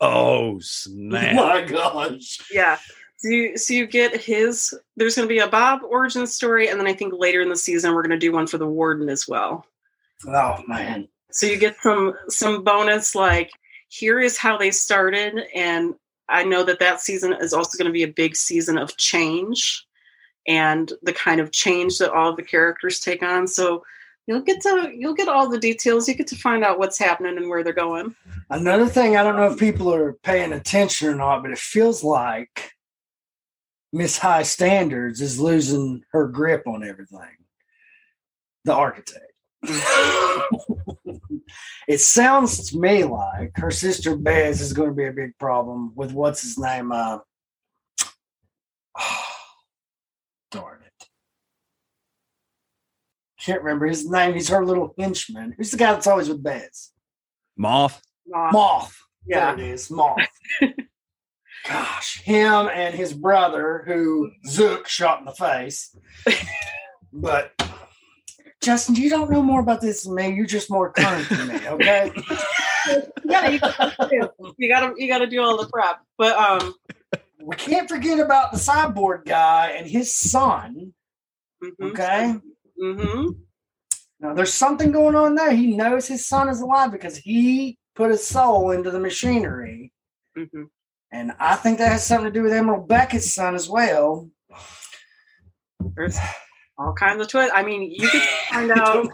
Oh 0.00 0.56
Oh 0.56 0.58
snap! 0.60 1.36
my 1.36 1.62
gosh. 1.62 2.40
Yeah. 2.50 2.78
So 3.16 3.28
you, 3.28 3.56
so 3.56 3.72
you 3.72 3.86
get 3.86 4.20
his. 4.20 4.74
There's 4.96 5.16
going 5.16 5.26
to 5.28 5.32
be 5.34 5.38
a 5.38 5.48
Bob 5.48 5.80
origin 5.88 6.26
story, 6.26 6.68
and 6.68 6.78
then 6.78 6.86
I 6.86 6.92
think 6.92 7.14
later 7.16 7.40
in 7.40 7.48
the 7.48 7.56
season 7.56 7.94
we're 7.94 8.02
going 8.02 8.10
to 8.10 8.18
do 8.18 8.32
one 8.32 8.46
for 8.46 8.58
the 8.58 8.66
warden 8.66 9.08
as 9.08 9.26
well. 9.26 9.64
Oh 10.26 10.62
man. 10.66 11.08
So 11.30 11.46
you 11.46 11.58
get 11.58 11.76
some 11.80 12.14
some 12.28 12.62
bonus 12.62 13.14
like 13.14 13.50
here 13.88 14.20
is 14.20 14.38
how 14.38 14.56
they 14.56 14.70
started, 14.70 15.44
and 15.54 15.94
I 16.28 16.44
know 16.44 16.64
that 16.64 16.80
that 16.80 17.00
season 17.00 17.32
is 17.32 17.52
also 17.52 17.76
going 17.78 17.86
to 17.86 17.92
be 17.92 18.02
a 18.02 18.08
big 18.08 18.36
season 18.36 18.78
of 18.78 18.96
change, 18.96 19.86
and 20.46 20.92
the 21.02 21.12
kind 21.12 21.40
of 21.40 21.52
change 21.52 21.98
that 21.98 22.12
all 22.12 22.34
the 22.34 22.42
characters 22.42 23.00
take 23.00 23.22
on. 23.22 23.46
So 23.46 23.84
you'll 24.26 24.40
get 24.40 24.60
to 24.62 24.90
you'll 24.94 25.14
get 25.14 25.28
all 25.28 25.48
the 25.48 25.58
details. 25.58 26.08
You 26.08 26.14
get 26.14 26.26
to 26.28 26.36
find 26.36 26.64
out 26.64 26.78
what's 26.78 26.98
happening 26.98 27.36
and 27.36 27.48
where 27.48 27.62
they're 27.62 27.72
going. 27.72 28.14
Another 28.50 28.86
thing, 28.86 29.16
I 29.16 29.22
don't 29.22 29.36
know 29.36 29.50
if 29.50 29.58
people 29.58 29.92
are 29.92 30.14
paying 30.14 30.52
attention 30.52 31.08
or 31.08 31.14
not, 31.14 31.42
but 31.42 31.50
it 31.50 31.58
feels 31.58 32.02
like 32.02 32.72
Miss 33.92 34.18
High 34.18 34.42
Standards 34.42 35.20
is 35.20 35.38
losing 35.38 36.02
her 36.12 36.26
grip 36.26 36.66
on 36.66 36.82
everything. 36.82 37.36
The 38.64 38.74
architect. 38.74 39.33
it 41.88 41.98
sounds 42.00 42.70
to 42.70 42.78
me 42.78 43.04
like 43.04 43.52
her 43.56 43.70
sister 43.70 44.16
Bez 44.16 44.60
is 44.60 44.72
going 44.72 44.90
to 44.90 44.94
be 44.94 45.06
a 45.06 45.12
big 45.12 45.38
problem 45.38 45.92
with 45.94 46.12
what's 46.12 46.42
his 46.42 46.58
name. 46.58 46.92
Uh, 46.92 47.18
darn 50.50 50.80
it. 50.82 51.06
Can't 53.40 53.62
remember 53.62 53.86
his 53.86 54.08
name. 54.08 54.34
He's 54.34 54.48
her 54.48 54.64
little 54.64 54.94
henchman. 54.98 55.54
Who's 55.56 55.70
the 55.70 55.76
guy 55.76 55.92
that's 55.92 56.06
always 56.06 56.28
with 56.28 56.42
Bez? 56.42 56.92
Moth. 57.56 58.02
Aw, 58.34 58.50
Moth. 58.52 58.96
Yeah. 59.26 59.54
There 59.54 59.64
it 59.64 59.70
is. 59.72 59.90
Moth. 59.90 60.18
Gosh, 61.66 62.20
him 62.20 62.68
and 62.74 62.94
his 62.94 63.14
brother, 63.14 63.84
who 63.86 64.30
Zook 64.46 64.86
shot 64.86 65.20
in 65.20 65.24
the 65.24 65.32
face. 65.32 65.96
But 67.16 67.52
Justin, 68.64 68.94
you 68.94 69.10
don't 69.10 69.30
know 69.30 69.42
more 69.42 69.60
about 69.60 69.80
this 69.80 70.04
than 70.04 70.14
me. 70.14 70.34
You're 70.34 70.46
just 70.46 70.70
more 70.70 70.90
current 70.90 71.28
than 71.28 71.48
me, 71.48 71.68
okay? 71.68 72.12
yeah, 73.24 73.48
you, 73.50 73.60
you 74.58 74.68
gotta 74.68 74.94
you 74.96 75.08
gotta 75.08 75.26
do 75.26 75.42
all 75.42 75.56
the 75.56 75.68
prep. 75.68 76.00
But 76.16 76.36
um, 76.36 76.74
we 77.42 77.56
can't 77.56 77.88
forget 77.88 78.18
about 78.18 78.52
the 78.52 78.58
sideboard 78.58 79.24
guy 79.26 79.74
and 79.76 79.86
his 79.86 80.12
son. 80.12 80.94
Okay. 81.82 82.34
Mm-hmm. 82.82 83.28
Now 84.20 84.34
there's 84.34 84.54
something 84.54 84.92
going 84.92 85.14
on 85.14 85.34
there. 85.34 85.52
He 85.52 85.76
knows 85.76 86.08
his 86.08 86.26
son 86.26 86.48
is 86.48 86.60
alive 86.60 86.90
because 86.90 87.16
he 87.16 87.78
put 87.94 88.10
his 88.10 88.26
soul 88.26 88.70
into 88.70 88.90
the 88.90 89.00
machinery. 89.00 89.92
hmm 90.34 90.64
And 91.12 91.32
I 91.38 91.56
think 91.56 91.78
that 91.78 91.92
has 91.92 92.06
something 92.06 92.32
to 92.32 92.32
do 92.32 92.42
with 92.42 92.52
Emerald 92.52 92.88
Beckett's 92.88 93.32
son 93.32 93.54
as 93.54 93.68
well. 93.68 94.30
There's 95.94 96.18
all 96.78 96.92
kinds 96.92 97.20
of 97.20 97.28
twists. 97.28 97.52
I 97.54 97.62
mean, 97.62 97.90
you 97.90 97.98
get 98.12 98.22
to 98.22 98.54
find 98.54 98.70
out 98.72 99.08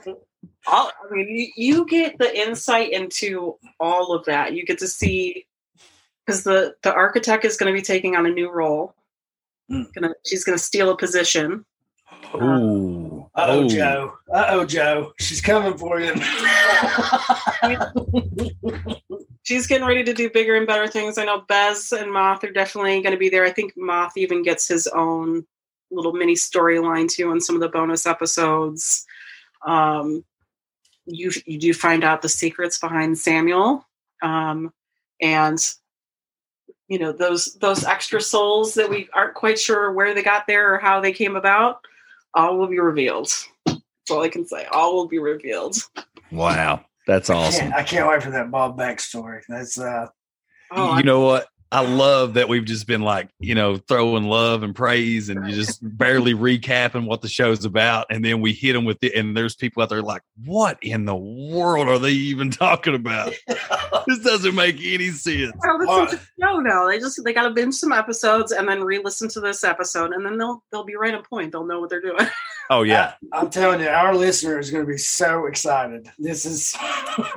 all. 0.67 0.91
I 1.11 1.15
mean, 1.15 1.29
you, 1.29 1.49
you 1.57 1.87
get 1.87 2.19
the 2.19 2.37
insight 2.39 2.93
into 2.93 3.57
all 3.79 4.13
of 4.13 4.25
that. 4.27 4.55
You 4.55 4.65
get 4.65 4.79
to 4.79 4.89
see 4.89 5.47
because 6.25 6.45
the 6.45 6.75
the 6.83 6.93
architect 6.93 7.45
is 7.45 7.57
going 7.57 7.73
to 7.73 7.79
be 7.79 7.83
taking 7.83 8.17
on 8.17 8.27
a 8.27 8.31
new 8.31 8.51
role. 8.51 8.95
Mm. 9.71 9.93
Gonna, 9.95 10.15
she's 10.27 10.45
going 10.45 10.59
to 10.59 10.65
steal 10.65 10.91
a 10.91 10.97
position. 10.97 11.65
Ooh. 12.35 13.27
Uh 13.35 13.47
oh, 13.49 13.65
Oh. 13.65 13.69
Joe. 13.69 14.13
Uh 14.33 14.47
oh, 14.49 14.65
Joe. 14.65 15.13
She's 15.19 15.41
coming 15.41 15.77
for 15.79 16.01
you. 16.01 16.15
She's 19.43 19.67
getting 19.67 19.87
ready 19.87 20.05
to 20.05 20.13
do 20.13 20.31
bigger 20.31 20.55
and 20.55 20.67
better 20.67 20.87
things. 20.87 21.19
I 21.19 21.25
know 21.25 21.41
Bez 21.49 21.93
and 21.93 22.13
Moth 22.13 22.45
are 22.45 22.53
definitely 22.53 23.01
going 23.03 23.13
to 23.15 23.19
be 23.19 23.29
there. 23.29 23.45
I 23.45 23.51
think 23.51 23.73
Moth 23.77 24.17
even 24.17 24.43
gets 24.43 24.69
his 24.69 24.87
own 24.89 25.45
little 25.91 26.13
mini 26.13 26.35
storyline 26.35 27.09
too 27.09 27.33
in 27.33 27.41
some 27.41 27.55
of 27.55 27.61
the 27.61 27.69
bonus 27.69 28.07
episodes. 28.07 29.05
Um, 29.67 30.25
you 31.07 31.31
you 31.47 31.59
do 31.59 31.75
find 31.75 32.05
out 32.05 32.23
the 32.23 32.29
secrets 32.29 32.79
behind 32.79 33.19
Samuel, 33.19 33.87
um, 34.23 34.73
and 35.21 35.59
you 36.89 36.99
know 36.99 37.13
those 37.13 37.55
those 37.61 37.85
extra 37.85 38.21
souls 38.21 38.75
that 38.75 38.89
we 38.91 39.09
aren't 39.13 39.35
quite 39.35 39.59
sure 39.59 39.93
where 39.93 40.15
they 40.15 40.23
got 40.23 40.47
there 40.47 40.75
or 40.75 40.79
how 40.79 41.01
they 41.01 41.13
came 41.13 41.37
about 41.37 41.81
all 42.35 42.57
will 42.57 42.69
be 42.69 42.79
revealed 42.79 43.29
that's 43.67 44.11
all 44.11 44.23
i 44.23 44.29
can 44.29 44.47
say 44.47 44.65
all 44.67 44.95
will 44.95 45.09
be 45.09 45.19
revealed 45.19 45.77
Wow. 46.31 46.85
That's 47.07 47.31
I 47.31 47.35
awesome. 47.35 47.61
can't, 47.61 47.75
I 47.75 47.83
can't 47.83 48.09
wait 48.09 48.23
for 48.23 48.31
that 48.31 48.51
Bob 48.51 48.79
backstory. 48.79 49.41
That's 49.49 49.79
uh, 49.79 50.07
oh, 50.71 50.97
you 50.97 51.03
know 51.03 51.21
what? 51.21 51.49
I 51.73 51.83
love 51.83 52.35
that 52.35 52.49
we've 52.49 52.65
just 52.65 52.89
been 52.89 53.03
like, 53.03 53.29
you 53.39 53.55
know, 53.55 53.77
throwing 53.77 54.25
love 54.25 54.65
and 54.65 54.75
praise 54.75 55.29
and 55.29 55.49
you 55.49 55.55
just 55.55 55.79
barely 55.83 56.35
recapping 56.35 57.07
what 57.07 57.23
the 57.23 57.29
show's 57.29 57.65
about. 57.65 58.07
And 58.11 58.25
then 58.25 58.41
we 58.41 58.53
hit 58.53 58.73
them 58.73 58.85
with 58.85 58.99
it. 59.03 59.15
And 59.15 59.37
there's 59.37 59.55
people 59.55 59.83
out 59.83 59.89
there 59.89 60.03
like, 60.03 60.23
what 60.45 60.79
in 60.83 61.05
the 61.05 61.15
world 61.15 61.89
are 61.89 62.01
they 62.01 62.11
even 62.11 62.51
talking 62.51 62.97
about? 62.97 63.33
this 64.07 64.19
doesn't 64.21 64.55
make 64.57 64.77
any 64.83 65.11
sense. 65.11 65.53
Well, 65.65 65.79
that's 65.79 65.89
Well- 65.89 66.01
what 66.01 66.11
the 66.11 66.21
show 66.41 66.59
now. 66.59 66.89
They 66.89 66.99
just 66.99 67.21
they 67.25 67.33
got 67.33 67.45
to 67.45 67.51
binge 67.51 67.75
some 67.75 67.93
episodes 67.93 68.51
and 68.51 68.69
then 68.69 68.83
re-listen 68.83 69.29
to 69.31 69.41
this 69.41 69.63
episode, 69.63 70.13
and 70.13 70.25
then 70.25 70.39
they'll 70.39 70.65
they'll 70.73 70.85
be 70.85 70.97
right 70.97 71.15
on 71.15 71.23
point. 71.23 71.53
They'll 71.53 71.67
know 71.67 71.81
what 71.81 71.91
they're 71.91 72.01
doing. 72.01 72.27
Oh, 72.71 72.83
yeah. 72.85 73.15
I, 73.33 73.41
am 73.41 73.51
telling 73.51 73.81
you, 73.81 73.89
our 73.89 74.15
listener 74.15 74.59
is 74.59 74.71
going 74.71 74.85
to 74.85 74.91
be 74.91 74.99
so 74.99 75.47
excited. 75.47 76.11
This 76.19 76.45
is, 76.47 76.75
I 76.79 77.35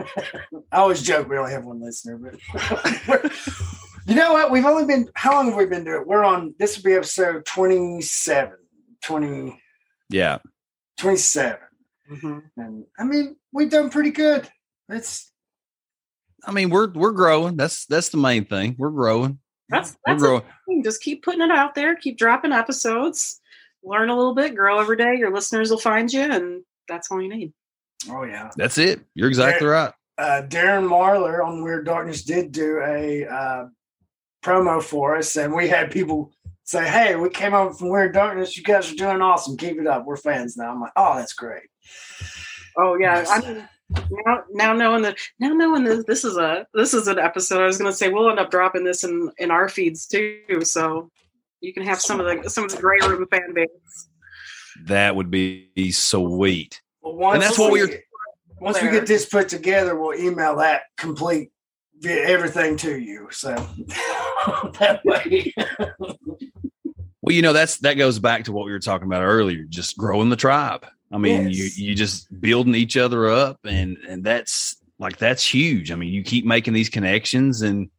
always 0.71 1.01
joke 1.01 1.29
we 1.29 1.37
only 1.37 1.51
have 1.51 1.65
one 1.65 1.81
listener, 1.81 2.17
but 2.17 3.31
you 4.07 4.15
know 4.15 4.33
what? 4.33 4.51
We've 4.51 4.65
only 4.65 4.85
been, 4.85 5.09
how 5.15 5.33
long 5.33 5.47
have 5.47 5.55
we 5.55 5.65
been 5.65 5.83
doing? 5.83 6.01
it? 6.01 6.07
We're 6.07 6.23
on, 6.23 6.53
this 6.59 6.77
will 6.77 6.83
be 6.83 6.93
episode 6.93 7.45
27, 7.45 8.53
20, 9.03 9.61
Yeah. 10.09 10.37
27. 10.99 11.57
And 12.57 12.85
I 12.99 13.03
mean, 13.03 13.35
we've 13.51 13.69
done 13.69 13.89
pretty 13.89 14.11
good. 14.11 14.47
It's, 14.89 15.31
I 16.45 16.51
mean, 16.51 16.69
we're 16.69 16.91
we're 16.91 17.11
growing. 17.13 17.55
That's 17.55 17.85
that's 17.85 18.09
the 18.09 18.17
main 18.17 18.45
thing. 18.45 18.75
We're 18.77 18.89
growing. 18.91 19.39
That's 19.69 19.91
We're 20.05 20.13
that's 20.13 20.21
the 20.21 20.27
growing. 20.27 20.43
thing. 20.67 20.83
Just 20.83 21.01
keep 21.01 21.23
putting 21.23 21.41
it 21.41 21.49
out 21.49 21.73
there. 21.73 21.95
Keep 21.95 22.17
dropping 22.17 22.51
episodes. 22.51 23.39
Learn 23.83 24.09
a 24.09 24.15
little 24.15 24.35
bit. 24.35 24.53
Grow 24.55 24.79
every 24.81 24.97
day. 24.97 25.15
Your 25.17 25.33
listeners 25.33 25.71
will 25.71 25.79
find 25.79 26.11
you, 26.11 26.21
and 26.21 26.63
that's 26.87 27.09
all 27.09 27.21
you 27.21 27.29
need. 27.29 27.53
oh 28.09 28.23
yeah. 28.23 28.51
That's 28.57 28.77
it. 28.77 28.99
You're 29.15 29.29
exactly 29.29 29.65
right. 29.67 29.93
uh, 30.17 30.41
Darren 30.47 30.87
Marlar 30.87 31.43
on 31.43 31.63
Weird 31.63 31.85
Darkness 31.85 32.23
did 32.23 32.51
do 32.51 32.79
a 32.85 33.25
uh, 33.25 33.65
promo 34.43 34.81
for 34.81 35.15
us, 35.17 35.35
and 35.35 35.53
we 35.53 35.67
had 35.67 35.89
people 35.91 36.31
say, 36.63 36.87
"Hey, 36.87 37.15
we 37.15 37.29
came 37.29 37.53
over 37.53 37.73
from 37.73 37.89
Weird 37.89 38.13
Darkness. 38.13 38.55
You 38.57 38.63
guys 38.63 38.91
are 38.91 38.95
doing 38.95 39.21
awesome. 39.21 39.57
Keep 39.57 39.79
it 39.79 39.87
up. 39.87 40.05
We're 40.05 40.17
fans 40.17 40.57
now." 40.57 40.71
I'm 40.71 40.81
like, 40.81 40.91
"Oh, 40.95 41.15
that's 41.15 41.33
great." 41.33 41.63
Oh 42.77 42.95
yeah, 42.99 43.17
Yes. 43.19 43.29
I 43.29 43.39
mean, 43.41 43.69
now 44.25 44.43
now 44.51 44.73
knowing 44.73 45.03
that 45.03 45.17
now 45.39 45.53
knowing 45.53 45.83
that 45.85 46.07
this 46.07 46.23
is 46.23 46.37
a 46.37 46.65
this 46.73 46.93
is 46.93 47.07
an 47.07 47.19
episode, 47.19 47.61
I 47.61 47.65
was 47.65 47.77
going 47.77 47.91
to 47.91 47.95
say 47.97 48.09
we'll 48.09 48.29
end 48.29 48.39
up 48.39 48.51
dropping 48.51 48.83
this 48.83 49.03
in 49.03 49.31
in 49.37 49.51
our 49.51 49.69
feeds 49.69 50.07
too, 50.07 50.61
so 50.63 51.09
you 51.61 51.73
can 51.73 51.83
have 51.83 52.01
some 52.01 52.19
of 52.19 52.25
the 52.43 52.49
some 52.49 52.63
of 52.65 52.71
the 52.71 52.81
grey 52.81 52.97
room 53.07 53.25
fan 53.29 53.53
base. 53.53 53.67
That 54.85 55.15
would 55.15 55.29
be 55.29 55.69
sweet. 55.91 56.81
Well, 57.01 57.15
once 57.15 57.35
And 57.35 57.43
that's 57.43 57.59
what 57.59 57.71
we 57.71 57.81
were- 57.83 57.99
Once 58.59 58.81
we 58.81 58.89
get 58.89 59.05
this 59.05 59.25
put 59.25 59.49
together, 59.49 59.95
we'll 59.95 60.17
email 60.17 60.55
that 60.55 60.83
complete 60.97 61.51
everything 62.05 62.77
to 62.77 62.97
you. 62.97 63.27
So 63.29 63.53
that 64.79 65.03
way, 65.05 65.53
Well, 67.23 67.33
you 67.33 67.41
know, 67.41 67.53
that's 67.53 67.77
that 67.77 67.93
goes 67.93 68.19
back 68.19 68.43
to 68.45 68.51
what 68.51 68.65
we 68.65 68.71
were 68.73 68.79
talking 68.79 69.07
about 69.07 69.23
earlier, 69.23 69.63
just 69.63 69.97
growing 69.97 70.29
the 70.29 70.35
tribe. 70.35 70.85
I 71.09 71.17
mean, 71.17 71.49
Yes. 71.49 71.77
you 71.77 71.87
you 71.87 71.95
just 71.95 72.27
building 72.41 72.75
each 72.75 72.97
other 72.97 73.29
up 73.29 73.59
and 73.63 73.97
and 74.09 74.25
that's 74.25 74.75
like 74.99 75.17
that's 75.17 75.45
huge. 75.45 75.89
I 75.89 75.95
mean, 75.95 76.13
you 76.13 76.21
keep 76.21 76.45
making 76.45 76.73
these 76.73 76.89
connections 76.89 77.61
and 77.61 77.89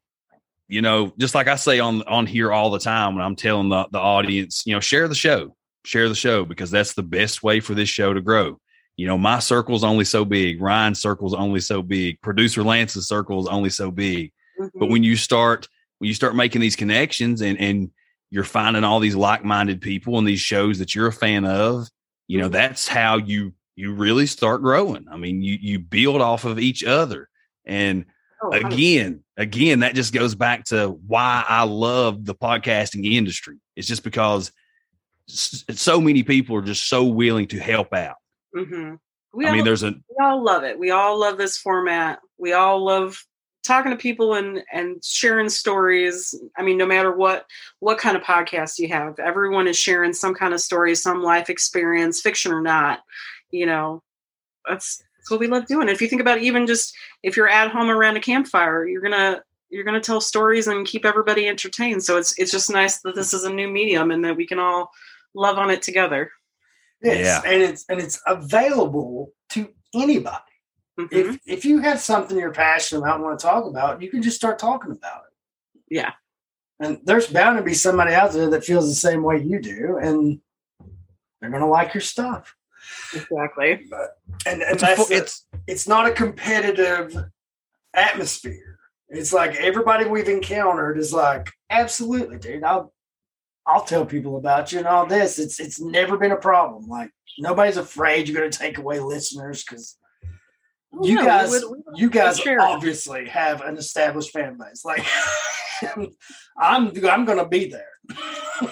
you 0.69 0.83
know, 0.83 1.13
just 1.19 1.35
like 1.35 1.49
I 1.49 1.57
say 1.57 1.81
on 1.81 2.03
on 2.03 2.27
here 2.27 2.53
all 2.53 2.71
the 2.71 2.79
time 2.79 3.15
when 3.15 3.25
I'm 3.25 3.35
telling 3.35 3.71
the, 3.71 3.87
the 3.91 3.99
audience, 3.99 4.63
you 4.67 4.75
know, 4.75 4.81
share 4.81 5.09
the 5.09 5.15
show. 5.15 5.57
Share 5.87 6.09
the 6.11 6.15
show 6.15 6.45
because 6.45 6.71
that's 6.71 6.93
the 6.93 7.03
best 7.03 7.43
way 7.43 7.61
for 7.61 7.75
this 7.75 7.89
show 7.89 8.13
to 8.13 8.21
grow. 8.21 8.61
You 8.97 9.07
know, 9.07 9.17
my 9.17 9.39
circle's 9.39 9.85
only 9.85 10.05
so 10.05 10.27
big, 10.27 10.61
Ryan's 10.61 11.01
circle's 11.01 11.35
only 11.35 11.61
so 11.61 11.81
big, 11.81 12.21
producer 12.21 12.63
Lance's 12.63 13.09
circle 13.09 13.41
is 13.41 13.49
only 13.49 13.71
so 13.71 13.91
big. 13.91 14.33
But 14.59 14.67
mm-hmm. 14.67 14.93
when 14.93 15.03
you 15.03 15.17
start 15.17 15.67
when 15.99 16.09
you 16.09 16.15
start 16.15 16.37
making 16.37 16.61
these 16.61 16.77
connections 16.77 17.41
and 17.43 17.59
and 17.59 17.91
you're 18.31 18.45
finding 18.45 18.83
all 18.83 18.99
these 18.99 19.15
like-minded 19.15 19.81
people 19.81 20.19
and 20.19 20.27
these 20.27 20.41
shows 20.41 20.79
that 20.81 20.95
you're 20.95 21.07
a 21.07 21.13
fan 21.13 21.45
of, 21.45 21.89
you 22.27 22.41
know, 22.41 22.49
that's 22.49 22.89
how 22.89 23.17
you 23.17 23.53
you 23.77 23.93
really 23.95 24.27
start 24.27 24.63
growing. 24.63 25.07
I 25.11 25.17
mean, 25.17 25.43
you 25.43 25.59
you 25.61 25.79
build 25.79 26.21
off 26.21 26.45
of 26.45 26.59
each 26.59 26.85
other. 26.85 27.29
And 27.65 28.07
Oh, 28.45 28.51
again, 28.53 29.25
again, 29.39 29.81
that 29.81 29.95
just 29.95 30.13
goes 30.13 30.35
back 30.35 30.65
to 30.67 30.89
why 31.07 31.45
I 31.49 31.63
love 31.63 32.25
the 32.27 32.35
podcasting 32.35 33.11
industry. 33.11 33.57
It's 33.75 33.89
just 33.89 34.05
because 34.05 34.53
so 35.27 36.01
many 36.01 36.23
people 36.23 36.57
are 36.57 36.63
just 36.63 36.87
so 36.87 37.05
willing 37.05 37.47
to 37.49 37.59
help 37.59 37.95
out. 37.95 38.17
hmm 38.55 38.95
We 39.33 39.47
I 39.47 39.53
mean, 39.53 39.65
there's 39.65 39.83
a 39.83 39.93
we 39.93 40.17
all 40.25 40.45
love 40.45 40.65
it. 40.65 40.79
We 40.79 40.91
all 40.91 41.19
love 41.19 41.39
this 41.39 41.57
format. 41.57 42.21
We 42.37 42.53
all 42.53 42.85
love 42.85 43.19
talking 43.65 43.91
to 43.91 43.97
people 43.97 44.35
and 44.35 44.63
and 44.73 45.03
sharing 45.05 45.49
stories. 45.49 46.35
I 46.57 46.63
mean, 46.63 46.77
no 46.79 46.87
matter 46.87 47.13
what 47.15 47.47
what 47.81 47.99
kind 47.99 48.17
of 48.17 48.23
podcast 48.23 48.79
you 48.79 48.89
have, 48.89 49.19
everyone 49.19 49.67
is 49.67 49.79
sharing 49.79 50.13
some 50.13 50.35
kind 50.35 50.55
of 50.55 50.61
story, 50.61 50.95
some 50.95 51.23
life 51.23 51.51
experience, 51.51 52.21
fiction 52.21 52.53
or 52.53 52.61
not. 52.63 53.01
You 53.51 53.67
know, 53.67 54.03
that's 54.69 55.03
that's 55.17 55.31
what 55.31 55.41
we 55.41 55.47
love 55.47 55.67
doing. 55.67 55.89
If 55.89 56.03
you 56.03 56.09
think 56.09 56.21
about 56.21 56.39
it, 56.39 56.45
even 56.45 56.67
just 56.67 56.95
if 57.23 57.37
you're 57.37 57.49
at 57.49 57.71
home 57.71 57.91
around 57.91 58.17
a 58.17 58.21
campfire, 58.21 58.87
you're 58.87 59.03
gonna 59.03 59.43
you're 59.71 59.85
gonna 59.85 60.01
tell 60.01 60.21
stories 60.21 60.67
and 60.69 60.87
keep 60.87 61.05
everybody 61.05 61.49
entertained. 61.49 62.05
So 62.05 62.17
it's 62.19 62.39
it's 62.39 62.51
just 62.53 62.71
nice 62.71 63.01
that 63.01 63.15
this 63.15 63.33
is 63.35 63.45
a 63.45 63.53
new 63.53 63.69
medium 63.69 64.11
and 64.11 64.25
that 64.25 64.37
we 64.37 64.47
can 64.47 64.59
all 64.59 64.91
love 65.35 65.59
on 65.59 65.71
it 65.71 65.83
together. 65.83 66.31
yes, 67.03 67.43
Yeah. 67.45 67.51
and 67.51 67.63
it's 67.63 67.85
and 67.89 68.01
it's 68.01 68.21
available 68.27 69.33
to 69.51 69.69
anybody. 69.95 70.39
Mhm. 70.99 71.09
if 71.13 71.41
if 71.47 71.65
you 71.65 71.79
have 71.79 71.99
something 72.01 72.39
you're 72.39 72.53
passionate 72.53 73.01
about 73.01 73.17
and 73.17 73.25
want 73.25 73.39
to 73.39 73.45
talk 73.45 73.65
about, 73.67 74.01
you 74.01 74.11
can 74.11 74.23
just 74.23 74.37
start 74.37 74.59
talking 74.59 74.93
about 74.93 75.23
it. 75.27 75.33
Yeah. 75.89 76.13
And 76.81 77.01
there's 77.05 77.27
bound 77.27 77.59
to 77.59 77.65
be 77.65 77.75
somebody 77.75 78.15
out 78.15 78.33
there 78.33 78.51
that 78.51 78.65
feels 78.65 78.89
the 78.89 78.95
same 78.95 79.23
way 79.23 79.43
you 79.43 79.61
do, 79.61 79.99
and 80.01 80.41
they're 81.41 81.51
gonna 81.51 81.69
like 81.69 81.95
your 81.95 82.01
stuff. 82.01 82.55
Exactly. 83.15 83.73
And, 84.47 84.63
and 84.63 84.63
it's, 84.63 84.83
a 84.83 84.87
that's 84.87 85.03
fu- 85.03 85.09
the- 85.09 85.17
it's 85.21 85.47
it's 85.67 85.89
not 85.89 86.07
a 86.07 86.13
competitive 86.13 87.17
atmosphere. 87.95 88.79
It's 89.09 89.33
like 89.33 89.55
everybody 89.57 90.05
we've 90.07 90.29
encountered 90.29 90.99
is 90.99 91.13
like, 91.13 91.51
absolutely, 91.71 92.39
dude. 92.39 92.65
I'll 92.65 92.93
I'll 93.67 93.85
tell 93.85 94.05
people 94.05 94.37
about 94.37 94.73
you 94.73 94.79
and 94.79 94.87
all 94.87 95.07
this. 95.07 95.39
It's 95.39 95.59
it's 95.61 95.81
never 95.81 96.17
been 96.19 96.33
a 96.33 96.37
problem. 96.37 96.87
Like 96.89 97.11
nobody's 97.39 97.77
afraid 97.79 98.29
you're 98.29 98.39
gonna 98.39 98.51
take 98.51 98.79
away 98.79 99.01
listeners 99.01 99.65
because 99.65 99.97
You 101.03 101.15
no, 101.17 101.21
we 101.21 101.27
guys 101.27 101.51
would- 101.51 101.63
we 101.71 101.83
would 101.87 101.99
you 101.99 102.11
guys 102.11 102.41
obviously 102.47 103.29
have 103.29 103.61
an 103.63 103.77
established 103.77 104.31
fan 104.31 104.59
base. 104.59 104.85
Like 104.85 105.05
I'm 106.59 106.93
I'm 107.09 107.25
gonna 107.25 107.49
be 107.49 107.69
there. 107.69 107.89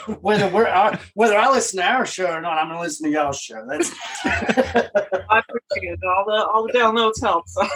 whether 0.20 0.48
we're 0.48 0.66
uh, 0.66 0.98
whether 1.14 1.36
I 1.36 1.50
listen 1.50 1.80
to 1.80 1.86
our 1.86 2.06
show 2.06 2.30
or 2.30 2.40
not, 2.40 2.58
I'm 2.58 2.68
gonna 2.68 2.80
listen 2.80 3.06
to 3.10 3.12
y'all's 3.12 3.40
show. 3.40 3.64
That's 3.68 3.90
I 4.24 5.42
appreciate 5.48 5.94
it. 5.94 5.98
All 6.04 6.24
the 6.26 6.46
all 6.46 6.66
the 6.66 6.72
downloads 6.72 7.20
help. 7.20 7.48
So 7.48 7.66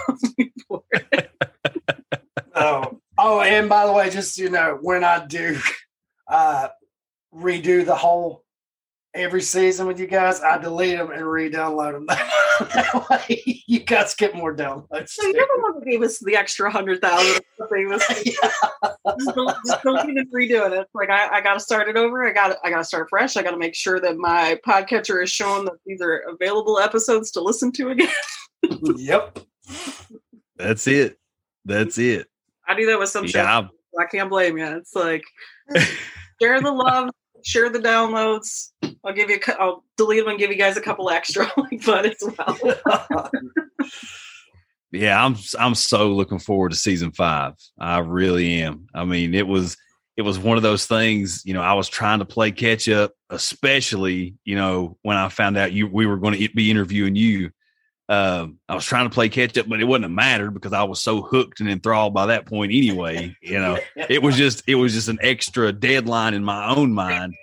oh 2.54 3.00
oh 3.18 3.40
and 3.40 3.68
by 3.68 3.86
the 3.86 3.92
way, 3.92 4.10
just 4.10 4.38
you 4.38 4.50
know, 4.50 4.78
when 4.80 5.02
I 5.04 5.26
do 5.26 5.58
uh 6.28 6.68
redo 7.34 7.84
the 7.84 7.96
whole 7.96 8.44
every 9.14 9.42
season 9.42 9.86
with 9.86 9.98
you 9.98 10.06
guys, 10.06 10.40
I 10.40 10.58
delete 10.58 10.98
them 10.98 11.10
and 11.10 11.26
re-download 11.26 11.92
them. 11.92 12.06
that 12.06 13.06
way 13.10 13.55
you 13.68 13.80
guys 13.80 14.14
get 14.14 14.34
more 14.34 14.54
downloads. 14.54 15.10
so 15.10 15.26
you're 15.26 15.32
the 15.32 15.60
one 15.62 15.80
that 15.80 15.86
gave 15.88 16.02
us 16.02 16.18
the 16.20 16.36
extra 16.36 16.70
hundred 16.70 17.00
thousand. 17.00 17.40
Just 19.18 19.34
don't, 19.34 19.56
just 19.64 19.82
don't 19.82 20.10
even 20.10 20.28
redoing 20.30 20.78
it. 20.80 20.88
Like 20.92 21.10
I, 21.10 21.36
I 21.36 21.40
got 21.40 21.54
to 21.54 21.60
start 21.60 21.88
it 21.88 21.96
over. 21.96 22.26
I 22.26 22.32
got 22.32 22.56
I 22.64 22.70
got 22.70 22.78
to 22.78 22.84
start 22.84 23.08
fresh. 23.08 23.36
I 23.36 23.42
got 23.42 23.52
to 23.52 23.56
make 23.56 23.74
sure 23.74 24.00
that 24.00 24.16
my 24.16 24.58
podcatcher 24.66 25.22
is 25.22 25.30
showing 25.30 25.64
that 25.66 25.74
these 25.86 26.02
are 26.02 26.18
available 26.28 26.78
episodes 26.78 27.30
to 27.32 27.40
listen 27.40 27.72
to 27.72 27.90
again. 27.90 28.10
yep. 28.96 29.38
that's 30.56 30.86
it. 30.86 31.18
That's 31.64 31.98
it. 31.98 32.26
I 32.68 32.74
do 32.74 32.84
that 32.86 32.98
with 32.98 33.08
some 33.08 33.24
shows. 33.26 33.34
Yeah, 33.36 33.54
I'm- 33.54 33.70
I 33.98 34.04
can't 34.04 34.28
blame 34.28 34.58
you. 34.58 34.66
It's 34.66 34.94
like 34.94 35.24
share 36.42 36.60
the 36.60 36.70
love, 36.72 37.10
share 37.42 37.70
the 37.70 37.78
downloads. 37.78 38.72
I'll 39.06 39.14
give 39.14 39.30
you. 39.30 39.38
a 39.46 39.52
I'll 39.60 39.84
delete 39.96 40.20
them 40.20 40.28
and 40.28 40.38
give 40.38 40.50
you 40.50 40.56
guys 40.56 40.76
a 40.76 40.80
couple 40.80 41.08
extra 41.10 41.50
like 41.56 41.84
but 41.84 42.06
as 42.06 42.22
well. 42.36 43.30
yeah, 44.92 45.24
I'm 45.24 45.36
I'm 45.58 45.74
so 45.74 46.12
looking 46.12 46.40
forward 46.40 46.72
to 46.72 46.76
season 46.76 47.12
five. 47.12 47.54
I 47.78 47.98
really 47.98 48.62
am. 48.62 48.88
I 48.92 49.04
mean, 49.04 49.34
it 49.34 49.46
was 49.46 49.76
it 50.16 50.22
was 50.22 50.38
one 50.38 50.56
of 50.56 50.64
those 50.64 50.86
things. 50.86 51.42
You 51.44 51.54
know, 51.54 51.62
I 51.62 51.74
was 51.74 51.88
trying 51.88 52.18
to 52.18 52.24
play 52.24 52.50
catch 52.50 52.88
up, 52.88 53.12
especially 53.30 54.34
you 54.44 54.56
know 54.56 54.98
when 55.02 55.16
I 55.16 55.28
found 55.28 55.56
out 55.56 55.72
you 55.72 55.86
we 55.86 56.06
were 56.06 56.16
going 56.16 56.34
to 56.34 56.48
be 56.54 56.70
interviewing 56.70 57.14
you. 57.14 57.50
Um, 58.08 58.60
I 58.68 58.74
was 58.74 58.84
trying 58.84 59.08
to 59.08 59.14
play 59.14 59.28
catch 59.28 59.58
up, 59.58 59.68
but 59.68 59.80
it 59.80 59.84
wouldn't 59.84 60.04
have 60.04 60.12
mattered 60.12 60.52
because 60.52 60.72
I 60.72 60.84
was 60.84 61.02
so 61.02 61.22
hooked 61.22 61.58
and 61.60 61.68
enthralled 61.68 62.14
by 62.14 62.26
that 62.26 62.46
point 62.46 62.72
anyway. 62.72 63.36
You 63.40 63.58
know, 63.58 63.78
it 63.96 64.22
was 64.22 64.36
just 64.36 64.64
it 64.66 64.74
was 64.74 64.94
just 64.94 65.08
an 65.08 65.18
extra 65.22 65.72
deadline 65.72 66.34
in 66.34 66.44
my 66.44 66.74
own 66.74 66.92
mind 66.92 67.34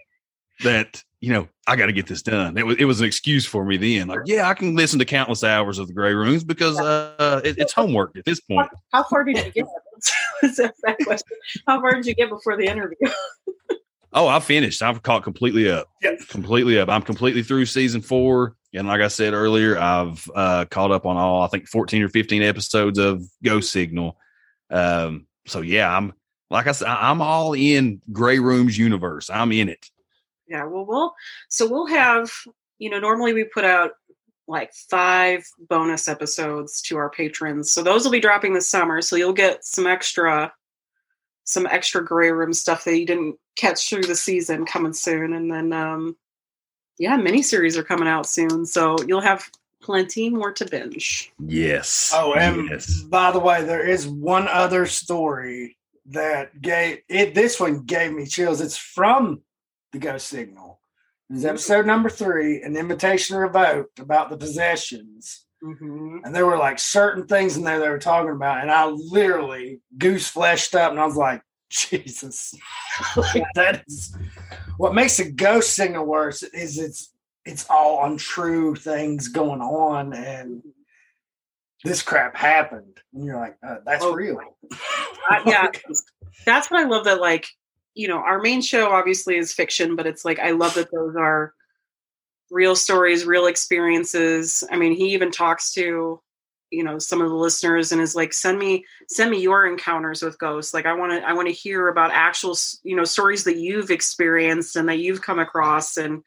that 0.64 1.04
you 1.20 1.32
know 1.32 1.48
I 1.68 1.76
got 1.76 1.86
to 1.86 1.94
get 1.94 2.08
this 2.08 2.22
done. 2.22 2.58
It 2.58 2.66
was 2.66 2.78
it 2.78 2.86
was 2.86 3.00
an 3.00 3.08
excuse 3.08 3.46
for 3.46 3.64
me 3.64 3.78
then. 3.78 4.08
Like, 4.08 4.22
yeah, 4.26 4.50
I 4.50 4.54
can 4.54 4.76
listen 4.76 5.00
to 5.00 5.06
countless 5.06 5.44
hours 5.44 5.80
of 5.80 5.88
the 5.88 5.94
Grey 5.94 6.14
Rooms 6.14 6.44
because 6.44 6.78
uh, 6.80 7.42
it, 7.44 7.58
it's 7.58 7.72
homework 7.72 8.18
at 8.18 8.26
this 8.26 8.42
point. 8.42 8.70
How 8.92 9.04
far 9.04 9.24
did 9.24 9.38
you 9.38 9.52
get? 9.52 9.66
That's 10.42 10.60
a 10.60 10.74
question. 11.04 11.38
How 11.66 11.80
far 11.80 11.94
did 11.94 12.06
you 12.06 12.16
get 12.16 12.30
before 12.30 12.58
the 12.58 12.66
interview? 12.66 12.98
Oh, 14.16 14.28
I 14.28 14.40
finished. 14.40 14.82
I've 14.82 15.02
caught 15.02 15.24
completely 15.24 15.70
up. 15.70 15.90
Yep. 16.04 16.28
Completely 16.28 16.78
up. 16.78 16.88
I'm 16.88 17.02
completely 17.02 17.42
through 17.42 17.66
season 17.66 18.02
four. 18.02 18.56
And 18.74 18.88
like 18.88 19.02
I 19.02 19.08
said 19.08 19.34
earlier, 19.34 19.78
I've 19.78 20.30
uh, 20.36 20.66
caught 20.66 20.92
up 20.92 21.06
on 21.06 21.18
all, 21.18 21.42
I 21.42 21.48
think 21.48 21.68
14 21.68 22.04
or 22.04 22.10
15 22.10 22.44
episodes 22.44 23.00
of 23.00 23.24
Ghost 23.44 23.72
Signal. 23.72 24.18
Um, 24.70 25.26
so 25.48 25.62
yeah, 25.62 25.96
I'm 25.96 26.14
like 26.50 26.68
I 26.68 26.74
said, 26.74 26.88
I'm 26.88 27.22
all 27.22 27.54
in 27.54 28.02
Grey 28.12 28.38
Room's 28.38 28.78
universe. 28.78 29.32
I'm 29.32 29.52
in 29.52 29.70
it. 29.70 29.90
Yeah, 30.48 30.66
well, 30.66 30.86
we'll 30.86 31.14
so 31.50 31.68
we'll 31.68 31.88
have 31.88 32.32
you 32.80 32.90
know 32.90 33.00
normally 33.00 33.34
we 33.34 33.44
put 33.46 33.64
out 33.64 33.92
like 34.48 34.74
five 34.74 35.46
bonus 35.70 36.08
episodes 36.08 36.82
to 36.82 36.98
our 36.98 37.10
patrons, 37.10 37.72
so 37.72 37.82
those 37.82 38.04
will 38.04 38.12
be 38.12 38.20
dropping 38.20 38.54
this 38.54 38.68
summer. 38.68 39.02
So 39.02 39.16
you'll 39.16 39.34
get 39.34 39.64
some 39.64 39.88
extra, 39.88 40.54
some 41.46 41.66
extra 41.68 42.04
grey 42.04 42.32
room 42.32 42.54
stuff 42.54 42.84
that 42.84 42.98
you 42.98 43.06
didn't 43.06 43.38
catch 43.56 43.90
through 43.90 44.04
the 44.04 44.16
season 44.16 44.66
coming 44.66 44.94
soon, 44.94 45.34
and 45.34 45.52
then 45.52 45.72
um, 45.72 46.18
yeah, 47.00 47.18
miniseries 47.18 47.78
are 47.78 47.84
coming 47.84 48.08
out 48.08 48.28
soon, 48.28 48.66
so 48.66 48.98
you'll 49.08 49.22
have 49.22 49.50
plenty 49.82 50.30
more 50.30 50.52
to 50.54 50.66
binge. 50.66 51.32
Yes. 51.46 52.12
Oh, 52.14 52.34
and 52.34 52.70
yes. 52.70 53.02
by 53.02 53.32
the 53.32 53.40
way, 53.40 53.64
there 53.64 53.88
is 53.88 54.08
one 54.08 54.48
other 54.48 54.86
story 54.86 55.78
that 56.08 56.62
gave 56.62 57.00
it. 57.10 57.36
This 57.36 57.60
one 57.60 57.84
gave 57.84 58.14
me 58.14 58.26
chills. 58.26 58.62
It's 58.62 58.78
from 58.78 59.42
the 59.94 60.00
Ghost 60.00 60.28
Signal. 60.28 60.80
It's 61.30 61.46
episode 61.46 61.86
number 61.86 62.10
three, 62.10 62.62
an 62.62 62.76
invitation 62.76 63.38
revoked 63.38 64.00
about 64.00 64.30
the 64.30 64.38
possessions. 64.38 65.46
Mm-hmm. 65.64 66.18
And 66.26 66.36
there 66.36 66.46
were 66.46 66.58
like 66.58 66.78
certain 66.78 67.26
things 67.26 67.56
in 67.56 67.64
there 67.64 67.80
they 67.80 67.90
were 67.90 67.98
talking 67.98 68.32
about, 68.32 68.62
and 68.62 68.70
I 68.70 68.86
literally 68.86 69.80
goose 69.98 70.28
fleshed 70.28 70.76
up, 70.76 70.92
and 70.92 71.00
I 71.00 71.06
was 71.06 71.16
like, 71.16 71.42
Jesus, 71.70 72.54
like, 73.16 73.44
that 73.56 73.84
is 73.88 74.16
what 74.78 74.94
makes 74.94 75.20
a 75.20 75.32
ghost 75.32 75.74
signal 75.74 76.06
worse 76.06 76.44
is 76.44 76.78
it's 76.78 77.14
it's 77.46 77.66
all 77.70 78.06
untrue 78.06 78.76
things 78.76 79.30
going 79.30 79.62
on, 79.62 80.14
and 80.14 80.62
this 81.84 82.02
crap 82.02 82.36
happened, 82.36 83.00
and 83.14 83.26
you're 83.26 83.40
like, 83.40 83.58
uh, 83.66 83.78
that's 83.86 84.04
Oh, 84.04 84.14
real. 84.14 84.40
Yeah. 85.46 85.70
that's 86.46 86.70
what 86.70 86.82
I 86.82 86.88
love 86.88 87.06
that 87.06 87.22
like, 87.22 87.48
you 87.96 88.08
know, 88.08 88.18
our 88.18 88.42
main 88.42 88.62
show 88.62 88.92
obviously 88.92 89.38
is 89.38 89.54
fiction, 89.54 89.96
but 89.96 90.08
it's 90.08 90.26
like 90.26 90.40
I 90.40 90.52
love 90.52 90.74
that 90.76 90.92
those 90.92 91.16
are 91.16 91.54
real 92.52 92.76
stories, 92.76 93.26
real 93.26 93.48
experiences. 93.48 94.64
I 94.72 94.78
mean, 94.78 94.94
he 94.94 95.14
even 95.14 95.32
talks 95.32 95.74
to, 95.74 96.22
you 96.72 96.84
know, 96.84 97.00
some 97.00 97.22
of 97.22 97.30
the 97.30 97.36
listeners 97.36 97.92
and 97.92 98.02
is 98.02 98.16
like, 98.16 98.34
send 98.34 98.60
me 98.60 98.86
send 99.10 99.32
me 99.32 99.42
your 99.42 99.66
encounters 99.66 100.22
with 100.22 100.40
ghosts. 100.40 100.74
Like 100.74 100.86
I 100.86 100.94
want 100.94 101.12
to 101.12 101.28
I 101.28 101.34
want 101.34 101.48
to 101.48 101.54
hear 101.54 101.88
about 101.88 102.12
actual, 102.12 102.56
you 102.84 102.96
know, 102.96 103.04
stories 103.04 103.44
that 103.44 103.58
you've 103.58 103.92
experienced 103.92 104.76
and 104.76 104.88
that 104.90 105.00
you've 105.00 105.22
come 105.22 105.40
across 105.40 105.98
and 105.98 106.24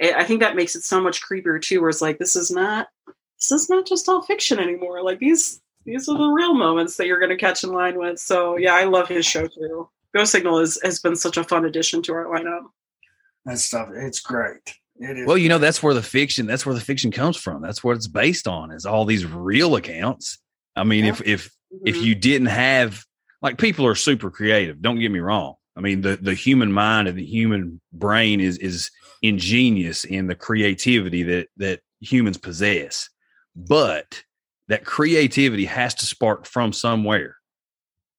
I 0.00 0.12
I 0.18 0.24
think 0.24 0.40
that 0.40 0.56
makes 0.56 0.76
it 0.76 0.82
so 0.82 1.00
much 1.00 1.22
creepier 1.22 1.60
too 1.60 1.80
where 1.80 1.90
it's 1.90 2.02
like 2.02 2.18
this 2.18 2.36
is 2.36 2.50
not 2.50 2.88
this 3.38 3.52
is 3.52 3.68
not 3.68 3.86
just 3.86 4.08
all 4.08 4.22
fiction 4.22 4.58
anymore. 4.58 5.02
Like 5.02 5.18
these 5.18 5.60
these 5.84 6.08
are 6.08 6.16
the 6.16 6.28
real 6.28 6.54
moments 6.54 6.96
that 6.96 7.06
you're 7.06 7.18
going 7.18 7.30
to 7.30 7.36
catch 7.36 7.64
in 7.64 7.70
line 7.70 7.98
with. 7.98 8.18
So 8.20 8.56
yeah, 8.56 8.74
I 8.74 8.84
love 8.84 9.08
his 9.08 9.26
show 9.26 9.48
too. 9.48 9.88
Ghost 10.14 10.32
Signal 10.32 10.58
is, 10.58 10.78
has 10.82 11.00
been 11.00 11.16
such 11.16 11.36
a 11.36 11.44
fun 11.44 11.64
addition 11.64 12.02
to 12.02 12.12
our 12.12 12.26
lineup. 12.26 12.64
that 13.44 13.58
stuff, 13.58 13.88
it's 13.94 14.20
great. 14.20 14.74
It 14.96 15.18
is. 15.18 15.26
Well, 15.26 15.38
you 15.38 15.48
know, 15.48 15.58
that's 15.58 15.82
where 15.82 15.94
the 15.94 16.02
fiction, 16.02 16.46
that's 16.46 16.66
where 16.66 16.74
the 16.74 16.80
fiction 16.80 17.10
comes 17.10 17.36
from. 17.36 17.62
That's 17.62 17.82
what 17.82 17.96
it's 17.96 18.06
based 18.06 18.46
on 18.46 18.70
is 18.70 18.84
all 18.86 19.04
these 19.04 19.24
real 19.26 19.74
accounts. 19.76 20.38
I 20.76 20.84
mean, 20.84 21.04
if, 21.06 21.20
if, 21.22 21.50
if 21.84 21.96
Mhm. 21.96 22.02
you 22.02 22.14
didn't 22.14 22.46
have 22.48 23.04
like 23.40 23.58
people 23.58 23.86
are 23.86 23.94
super 23.94 24.30
creative 24.30 24.80
don't 24.82 25.00
get 25.00 25.10
me 25.10 25.18
wrong 25.18 25.54
i 25.74 25.80
mean 25.80 26.02
the 26.02 26.16
the 26.20 26.34
human 26.34 26.70
mind 26.70 27.08
and 27.08 27.16
the 27.18 27.24
human 27.24 27.80
brain 27.94 28.40
is 28.40 28.58
is 28.58 28.90
ingenious 29.22 30.04
in 30.04 30.26
the 30.26 30.34
creativity 30.34 31.22
that 31.22 31.48
that 31.56 31.80
humans 32.00 32.36
possess 32.36 33.08
but 33.56 34.22
that 34.68 34.84
creativity 34.84 35.64
has 35.64 35.94
to 35.94 36.06
spark 36.06 36.44
from 36.44 36.74
somewhere 36.74 37.36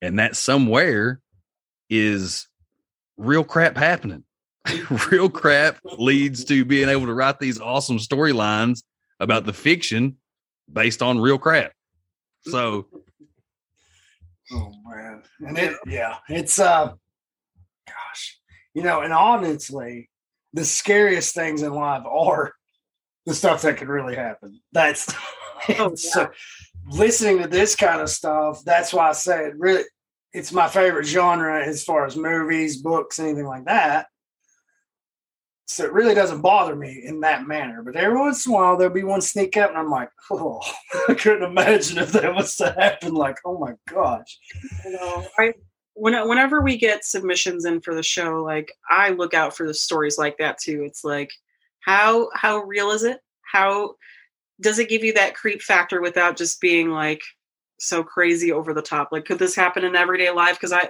and 0.02 0.18
that 0.18 0.36
somewhere 0.36 1.22
is 1.90 2.48
real 3.18 3.44
crap 3.44 3.78
happening 3.78 4.24
real 5.12 5.30
crap 5.30 5.78
leads 5.98 6.46
to 6.46 6.66
being 6.66 6.90
able 6.90 7.06
to 7.06 7.14
write 7.14 7.40
these 7.40 7.60
awesome 7.60 7.98
storylines 7.98 8.84
about 9.20 9.46
the 9.46 9.54
fiction 9.54 10.18
based 10.72 11.02
on 11.02 11.20
real 11.20 11.38
crap 11.38 11.74
so 12.42 12.88
Oh 14.52 14.72
man, 14.86 15.24
and 15.40 15.58
it 15.58 15.76
yeah, 15.86 16.18
it's 16.30 16.60
uh, 16.60 16.94
gosh, 17.88 18.40
you 18.74 18.84
know, 18.84 19.02
and 19.02 19.14
honestly, 19.14 20.10
the 20.54 20.66
scariest 20.66 21.34
things 21.34 21.62
in 21.62 21.74
life 21.74 22.04
are 22.06 22.54
the 23.26 23.34
stuff 23.34 23.62
that 23.62 23.78
could 23.78 23.88
really 23.88 24.16
happen. 24.16 24.60
That's 24.72 25.14
Oh, 25.80 25.96
so 25.96 26.30
listening 26.88 27.42
to 27.42 27.48
this 27.48 27.74
kind 27.74 28.02
of 28.02 28.10
stuff. 28.10 28.62
That's 28.66 28.92
why 28.92 29.10
I 29.10 29.14
say 29.14 29.46
it 29.46 29.54
really. 29.58 29.86
It's 30.34 30.52
my 30.52 30.68
favorite 30.68 31.06
genre 31.06 31.64
as 31.64 31.84
far 31.84 32.06
as 32.06 32.16
movies, 32.16 32.82
books, 32.82 33.20
anything 33.20 33.46
like 33.46 33.66
that. 33.66 34.08
So 35.66 35.86
it 35.86 35.94
really 35.94 36.14
doesn't 36.14 36.42
bother 36.42 36.76
me 36.76 37.04
in 37.06 37.22
that 37.22 37.48
manner. 37.48 37.82
But 37.84 37.96
every 37.96 38.18
once 38.18 38.46
in 38.46 38.52
a 38.52 38.56
while, 38.56 38.78
there'll 38.78 38.94
be 38.94 39.04
one 39.04 39.22
sneak 39.22 39.56
up, 39.58 39.70
and 39.70 39.80
I'm 39.80 39.90
like, 39.90 40.10
oh, 40.32 40.60
I 41.10 41.14
couldn't 41.14 41.50
imagine 41.50 41.98
if 41.98 42.12
that 42.14 42.34
was 42.34 42.56
to 42.58 42.76
happen. 42.78 43.14
Like, 43.14 43.38
oh 43.46 43.58
my 43.58 43.74
gosh. 43.88 44.40
I 45.38 45.54
when, 45.96 46.28
whenever 46.28 46.62
we 46.62 46.78
get 46.78 47.06
submissions 47.06 47.66
in 47.66 47.82
for 47.82 47.94
the 47.94 48.04
show, 48.04 48.44
like 48.44 48.72
I 48.90 49.10
look 49.10 49.34
out 49.34 49.56
for 49.56 49.68
the 49.68 49.74
stories 49.74 50.18
like 50.18 50.38
that 50.40 50.58
too. 50.58 50.84
It's 50.84 51.04
like 51.04 51.32
how 51.82 52.30
how 52.34 52.60
real 52.60 52.92
is 52.92 53.04
it? 53.04 53.20
How 53.42 53.96
does 54.62 54.80
it 54.80 54.90
give 54.90 55.04
you 55.04 55.14
that 55.14 55.36
creep 55.36 55.62
factor 55.62 56.02
without 56.02 56.38
just 56.38 56.62
being 56.62 56.90
like 56.90 57.22
so 57.84 58.04
crazy 58.04 58.52
over 58.52 58.74
the 58.74 58.82
top? 58.82 59.10
Like, 59.12 59.26
could 59.26 59.40
this 59.40 59.56
happen 59.56 59.84
in 59.84 59.96
everyday 59.96 60.30
life? 60.32 60.56
Because 60.56 60.72
I 60.74 60.90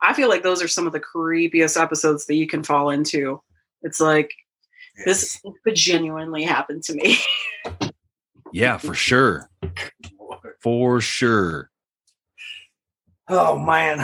I 0.00 0.12
feel 0.14 0.28
like 0.28 0.42
those 0.42 0.62
are 0.62 0.68
some 0.68 0.86
of 0.86 0.92
the 0.92 1.00
creepiest 1.00 1.80
episodes 1.80 2.26
that 2.26 2.34
you 2.34 2.46
can 2.46 2.62
fall 2.62 2.90
into. 2.90 3.42
It's 3.82 4.00
like 4.00 4.30
this 5.04 5.40
could 5.64 5.74
genuinely 5.74 6.42
happen 6.44 6.80
to 6.82 6.94
me. 6.94 7.18
yeah 8.52 8.76
for 8.76 8.94
sure 8.94 9.48
for 10.60 11.00
sure 11.00 11.70
Oh 13.28 13.56
man, 13.58 13.98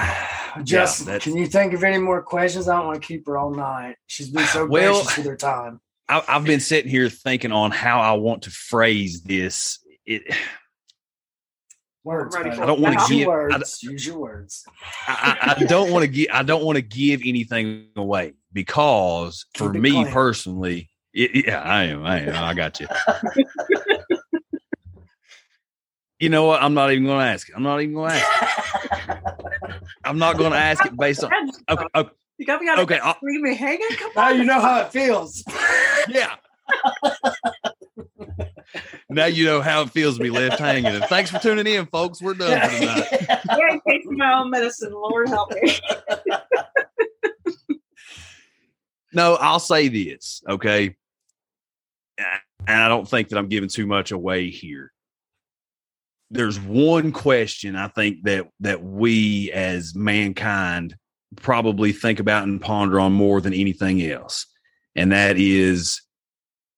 Justin, 0.64 1.06
that's- 1.06 1.24
can 1.24 1.36
you 1.36 1.46
think 1.46 1.74
of 1.74 1.84
any 1.84 1.98
more 1.98 2.22
questions? 2.22 2.66
I 2.68 2.76
don't 2.78 2.86
want 2.86 3.02
to 3.02 3.06
keep 3.06 3.26
her 3.26 3.36
all 3.36 3.50
night. 3.50 3.96
She's 4.06 4.30
been 4.30 4.46
so 4.46 4.64
Well- 4.70 4.94
gracious 5.02 5.16
with 5.18 5.26
her 5.26 5.36
time. 5.36 5.80
I, 6.08 6.22
I've 6.26 6.44
been 6.44 6.60
sitting 6.60 6.90
here 6.90 7.10
thinking 7.10 7.52
on 7.52 7.70
how 7.70 8.00
I 8.00 8.12
want 8.12 8.44
to 8.44 8.50
phrase 8.50 9.20
this. 9.22 9.80
It, 10.06 10.22
Words. 12.04 12.34
ready 12.36 12.50
baby. 12.50 12.56
for 12.56 12.62
I 12.62 12.66
don't 12.66 12.80
wanna 12.80 13.00
Use 13.00 13.10
your 13.10 13.48
give- 13.48 13.62
I. 13.62 13.64
Use 13.90 14.06
your 14.06 14.18
words. 14.18 14.64
I, 15.06 15.36
I- 15.42 15.54
I 15.60 15.64
don't 15.66 15.90
want 15.90 16.02
to 16.04 16.08
give. 16.08 16.28
I 16.32 16.42
don't 16.42 16.64
want 16.64 16.76
to 16.76 16.82
give 16.82 17.20
anything 17.24 17.88
away 17.96 18.34
because 18.52 19.44
for 19.54 19.68
Keep 19.70 19.76
it 19.76 19.80
me 19.80 19.90
clean. 19.90 20.06
personally, 20.08 20.90
it, 21.12 21.46
yeah, 21.46 21.60
I 21.60 21.84
am. 21.84 22.04
I 22.04 22.20
am. 22.20 22.34
I 22.44 22.54
got 22.54 22.80
you. 22.80 22.86
you 26.20 26.28
know 26.28 26.44
what? 26.46 26.62
I'm 26.62 26.74
not 26.74 26.90
even 26.92 27.04
going 27.04 27.18
to 27.20 27.24
ask 27.26 27.48
it. 27.48 27.54
I'm 27.56 27.62
not 27.62 27.80
even 27.80 27.94
going 27.94 28.10
to 28.10 28.16
ask. 28.16 29.08
It. 29.08 29.18
I'm 30.04 30.18
not 30.18 30.36
going 30.38 30.52
to 30.52 30.58
ask 30.58 30.84
it 30.86 30.96
based 30.96 31.22
on. 31.24 31.30
Okay. 31.68 31.84
Okay. 31.94 32.10
You 32.38 32.46
got 32.46 32.60
me 32.60 32.66
got 32.68 32.78
okay 32.80 32.98
I'll- 33.00 33.16
leave 33.22 33.40
me 33.40 33.54
hanging. 33.56 33.86
Come 33.98 34.10
on. 34.10 34.14
now 34.16 34.28
on. 34.30 34.36
you 34.38 34.44
know 34.44 34.60
how 34.60 34.80
it 34.82 34.92
feels. 34.92 35.42
yeah. 36.08 36.34
now 39.10 39.26
you 39.26 39.44
know 39.44 39.60
how 39.60 39.82
it 39.82 39.90
feels 39.90 40.16
to 40.18 40.22
be 40.22 40.30
left 40.30 40.58
hanging. 40.58 40.86
And 40.86 41.04
thanks 41.04 41.30
for 41.30 41.38
tuning 41.38 41.66
in, 41.66 41.86
folks. 41.86 42.20
We're 42.20 42.34
done 42.34 42.60
for 42.70 42.78
tonight. 42.78 43.08
I 43.48 44.00
my 44.04 44.40
own 44.40 44.50
medicine. 44.50 44.92
Lord 44.92 45.28
help 45.28 45.50
me. 45.52 45.78
No, 49.12 49.36
I'll 49.36 49.60
say 49.60 49.88
this, 49.88 50.42
okay? 50.48 50.94
And 52.66 52.82
I 52.82 52.88
don't 52.88 53.08
think 53.08 53.28
that 53.28 53.38
I'm 53.38 53.48
giving 53.48 53.70
too 53.70 53.86
much 53.86 54.10
away 54.10 54.50
here. 54.50 54.92
There's 56.30 56.60
one 56.60 57.12
question 57.12 57.74
I 57.74 57.88
think 57.88 58.24
that 58.24 58.48
that 58.60 58.82
we 58.82 59.50
as 59.52 59.94
mankind 59.94 60.94
probably 61.36 61.92
think 61.92 62.20
about 62.20 62.44
and 62.44 62.60
ponder 62.60 63.00
on 63.00 63.14
more 63.14 63.40
than 63.40 63.54
anything 63.54 64.02
else. 64.02 64.46
And 64.94 65.12
that 65.12 65.38
is 65.38 66.02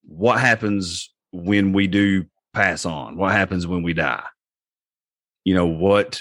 what 0.04 0.38
happens 0.40 1.12
when 1.32 1.72
we 1.72 1.86
do 1.86 2.26
pass 2.52 2.84
on? 2.84 3.16
What 3.16 3.32
happens 3.32 3.66
when 3.66 3.82
we 3.82 3.92
die? 3.92 4.24
You 5.44 5.54
know, 5.54 5.66
what 5.66 6.20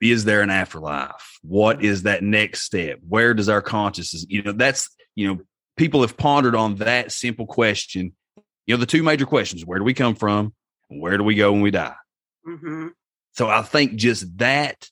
is 0.00 0.24
there 0.24 0.42
an 0.42 0.50
afterlife? 0.50 1.38
What 1.42 1.84
is 1.84 2.02
that 2.02 2.22
next 2.22 2.62
step? 2.62 2.98
Where 3.08 3.34
does 3.34 3.48
our 3.48 3.62
consciousness, 3.62 4.26
you 4.28 4.42
know, 4.42 4.52
that's, 4.52 4.90
you 5.14 5.28
know, 5.28 5.40
people 5.76 6.00
have 6.00 6.16
pondered 6.16 6.54
on 6.54 6.76
that 6.76 7.12
simple 7.12 7.46
question. 7.46 8.14
You 8.66 8.74
know, 8.74 8.80
the 8.80 8.86
two 8.86 9.02
major 9.02 9.26
questions 9.26 9.64
where 9.64 9.78
do 9.78 9.84
we 9.84 9.94
come 9.94 10.14
from? 10.14 10.54
Where 10.88 11.16
do 11.16 11.24
we 11.24 11.34
go 11.34 11.52
when 11.52 11.62
we 11.62 11.70
die? 11.70 11.94
Mm-hmm. 12.46 12.88
So 13.32 13.48
I 13.48 13.62
think 13.62 13.94
just 13.94 14.38
that 14.38 14.88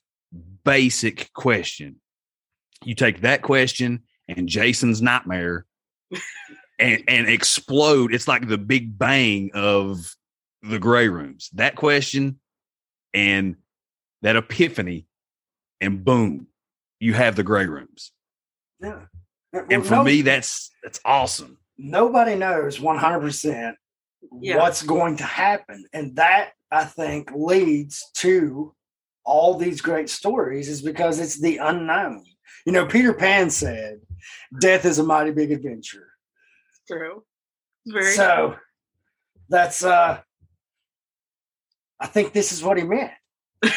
basic 0.63 1.31
question, 1.33 1.97
you 2.83 2.95
take 2.95 3.21
that 3.21 3.41
question 3.41 4.03
and 4.27 4.47
Jason's 4.47 5.01
nightmare 5.01 5.65
and, 6.81 7.03
and 7.07 7.29
explode. 7.29 8.13
It's 8.13 8.27
like 8.27 8.47
the 8.47 8.57
big 8.57 8.97
bang 8.97 9.51
of 9.53 10.15
the 10.61 10.79
grey 10.79 11.07
rooms. 11.07 11.49
That 11.53 11.75
question 11.75 12.39
and 13.13 13.55
that 14.21 14.35
epiphany, 14.35 15.07
and 15.79 16.03
boom, 16.05 16.47
you 16.99 17.13
have 17.13 17.35
the 17.35 17.43
grey 17.43 17.65
rooms. 17.65 18.11
Yeah. 18.79 19.01
And 19.69 19.85
for 19.85 19.95
no- 19.95 20.03
me, 20.03 20.21
that's 20.21 20.69
that's 20.83 20.99
awesome. 21.05 21.57
nobody 21.77 22.35
knows 22.35 22.79
100% 22.79 23.73
Yeah. 24.39 24.57
what's 24.57 24.83
going 24.83 25.17
to 25.17 25.23
happen. 25.23 25.85
And 25.93 26.15
that, 26.15 26.51
I 26.71 26.85
think, 26.85 27.31
leads 27.35 28.09
to 28.15 28.73
all 29.25 29.55
these 29.57 29.81
great 29.81 30.09
stories, 30.09 30.69
is 30.69 30.81
because 30.81 31.19
it's 31.19 31.39
the 31.39 31.57
unknown. 31.57 32.23
You 32.65 32.71
know, 32.71 32.85
Peter 32.85 33.13
Pan 33.13 33.49
said, 33.49 33.99
Death 34.59 34.85
is 34.85 34.99
a 34.99 35.03
mighty 35.03 35.31
big 35.31 35.51
adventure. 35.51 36.07
True. 36.91 37.23
Very 37.85 38.13
so 38.13 38.55
that's, 39.49 39.83
uh, 39.83 40.19
I 41.99 42.07
think 42.07 42.33
this 42.33 42.51
is 42.51 42.63
what 42.63 42.77
he 42.77 42.83
meant. 42.83 43.11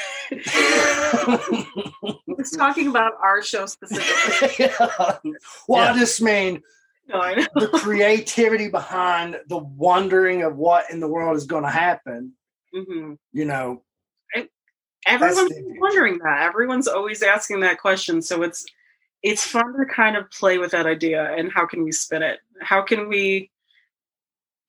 It's 2.37 2.57
talking 2.57 2.89
about 2.89 3.13
our 3.23 3.41
show 3.43 3.67
specifically. 3.67 4.75
well, 5.69 5.95
I 5.95 5.99
just 5.99 6.21
mean 6.21 6.61
No, 7.09 7.21
I 7.21 7.47
the 7.55 7.69
creativity 7.69 8.69
behind 8.69 9.39
the 9.49 9.59
wondering 9.59 10.43
of 10.43 10.57
what 10.57 10.91
in 10.91 11.01
the 11.01 11.09
world 11.09 11.37
is 11.37 11.47
going 11.47 11.63
to 11.63 11.71
happen. 11.71 12.33
hmm 12.75 13.15
You 13.33 13.45
know, 13.45 13.83
Everyone's 15.07 15.53
wondering 15.79 16.19
that. 16.19 16.43
Everyone's 16.43 16.89
always 16.89 17.23
asking 17.23 17.61
that 17.61 17.79
question. 17.79 18.23
So 18.23 18.43
it's 18.43 18.65
it's 19.25 19.43
fun 19.43 19.73
to 19.79 19.87
kind 19.87 20.17
of 20.17 20.31
play 20.31 20.59
with 20.59 20.71
that 20.73 20.85
idea 20.85 21.33
and 21.35 21.51
how 21.51 21.67
can 21.67 21.83
we 21.83 21.91
spin 21.91 22.23
it? 22.23 22.41
How 22.61 22.83
can 22.83 23.09
we 23.09 23.51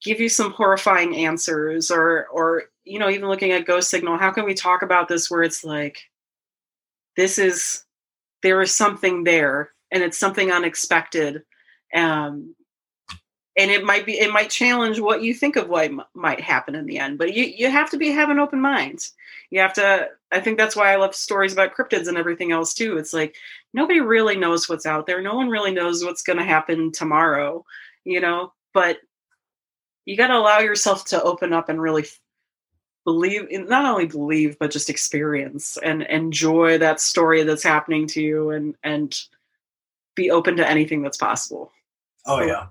give 0.01 0.21
you 0.21 0.29
some 0.29 0.51
horrifying 0.51 1.15
answers 1.15 1.91
or 1.91 2.25
or 2.27 2.63
you 2.85 2.97
know, 2.97 3.09
even 3.09 3.27
looking 3.27 3.51
at 3.51 3.65
ghost 3.65 3.89
signal, 3.89 4.17
how 4.17 4.31
can 4.31 4.45
we 4.45 4.53
talk 4.53 4.81
about 4.81 5.09
this 5.09 5.29
where 5.29 5.43
it's 5.43 5.63
like 5.63 5.99
this 7.17 7.37
is 7.37 7.83
there 8.43 8.61
is 8.61 8.71
something 8.71 9.25
there 9.25 9.71
and 9.91 10.01
it's 10.01 10.17
something 10.17 10.51
unexpected. 10.51 11.43
Um 11.93 12.55
and 13.57 13.71
it 13.71 13.83
might 13.83 14.05
be 14.05 14.13
it 14.13 14.31
might 14.31 14.49
challenge 14.49 15.01
what 15.01 15.21
you 15.21 15.33
think 15.33 15.57
of 15.57 15.67
what 15.67 15.91
might 16.13 16.39
happen 16.39 16.75
in 16.75 16.85
the 16.85 16.97
end 16.97 17.17
but 17.17 17.33
you 17.33 17.45
you 17.45 17.69
have 17.69 17.89
to 17.89 17.97
be 17.97 18.11
have 18.11 18.29
an 18.29 18.39
open 18.39 18.59
mind 18.59 19.09
you 19.55 19.61
have 19.61 19.73
to 19.73 20.09
i 20.31 20.39
think 20.39 20.57
that's 20.57 20.75
why 20.75 20.91
i 20.91 20.97
love 20.97 21.15
stories 21.15 21.53
about 21.53 21.73
cryptids 21.75 22.07
and 22.07 22.17
everything 22.17 22.51
else 22.51 22.73
too. 22.73 22.97
It's 22.97 23.13
like 23.13 23.35
nobody 23.73 24.01
really 24.01 24.35
knows 24.35 24.67
what's 24.67 24.85
out 24.85 25.07
there. 25.07 25.21
No 25.21 25.35
one 25.35 25.49
really 25.49 25.71
knows 25.71 26.03
what's 26.03 26.23
going 26.23 26.39
to 26.39 26.45
happen 26.45 26.91
tomorrow 26.91 27.65
you 28.05 28.21
know? 28.21 28.53
But 28.73 28.99
you 30.05 30.15
got 30.15 30.27
to 30.27 30.37
allow 30.37 30.59
yourself 30.59 31.05
to 31.05 31.21
open 31.21 31.51
up 31.51 31.67
and 31.67 31.81
really 31.81 32.05
believe 33.03 33.47
in 33.49 33.67
not 33.67 33.85
only 33.85 34.07
believe 34.07 34.57
but 34.59 34.71
just 34.71 34.89
experience 34.89 35.77
and 35.83 36.03
enjoy 36.03 36.77
that 36.77 36.99
story 36.99 37.43
that's 37.43 37.63
happening 37.63 38.07
to 38.07 38.21
you 38.21 38.49
and 38.49 38.75
and 38.83 39.21
be 40.15 40.31
open 40.31 40.55
to 40.57 40.67
anything 40.67 41.01
that's 41.01 41.17
possible. 41.17 41.71
Oh 42.25 42.41
yeah. 42.41 42.67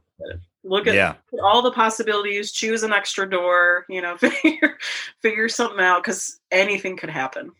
Look 0.64 0.86
at 0.86 0.94
Yeah. 0.94 1.14
all 1.42 1.62
the 1.62 1.70
possibilities 1.72 2.50
choose 2.52 2.82
an 2.82 2.92
extra 2.92 3.28
door 3.28 3.84
you 3.88 4.00
know 4.02 4.16
figure 4.18 4.78
figure 5.22 5.48
something 5.48 5.80
out 5.80 6.02
because 6.02 6.40
anything 6.50 6.96
could 6.96 7.10
happen 7.10 7.52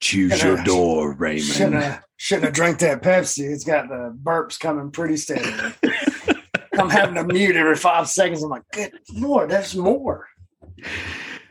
Choose 0.00 0.42
your 0.42 0.56
door, 0.64 1.12
Raymond. 1.12 1.44
Shouldn't 1.44 1.74
have, 1.80 2.02
shouldn't 2.16 2.46
have 2.46 2.54
drank 2.54 2.80
that 2.80 3.02
Pepsi. 3.02 3.48
It's 3.52 3.62
got 3.62 3.88
the 3.88 4.12
burps 4.20 4.58
coming 4.58 4.90
pretty 4.90 5.16
steady 5.16 5.48
I'm 6.76 6.90
having 6.90 7.14
to 7.14 7.22
mute 7.24 7.54
every 7.54 7.76
five 7.76 8.08
seconds. 8.08 8.42
I'm 8.42 8.50
like, 8.50 8.64
good 8.72 8.90
lord, 9.14 9.50
there's 9.50 9.76
more. 9.76 10.26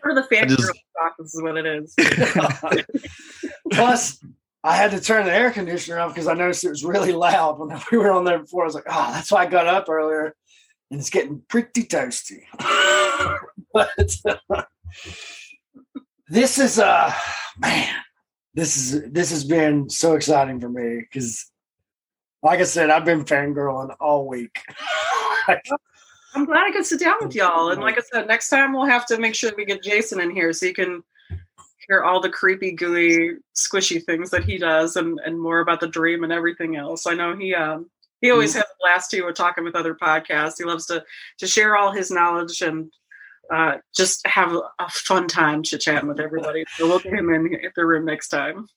or 0.04 0.14
the 0.14 0.24
fan 0.24 0.50
just- 0.50 0.62
girl 0.64 0.74
talk 1.00 1.14
this 1.18 1.34
is 1.34 1.42
what 1.42 1.56
it 1.58 1.66
is 1.66 1.96
Plus, 3.72 4.20
I 4.64 4.76
had 4.76 4.91
to 4.91 5.01
turn 5.01 5.26
the 5.26 5.34
air 5.34 5.51
conditioner 5.51 5.99
off 5.99 6.14
because 6.14 6.28
I 6.28 6.34
noticed 6.34 6.64
it 6.64 6.70
was 6.70 6.86
really 6.86 7.14
loud 7.14 7.59
when 7.59 7.80
we 7.91 7.97
were 7.97 8.12
on 8.12 8.26
there 8.26 8.39
before. 8.39 8.64
I 8.64 8.66
was 8.66 8.76
like, 8.76 8.86
oh, 8.88 9.12
that's 9.12 9.32
why 9.32 9.43
I 9.43 9.45
got 9.47 9.68
up 9.68 9.89
earlier, 9.89 10.36
and 10.89 10.99
it's 10.99 11.09
getting 11.09 11.41
pretty 11.47 11.84
toasty. 11.84 12.43
but 13.74 14.16
uh, 14.49 14.64
this 16.30 16.59
is 16.59 16.80
uh 16.80 17.12
man, 17.57 17.95
this 18.53 18.78
is 18.78 19.12
this 19.12 19.32
has 19.32 19.43
been 19.43 19.89
so 19.89 20.16
exciting 20.16 20.59
for 20.59 20.70
me 20.70 20.99
because, 20.99 21.49
like 22.43 22.59
I 22.59 22.66
said, 22.66 22.89
I've 22.89 23.05
been 23.05 23.26
fangirling 23.26 23.95
all 23.99 24.28
week. 24.28 24.62
i'm 26.34 26.45
glad 26.45 26.64
i 26.64 26.72
could 26.72 26.86
sit 26.86 26.99
down 26.99 27.16
with 27.20 27.36
y'all 27.36 27.72
and 27.72 27.82
like 27.82 27.97
i 27.97 28.01
said 28.01 28.28
next 28.28 28.47
time 28.47 28.72
we'll 28.72 28.86
have 28.86 29.05
to 29.05 29.18
make 29.18 29.34
sure 29.36 29.51
we 29.57 29.66
get 29.66 29.84
jason 29.84 30.22
in 30.22 30.30
here 30.30 30.53
so 30.53 30.66
you 30.66 30.74
can 30.74 31.03
hear 31.92 32.04
all 32.04 32.22
the 32.22 32.30
creepy 32.30 32.72
gooey 32.72 33.36
squishy 33.54 34.02
things 34.02 34.30
that 34.30 34.46
he 34.46 34.58
does 34.58 34.96
and 34.96 35.20
and 35.26 35.38
more 35.38 35.60
about 35.60 35.82
the 35.82 35.88
dream 35.88 36.24
and 36.24 36.32
everything 36.32 36.78
else 36.78 37.06
i 37.06 37.14
know 37.14 37.36
he 37.36 37.54
um 37.54 37.89
he 38.22 38.32
always 38.32 38.54
has 38.54 38.64
a 38.64 38.76
blast 38.80 39.12
too 39.12 39.26
with 39.26 39.36
talking 39.36 39.66
with 39.66 39.76
other 39.76 39.94
podcasts 39.94 40.54
he 40.58 40.64
loves 40.64 40.86
to 40.86 41.04
to 41.38 41.46
share 41.46 41.76
all 41.76 41.92
his 41.92 42.10
knowledge 42.10 42.62
and 42.62 42.89
uh, 43.52 43.78
just 43.94 44.26
have 44.26 44.56
a 44.80 44.89
fun 44.89 45.28
time 45.28 45.62
chit 45.62 45.82
chatting 45.82 46.08
with 46.08 46.22
everybody. 46.22 46.64
So 46.78 46.88
we'll 46.88 47.00
get 47.00 47.12
him 47.12 47.30
in 47.34 47.58
the 47.76 47.86
room 47.86 48.06
next 48.06 48.30
time. 48.30 48.68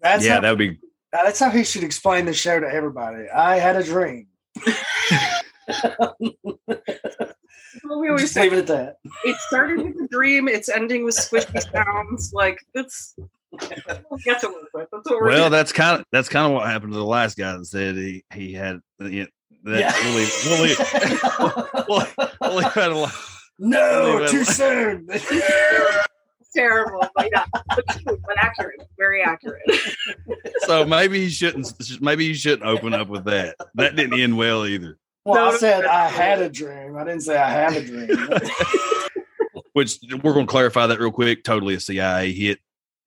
That's 0.00 0.24
yeah, 0.24 0.34
how, 0.34 0.40
that 0.42 0.50
would 0.50 0.58
be 0.60 0.78
that's 1.10 1.40
how 1.40 1.50
he 1.50 1.64
should 1.64 1.82
explain 1.82 2.24
the 2.24 2.32
show 2.32 2.60
to 2.60 2.66
everybody. 2.68 3.28
I 3.28 3.58
had 3.58 3.74
a 3.74 3.82
dream. 3.82 4.28
Well, 7.84 8.00
we 8.00 8.08
always 8.08 8.22
Just 8.22 8.34
say 8.34 8.42
leave 8.42 8.52
it 8.54 8.58
at 8.58 8.66
that. 8.68 8.96
it 9.24 9.36
started 9.48 9.78
with 9.82 9.96
a 10.04 10.08
dream. 10.08 10.48
It's 10.48 10.68
ending 10.68 11.04
with 11.04 11.16
squishy 11.16 11.62
sounds. 11.72 12.32
Like 12.32 12.58
it's 12.74 13.14
we'll 13.18 14.18
get 14.24 14.40
to 14.40 14.48
work 14.48 14.68
with. 14.74 14.88
That's 14.92 15.10
what 15.10 15.20
we're 15.20 15.28
well. 15.28 15.38
doing. 15.40 15.52
That's 15.52 15.72
kind 15.72 16.00
of 16.00 16.06
that's 16.12 16.28
kind 16.28 16.46
of 16.46 16.52
what 16.52 16.66
happened 16.68 16.92
to 16.92 16.98
the 16.98 17.04
last 17.04 17.36
guy 17.38 17.56
that 17.56 17.64
said 17.66 17.96
he 17.96 18.24
he 18.34 18.52
had 18.52 18.80
you 19.00 19.22
know, 19.22 19.26
that 19.64 19.78
Yeah. 19.80 19.92
we'll 20.04 20.14
leave, 20.14 20.32
we'll 20.46 20.62
leave, 20.62 21.88
we'll, 21.88 22.26
we'll 22.40 22.56
leave 22.56 22.74
that 22.74 22.90
alone. 22.92 23.10
no, 23.58 24.18
Leave 24.20 24.30
too 24.30 24.36
alone. 24.38 25.08
soon. 25.08 25.08
terrible, 26.54 27.00
but 27.14 27.28
yeah, 27.32 27.44
but, 27.68 27.84
true, 27.88 28.18
but 28.26 28.36
accurate, 28.38 28.82
very 28.98 29.22
accurate. 29.22 29.62
So 30.66 30.84
maybe 30.84 31.20
he 31.20 31.30
shouldn't. 31.30 31.72
Maybe 32.02 32.26
he 32.28 32.34
shouldn't 32.34 32.64
open 32.68 32.92
up 32.92 33.08
with 33.08 33.24
that. 33.24 33.56
That 33.74 33.96
didn't 33.96 34.18
end 34.20 34.36
well 34.36 34.66
either. 34.66 34.98
Well, 35.24 35.34
No, 35.34 35.54
I 35.54 35.56
said 35.58 35.84
I 35.84 36.08
had 36.08 36.40
a 36.40 36.48
dream. 36.48 36.96
I 36.96 37.04
didn't 37.04 37.22
say 37.22 37.36
I 37.36 37.50
have 37.50 37.76
a 37.76 37.84
dream. 37.84 38.08
Which 39.72 39.98
we're 40.22 40.34
going 40.34 40.46
to 40.46 40.50
clarify 40.50 40.86
that 40.86 41.00
real 41.00 41.10
quick. 41.10 41.44
Totally 41.44 41.74
a 41.74 41.80
CIA 41.80 42.32
hit. 42.32 42.58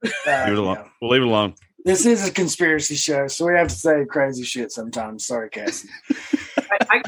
Uh, 0.03 0.09
Leave 0.45 0.53
it 0.53 0.57
alone. 0.57 0.75
yeah. 0.77 0.87
We'll 1.01 1.11
leave 1.11 1.21
it 1.21 1.27
alone. 1.27 1.53
This 1.83 2.05
is 2.07 2.27
a 2.27 2.31
conspiracy 2.31 2.95
show, 2.95 3.27
so 3.27 3.45
we 3.45 3.53
have 3.53 3.67
to 3.67 3.75
say 3.75 4.05
crazy 4.05 4.43
shit 4.43 4.71
sometimes. 4.71 5.25
Sorry, 5.25 5.49
Cassie. 5.51 5.89
I, 6.57 6.77
I, 6.89 7.01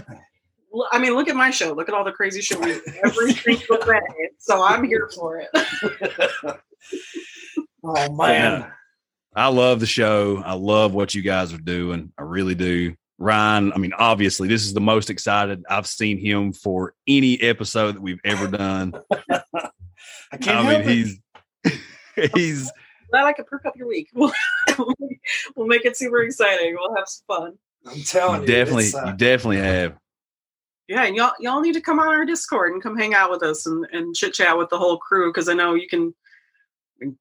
I 0.91 0.99
mean, 0.99 1.15
look 1.15 1.27
at 1.27 1.35
my 1.35 1.49
show. 1.49 1.73
Look 1.73 1.89
at 1.89 1.95
all 1.95 2.03
the 2.03 2.11
crazy 2.11 2.41
shit 2.41 2.59
we 2.59 2.67
do 2.73 2.81
every 3.03 3.33
single 3.33 3.77
day. 3.77 3.99
So 4.37 4.61
I'm 4.63 4.83
here 4.83 5.09
for 5.15 5.39
it. 5.39 5.49
oh 7.83 8.13
man. 8.15 8.71
I 9.35 9.47
love 9.49 9.79
the 9.79 9.85
show. 9.87 10.41
I 10.45 10.53
love 10.53 10.93
what 10.93 11.13
you 11.15 11.21
guys 11.23 11.53
are 11.53 11.57
doing. 11.59 12.11
I 12.17 12.23
really 12.23 12.55
do. 12.55 12.95
Ryan, 13.19 13.73
I 13.73 13.77
mean, 13.77 13.93
obviously, 13.93 14.47
this 14.47 14.63
is 14.63 14.73
the 14.73 14.81
most 14.81 15.09
excited 15.09 15.63
I've 15.69 15.87
seen 15.87 16.19
him 16.19 16.53
for 16.53 16.93
any 17.07 17.41
episode 17.41 17.95
that 17.95 18.01
we've 18.01 18.19
ever 18.23 18.47
done. 18.47 18.93
I 20.31 20.37
can't 20.37 20.47
I 20.47 20.73
help 20.73 20.85
mean, 20.85 21.19
it. 21.63 21.71
he's 22.15 22.31
he's 22.35 22.71
Glad 23.09 23.25
I 23.25 23.33
could 23.33 23.47
perk 23.47 23.65
up 23.65 23.75
your 23.75 23.87
week. 23.87 24.09
We'll, 24.77 24.93
we'll 25.55 25.67
make 25.67 25.85
it 25.85 25.97
super 25.97 26.21
exciting. 26.21 26.75
We'll 26.77 26.95
have 26.95 27.07
some 27.07 27.23
fun. 27.25 27.57
I'm 27.87 28.01
telling 28.01 28.41
you 28.41 28.47
you, 28.47 28.53
definitely 28.53 28.85
it's, 28.85 28.95
uh, 28.95 29.05
you 29.07 29.13
definitely 29.13 29.57
have. 29.57 29.97
Yeah, 30.87 31.05
and 31.05 31.15
y'all 31.15 31.31
y'all 31.39 31.61
need 31.61 31.73
to 31.73 31.81
come 31.81 31.99
on 31.99 32.09
our 32.09 32.25
Discord 32.25 32.73
and 32.73 32.83
come 32.83 32.97
hang 32.97 33.15
out 33.15 33.31
with 33.31 33.43
us 33.43 33.65
and, 33.65 33.87
and 33.91 34.13
chit 34.13 34.33
chat 34.33 34.57
with 34.57 34.69
the 34.69 34.77
whole 34.77 34.97
crew 34.97 35.31
because 35.31 35.49
I 35.49 35.53
know 35.53 35.73
you 35.73 35.87
can. 35.87 36.13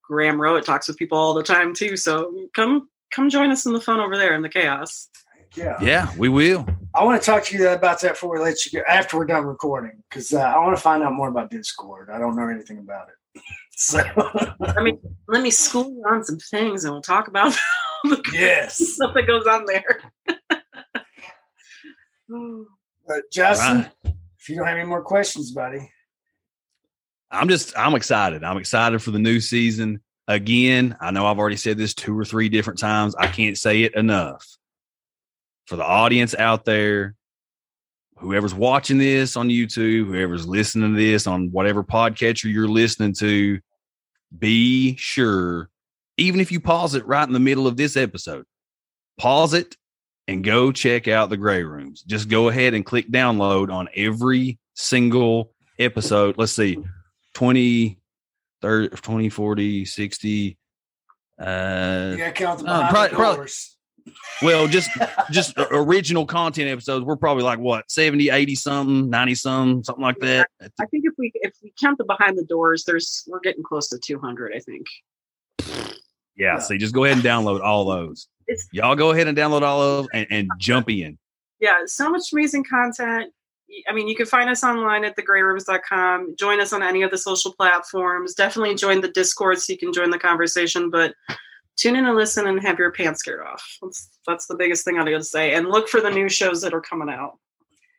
Graham 0.02 0.40
Rowett 0.40 0.64
talks 0.64 0.88
with 0.88 0.96
people 0.96 1.18
all 1.18 1.34
the 1.34 1.42
time 1.42 1.72
too, 1.72 1.96
so 1.96 2.48
come 2.54 2.88
come 3.12 3.30
join 3.30 3.50
us 3.50 3.64
in 3.64 3.72
the 3.72 3.80
fun 3.80 4.00
over 4.00 4.16
there 4.16 4.34
in 4.34 4.42
the 4.42 4.48
chaos. 4.48 5.08
Yeah. 5.56 5.76
Yeah, 5.80 6.12
we 6.18 6.28
will. 6.28 6.66
I 6.94 7.02
want 7.04 7.20
to 7.20 7.26
talk 7.26 7.44
to 7.44 7.56
you 7.56 7.68
about 7.68 8.00
that 8.02 8.12
before 8.12 8.32
we 8.32 8.38
let 8.38 8.64
you 8.66 8.78
go, 8.78 8.84
after 8.88 9.16
we're 9.16 9.24
done 9.26 9.44
recording, 9.44 10.02
because 10.08 10.32
uh, 10.32 10.40
I 10.40 10.58
want 10.58 10.76
to 10.76 10.82
find 10.82 11.02
out 11.02 11.12
more 11.12 11.28
about 11.28 11.50
Discord. 11.50 12.10
I 12.10 12.18
don't 12.18 12.36
know 12.36 12.48
anything 12.48 12.78
about 12.78 13.08
it. 13.08 13.42
So, 13.78 13.98
I 13.98 14.82
mean, 14.82 14.98
let 15.28 15.42
me 15.42 15.50
school 15.50 15.90
you 15.90 16.02
on 16.10 16.24
some 16.24 16.38
things 16.38 16.84
and 16.84 16.94
we'll 16.94 17.02
talk 17.02 17.28
about 17.28 17.52
the 18.04 18.22
yes. 18.32 18.76
stuff 18.94 19.12
that 19.12 19.26
goes 19.26 19.46
on 19.46 19.66
there. 19.66 20.00
But 23.06 23.22
Justin, 23.30 23.82
Right. 24.04 24.14
if 24.40 24.48
you 24.48 24.56
don't 24.56 24.66
have 24.66 24.78
any 24.78 24.88
more 24.88 25.02
questions, 25.02 25.52
buddy, 25.52 25.90
I'm 27.30 27.48
just 27.50 27.76
I'm 27.78 27.94
excited. 27.94 28.42
I'm 28.44 28.56
excited 28.56 29.02
for 29.02 29.10
the 29.10 29.18
new 29.18 29.40
season. 29.40 30.00
Again, 30.26 30.96
I 31.00 31.10
know 31.10 31.26
I've 31.26 31.38
already 31.38 31.56
said 31.56 31.76
this 31.76 31.92
two 31.94 32.18
or 32.18 32.24
three 32.24 32.48
different 32.48 32.78
times. 32.80 33.14
I 33.14 33.26
can't 33.26 33.58
say 33.58 33.82
it 33.82 33.94
enough. 33.94 34.44
For 35.66 35.76
the 35.76 35.84
audience 35.84 36.34
out 36.34 36.64
there, 36.64 37.14
whoever's 38.18 38.54
watching 38.54 38.98
this 38.98 39.36
on 39.36 39.48
YouTube, 39.48 40.06
whoever's 40.06 40.46
listening 40.46 40.94
to 40.94 40.98
this 41.00 41.26
on 41.26 41.50
whatever 41.50 41.82
podcatcher 41.82 42.52
you're 42.52 42.68
listening 42.68 43.14
to, 43.14 43.58
be 44.36 44.96
sure, 44.96 45.68
even 46.16 46.40
if 46.40 46.50
you 46.52 46.60
pause 46.60 46.94
it 46.94 47.06
right 47.06 47.26
in 47.26 47.32
the 47.32 47.40
middle 47.40 47.66
of 47.66 47.76
this 47.76 47.96
episode, 47.96 48.44
pause 49.18 49.54
it 49.54 49.76
and 50.28 50.44
go 50.44 50.72
check 50.72 51.08
out 51.08 51.30
the 51.30 51.36
grey 51.36 51.62
rooms. 51.62 52.02
Just 52.02 52.28
go 52.28 52.48
ahead 52.48 52.74
and 52.74 52.84
click 52.86 53.10
download 53.10 53.72
on 53.72 53.88
every 53.94 54.58
single 54.74 55.52
episode. 55.78 56.36
Let's 56.38 56.52
see, 56.52 56.78
20, 57.34 57.98
30, 58.62 58.88
20 58.96 59.28
40, 59.28 59.84
60. 59.84 60.58
Uh, 61.38 61.44
to 62.16 62.32
count 62.34 62.60
the 62.60 62.66
uh, 62.66 62.90
probably- 62.90 63.16
probably-. 63.16 63.48
Well, 64.42 64.68
just 64.68 64.90
just 65.30 65.54
original 65.70 66.26
content 66.26 66.68
episodes. 66.68 67.04
We're 67.04 67.16
probably 67.16 67.42
like 67.44 67.58
what 67.58 67.90
70, 67.90 68.30
80 68.30 68.54
something, 68.54 69.10
90 69.10 69.34
something, 69.34 69.84
something 69.84 70.02
like 70.02 70.18
that. 70.20 70.50
I 70.60 70.86
think 70.86 71.04
if 71.06 71.14
we 71.18 71.32
if 71.36 71.54
we 71.62 71.72
count 71.80 71.98
the 71.98 72.04
behind 72.04 72.36
the 72.38 72.44
doors, 72.44 72.84
there's 72.84 73.24
we're 73.26 73.40
getting 73.40 73.62
close 73.62 73.88
to 73.88 73.98
200. 73.98 74.52
I 74.54 74.60
think. 74.60 74.86
Yeah. 75.66 75.88
Yeah. 76.36 76.58
See, 76.58 76.76
just 76.78 76.94
go 76.94 77.04
ahead 77.04 77.16
and 77.16 77.24
download 77.24 77.62
all 77.62 77.84
those. 77.86 78.28
It's 78.46 78.68
Y'all 78.72 78.94
go 78.94 79.10
ahead 79.10 79.26
and 79.26 79.36
download 79.36 79.62
all 79.62 79.80
those 79.80 80.08
and, 80.12 80.26
and 80.30 80.50
jump 80.58 80.90
in. 80.90 81.18
yeah, 81.60 81.82
so 81.86 82.10
much 82.10 82.32
amazing 82.32 82.64
content. 82.64 83.32
I 83.88 83.92
mean, 83.92 84.06
you 84.06 84.14
can 84.14 84.26
find 84.26 84.48
us 84.48 84.62
online 84.62 85.04
at 85.04 85.16
thegreyrooms.com. 85.16 86.36
Join 86.38 86.60
us 86.60 86.72
on 86.72 86.82
any 86.84 87.02
of 87.02 87.10
the 87.10 87.18
social 87.18 87.52
platforms. 87.52 88.34
Definitely 88.34 88.76
join 88.76 89.00
the 89.00 89.08
Discord 89.08 89.58
so 89.58 89.72
you 89.72 89.78
can 89.78 89.92
join 89.92 90.10
the 90.10 90.18
conversation. 90.18 90.88
But 90.90 91.14
tune 91.76 91.96
in 91.96 92.06
and 92.06 92.16
listen 92.16 92.46
and 92.46 92.60
have 92.62 92.78
your 92.78 92.92
pants 92.92 93.20
scared 93.20 93.40
off. 93.46 93.62
That's 93.82 94.08
that's 94.26 94.46
the 94.46 94.56
biggest 94.56 94.84
thing 94.84 94.98
I 94.98 95.04
got 95.04 95.18
to 95.18 95.24
say. 95.24 95.54
And 95.54 95.68
look 95.68 95.88
for 95.88 96.00
the 96.00 96.10
new 96.10 96.28
shows 96.28 96.60
that 96.62 96.74
are 96.74 96.80
coming 96.80 97.08
out. 97.08 97.38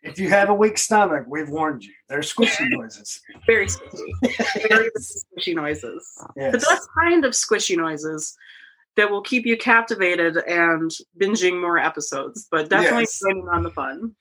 If 0.03 0.19
you 0.19 0.30
have 0.30 0.49
a 0.49 0.53
weak 0.53 0.78
stomach, 0.78 1.25
we've 1.28 1.49
warned 1.49 1.84
you. 1.84 1.93
There's 2.07 2.34
squishy 2.34 2.65
noises. 2.69 3.19
Very 3.45 3.67
squishy, 3.67 4.67
very 4.69 4.89
squishy 4.99 5.55
noises. 5.55 6.07
Yes. 6.36 6.51
The 6.53 6.59
best 6.59 6.88
kind 6.97 7.25
of 7.25 7.34
squishy 7.34 7.75
noises 7.75 8.36
that 8.95 9.09
will 9.11 9.21
keep 9.21 9.45
you 9.45 9.57
captivated 9.57 10.38
and 10.38 10.91
binging 11.19 11.59
more 11.59 11.78
episodes. 11.78 12.47
But 12.49 12.69
definitely 12.69 13.01
Yes. 13.03 13.21
on 13.51 13.63
the 13.63 13.71
fun. 13.71 14.15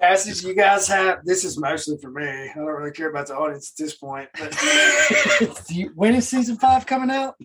Cassie, 0.00 0.46
you 0.48 0.54
guys 0.54 0.88
have 0.88 1.24
this 1.24 1.44
is 1.44 1.56
mostly 1.58 1.96
for 2.02 2.10
me. 2.10 2.24
I 2.26 2.52
don't 2.56 2.66
really 2.66 2.90
care 2.90 3.08
about 3.08 3.28
the 3.28 3.36
audience 3.36 3.72
at 3.72 3.82
this 3.84 3.94
point. 3.94 4.28
But 4.36 4.52
when 5.94 6.16
is 6.16 6.28
season 6.28 6.56
five 6.56 6.86
coming 6.86 7.10
out? 7.14 7.36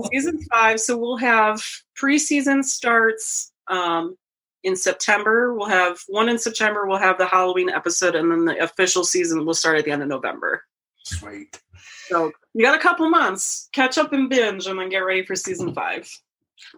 season 0.12 0.40
five. 0.50 0.80
So 0.80 0.96
we'll 0.96 1.16
have 1.16 1.62
preseason 2.00 2.64
starts 2.64 3.52
um, 3.68 4.16
in 4.62 4.76
September. 4.76 5.54
We'll 5.54 5.68
have 5.68 6.00
one 6.08 6.28
in 6.28 6.38
September. 6.38 6.86
We'll 6.86 6.98
have 6.98 7.18
the 7.18 7.26
Halloween 7.26 7.70
episode, 7.70 8.14
and 8.14 8.30
then 8.30 8.44
the 8.44 8.62
official 8.62 9.04
season 9.04 9.44
will 9.44 9.54
start 9.54 9.78
at 9.78 9.84
the 9.84 9.90
end 9.90 10.02
of 10.02 10.08
November. 10.08 10.62
Sweet. 11.04 11.60
So 12.08 12.32
you 12.54 12.64
got 12.64 12.76
a 12.76 12.82
couple 12.82 13.08
months. 13.08 13.68
Catch 13.72 13.98
up 13.98 14.12
and 14.12 14.28
binge, 14.28 14.66
and 14.66 14.78
then 14.78 14.88
get 14.88 14.98
ready 14.98 15.24
for 15.24 15.36
season 15.36 15.74
five. 15.74 16.08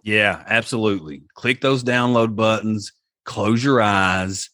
Yeah, 0.03 0.43
absolutely. 0.47 1.23
Click 1.35 1.61
those 1.61 1.85
download 1.85 2.35
buttons, 2.37 2.93
close 3.25 3.63
your 3.63 3.81
eyes, 3.81 4.51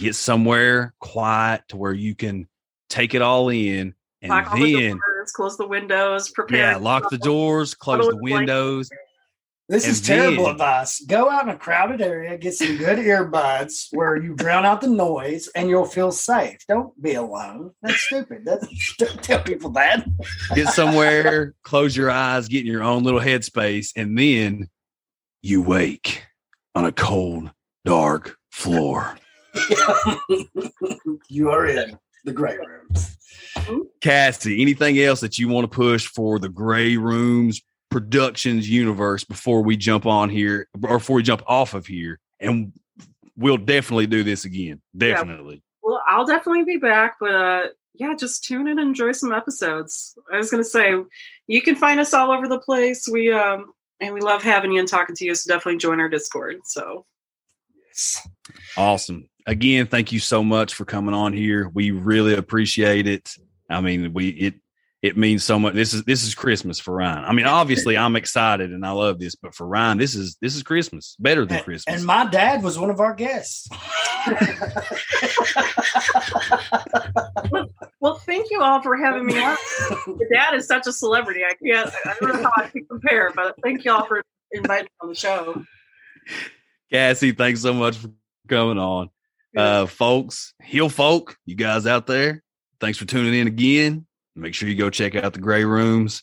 get 0.00 0.14
somewhere 0.14 0.94
quiet 1.00 1.62
to 1.68 1.76
where 1.76 1.92
you 1.92 2.14
can 2.14 2.48
take 2.88 3.14
it 3.14 3.22
all 3.22 3.48
in. 3.48 3.94
And 4.20 4.30
Lock 4.30 4.52
all 4.52 4.58
the 4.58 4.74
then, 4.74 5.00
doors, 5.22 5.32
close 5.32 5.56
the 5.56 5.66
windows, 5.66 6.30
prepare. 6.30 6.72
yeah, 6.72 6.76
lock 6.76 7.10
the 7.10 7.18
doors, 7.18 7.74
close 7.74 7.98
the 7.98 8.04
Huddle 8.04 8.18
in 8.18 8.24
blanket. 8.24 8.38
windows. 8.38 8.90
This 9.68 9.86
is 9.86 10.00
terrible 10.02 10.44
then- 10.44 10.52
advice. 10.52 11.00
Go 11.06 11.30
out 11.30 11.44
in 11.44 11.48
a 11.50 11.56
crowded 11.56 12.02
area, 12.02 12.36
get 12.36 12.54
some 12.54 12.76
good 12.76 12.98
earbuds 12.98 13.86
where 13.92 14.16
you 14.16 14.34
drown 14.34 14.66
out 14.66 14.80
the 14.80 14.88
noise 14.88 15.48
and 15.54 15.68
you'll 15.68 15.86
feel 15.86 16.10
safe. 16.10 16.58
Don't 16.68 17.00
be 17.00 17.14
alone. 17.14 17.70
That's 17.80 18.00
stupid. 18.00 18.42
That's, 18.44 18.66
don't 18.98 19.22
tell 19.22 19.42
people 19.42 19.70
that. 19.70 20.04
get 20.54 20.68
somewhere, 20.68 21.54
close 21.62 21.96
your 21.96 22.10
eyes, 22.10 22.48
get 22.48 22.60
in 22.60 22.66
your 22.66 22.82
own 22.82 23.02
little 23.04 23.20
headspace, 23.20 23.92
and 23.96 24.18
then 24.18 24.68
you 25.40 25.62
wake 25.62 26.24
on 26.74 26.84
a 26.84 26.92
cold, 26.92 27.50
dark 27.84 28.36
floor. 28.50 29.16
you 31.28 31.50
are 31.50 31.66
in 31.66 31.98
the 32.24 32.32
grey 32.32 32.56
rooms. 32.56 33.16
Cassie, 34.00 34.60
anything 34.62 34.98
else 34.98 35.20
that 35.20 35.38
you 35.38 35.48
want 35.48 35.70
to 35.70 35.74
push 35.74 36.06
for 36.06 36.38
the 36.38 36.48
Grey 36.48 36.96
Rooms 36.96 37.62
Productions 37.90 38.68
universe 38.68 39.24
before 39.24 39.62
we 39.62 39.76
jump 39.76 40.06
on 40.06 40.30
here 40.30 40.68
or 40.82 40.98
before 40.98 41.16
we 41.16 41.22
jump 41.22 41.42
off 41.46 41.74
of 41.74 41.86
here? 41.86 42.18
And 42.40 42.72
we'll 43.36 43.58
definitely 43.58 44.06
do 44.06 44.24
this 44.24 44.44
again. 44.44 44.80
Definitely. 44.96 45.62
Well, 45.82 46.02
I'll 46.06 46.26
definitely 46.26 46.64
be 46.64 46.78
back, 46.78 47.16
but 47.20 47.34
uh, 47.34 47.66
yeah, 47.94 48.14
just 48.18 48.44
tune 48.44 48.68
in 48.68 48.78
and 48.78 48.88
enjoy 48.88 49.12
some 49.12 49.32
episodes. 49.32 50.16
I 50.32 50.38
was 50.38 50.50
gonna 50.50 50.64
say 50.64 50.94
you 51.46 51.62
can 51.62 51.76
find 51.76 52.00
us 52.00 52.14
all 52.14 52.30
over 52.30 52.48
the 52.48 52.60
place. 52.60 53.06
We 53.10 53.32
um 53.32 53.72
and 54.00 54.14
we 54.14 54.20
love 54.20 54.42
having 54.42 54.72
you 54.72 54.80
and 54.80 54.88
talking 54.88 55.14
to 55.16 55.24
you. 55.24 55.34
So 55.34 55.52
definitely 55.52 55.78
join 55.78 56.00
our 56.00 56.08
Discord. 56.08 56.60
So 56.64 57.04
Yes. 57.92 58.26
Awesome. 58.76 59.28
Again, 59.46 59.86
thank 59.86 60.12
you 60.12 60.20
so 60.20 60.44
much 60.44 60.74
for 60.74 60.84
coming 60.84 61.14
on 61.14 61.32
here. 61.32 61.70
We 61.72 61.90
really 61.90 62.34
appreciate 62.34 63.06
it. 63.06 63.30
I 63.68 63.80
mean, 63.80 64.12
we 64.12 64.28
it 64.28 64.54
it 65.02 65.16
means 65.16 65.42
so 65.42 65.58
much. 65.58 65.74
This 65.74 65.94
is 65.94 66.04
this 66.04 66.24
is 66.24 66.34
Christmas 66.34 66.78
for 66.78 66.94
Ryan. 66.94 67.24
I 67.24 67.32
mean, 67.32 67.46
obviously 67.46 67.98
I'm 67.98 68.14
excited 68.14 68.72
and 68.72 68.86
I 68.86 68.92
love 68.92 69.18
this, 69.18 69.34
but 69.34 69.54
for 69.54 69.66
Ryan, 69.66 69.98
this 69.98 70.14
is 70.14 70.36
this 70.40 70.54
is 70.54 70.62
Christmas. 70.62 71.16
Better 71.18 71.44
than 71.44 71.56
And, 71.56 71.64
Christmas. 71.64 71.96
and 71.96 72.06
my 72.06 72.26
dad 72.26 72.62
was 72.62 72.78
one 72.78 72.90
of 72.90 73.00
our 73.00 73.14
guests. 73.14 73.68
well, 78.00 78.14
thank 78.18 78.50
you 78.50 78.62
all 78.62 78.80
for 78.80 78.96
having 78.96 79.26
me 79.26 79.42
on. 79.42 79.56
Your 80.06 80.28
dad 80.32 80.54
is 80.54 80.66
such 80.66 80.86
a 80.86 80.92
celebrity. 80.92 81.42
I 81.44 81.54
can't. 81.54 81.90
I 82.04 82.14
don't 82.20 82.34
know 82.34 82.42
how 82.44 82.52
I 82.56 82.68
can 82.68 82.84
compare, 82.86 83.32
but 83.34 83.54
thank 83.62 83.84
you 83.84 83.92
all 83.92 84.06
for 84.06 84.22
inviting 84.52 84.84
me 84.84 84.90
on 85.00 85.08
the 85.08 85.14
show. 85.14 85.64
Cassie, 86.92 87.32
thanks 87.32 87.62
so 87.62 87.74
much 87.74 87.96
for 87.96 88.10
coming 88.48 88.78
on. 88.78 89.10
Uh 89.56 89.86
folks, 89.86 90.54
heel 90.62 90.88
folk, 90.88 91.36
you 91.44 91.54
guys 91.54 91.86
out 91.86 92.06
there, 92.06 92.42
thanks 92.80 92.98
for 92.98 93.04
tuning 93.04 93.34
in 93.34 93.46
again. 93.46 94.06
Make 94.34 94.54
sure 94.54 94.68
you 94.68 94.76
go 94.76 94.90
check 94.90 95.14
out 95.14 95.34
the 95.34 95.40
grey 95.40 95.64
rooms. 95.64 96.22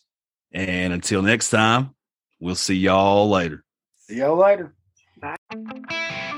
And 0.52 0.92
until 0.92 1.22
next 1.22 1.50
time, 1.50 1.94
we'll 2.40 2.56
see 2.56 2.74
y'all 2.74 3.30
later. 3.30 3.64
See 3.98 4.16
y'all 4.16 4.36
later. 4.36 4.74
Bye. 5.20 6.36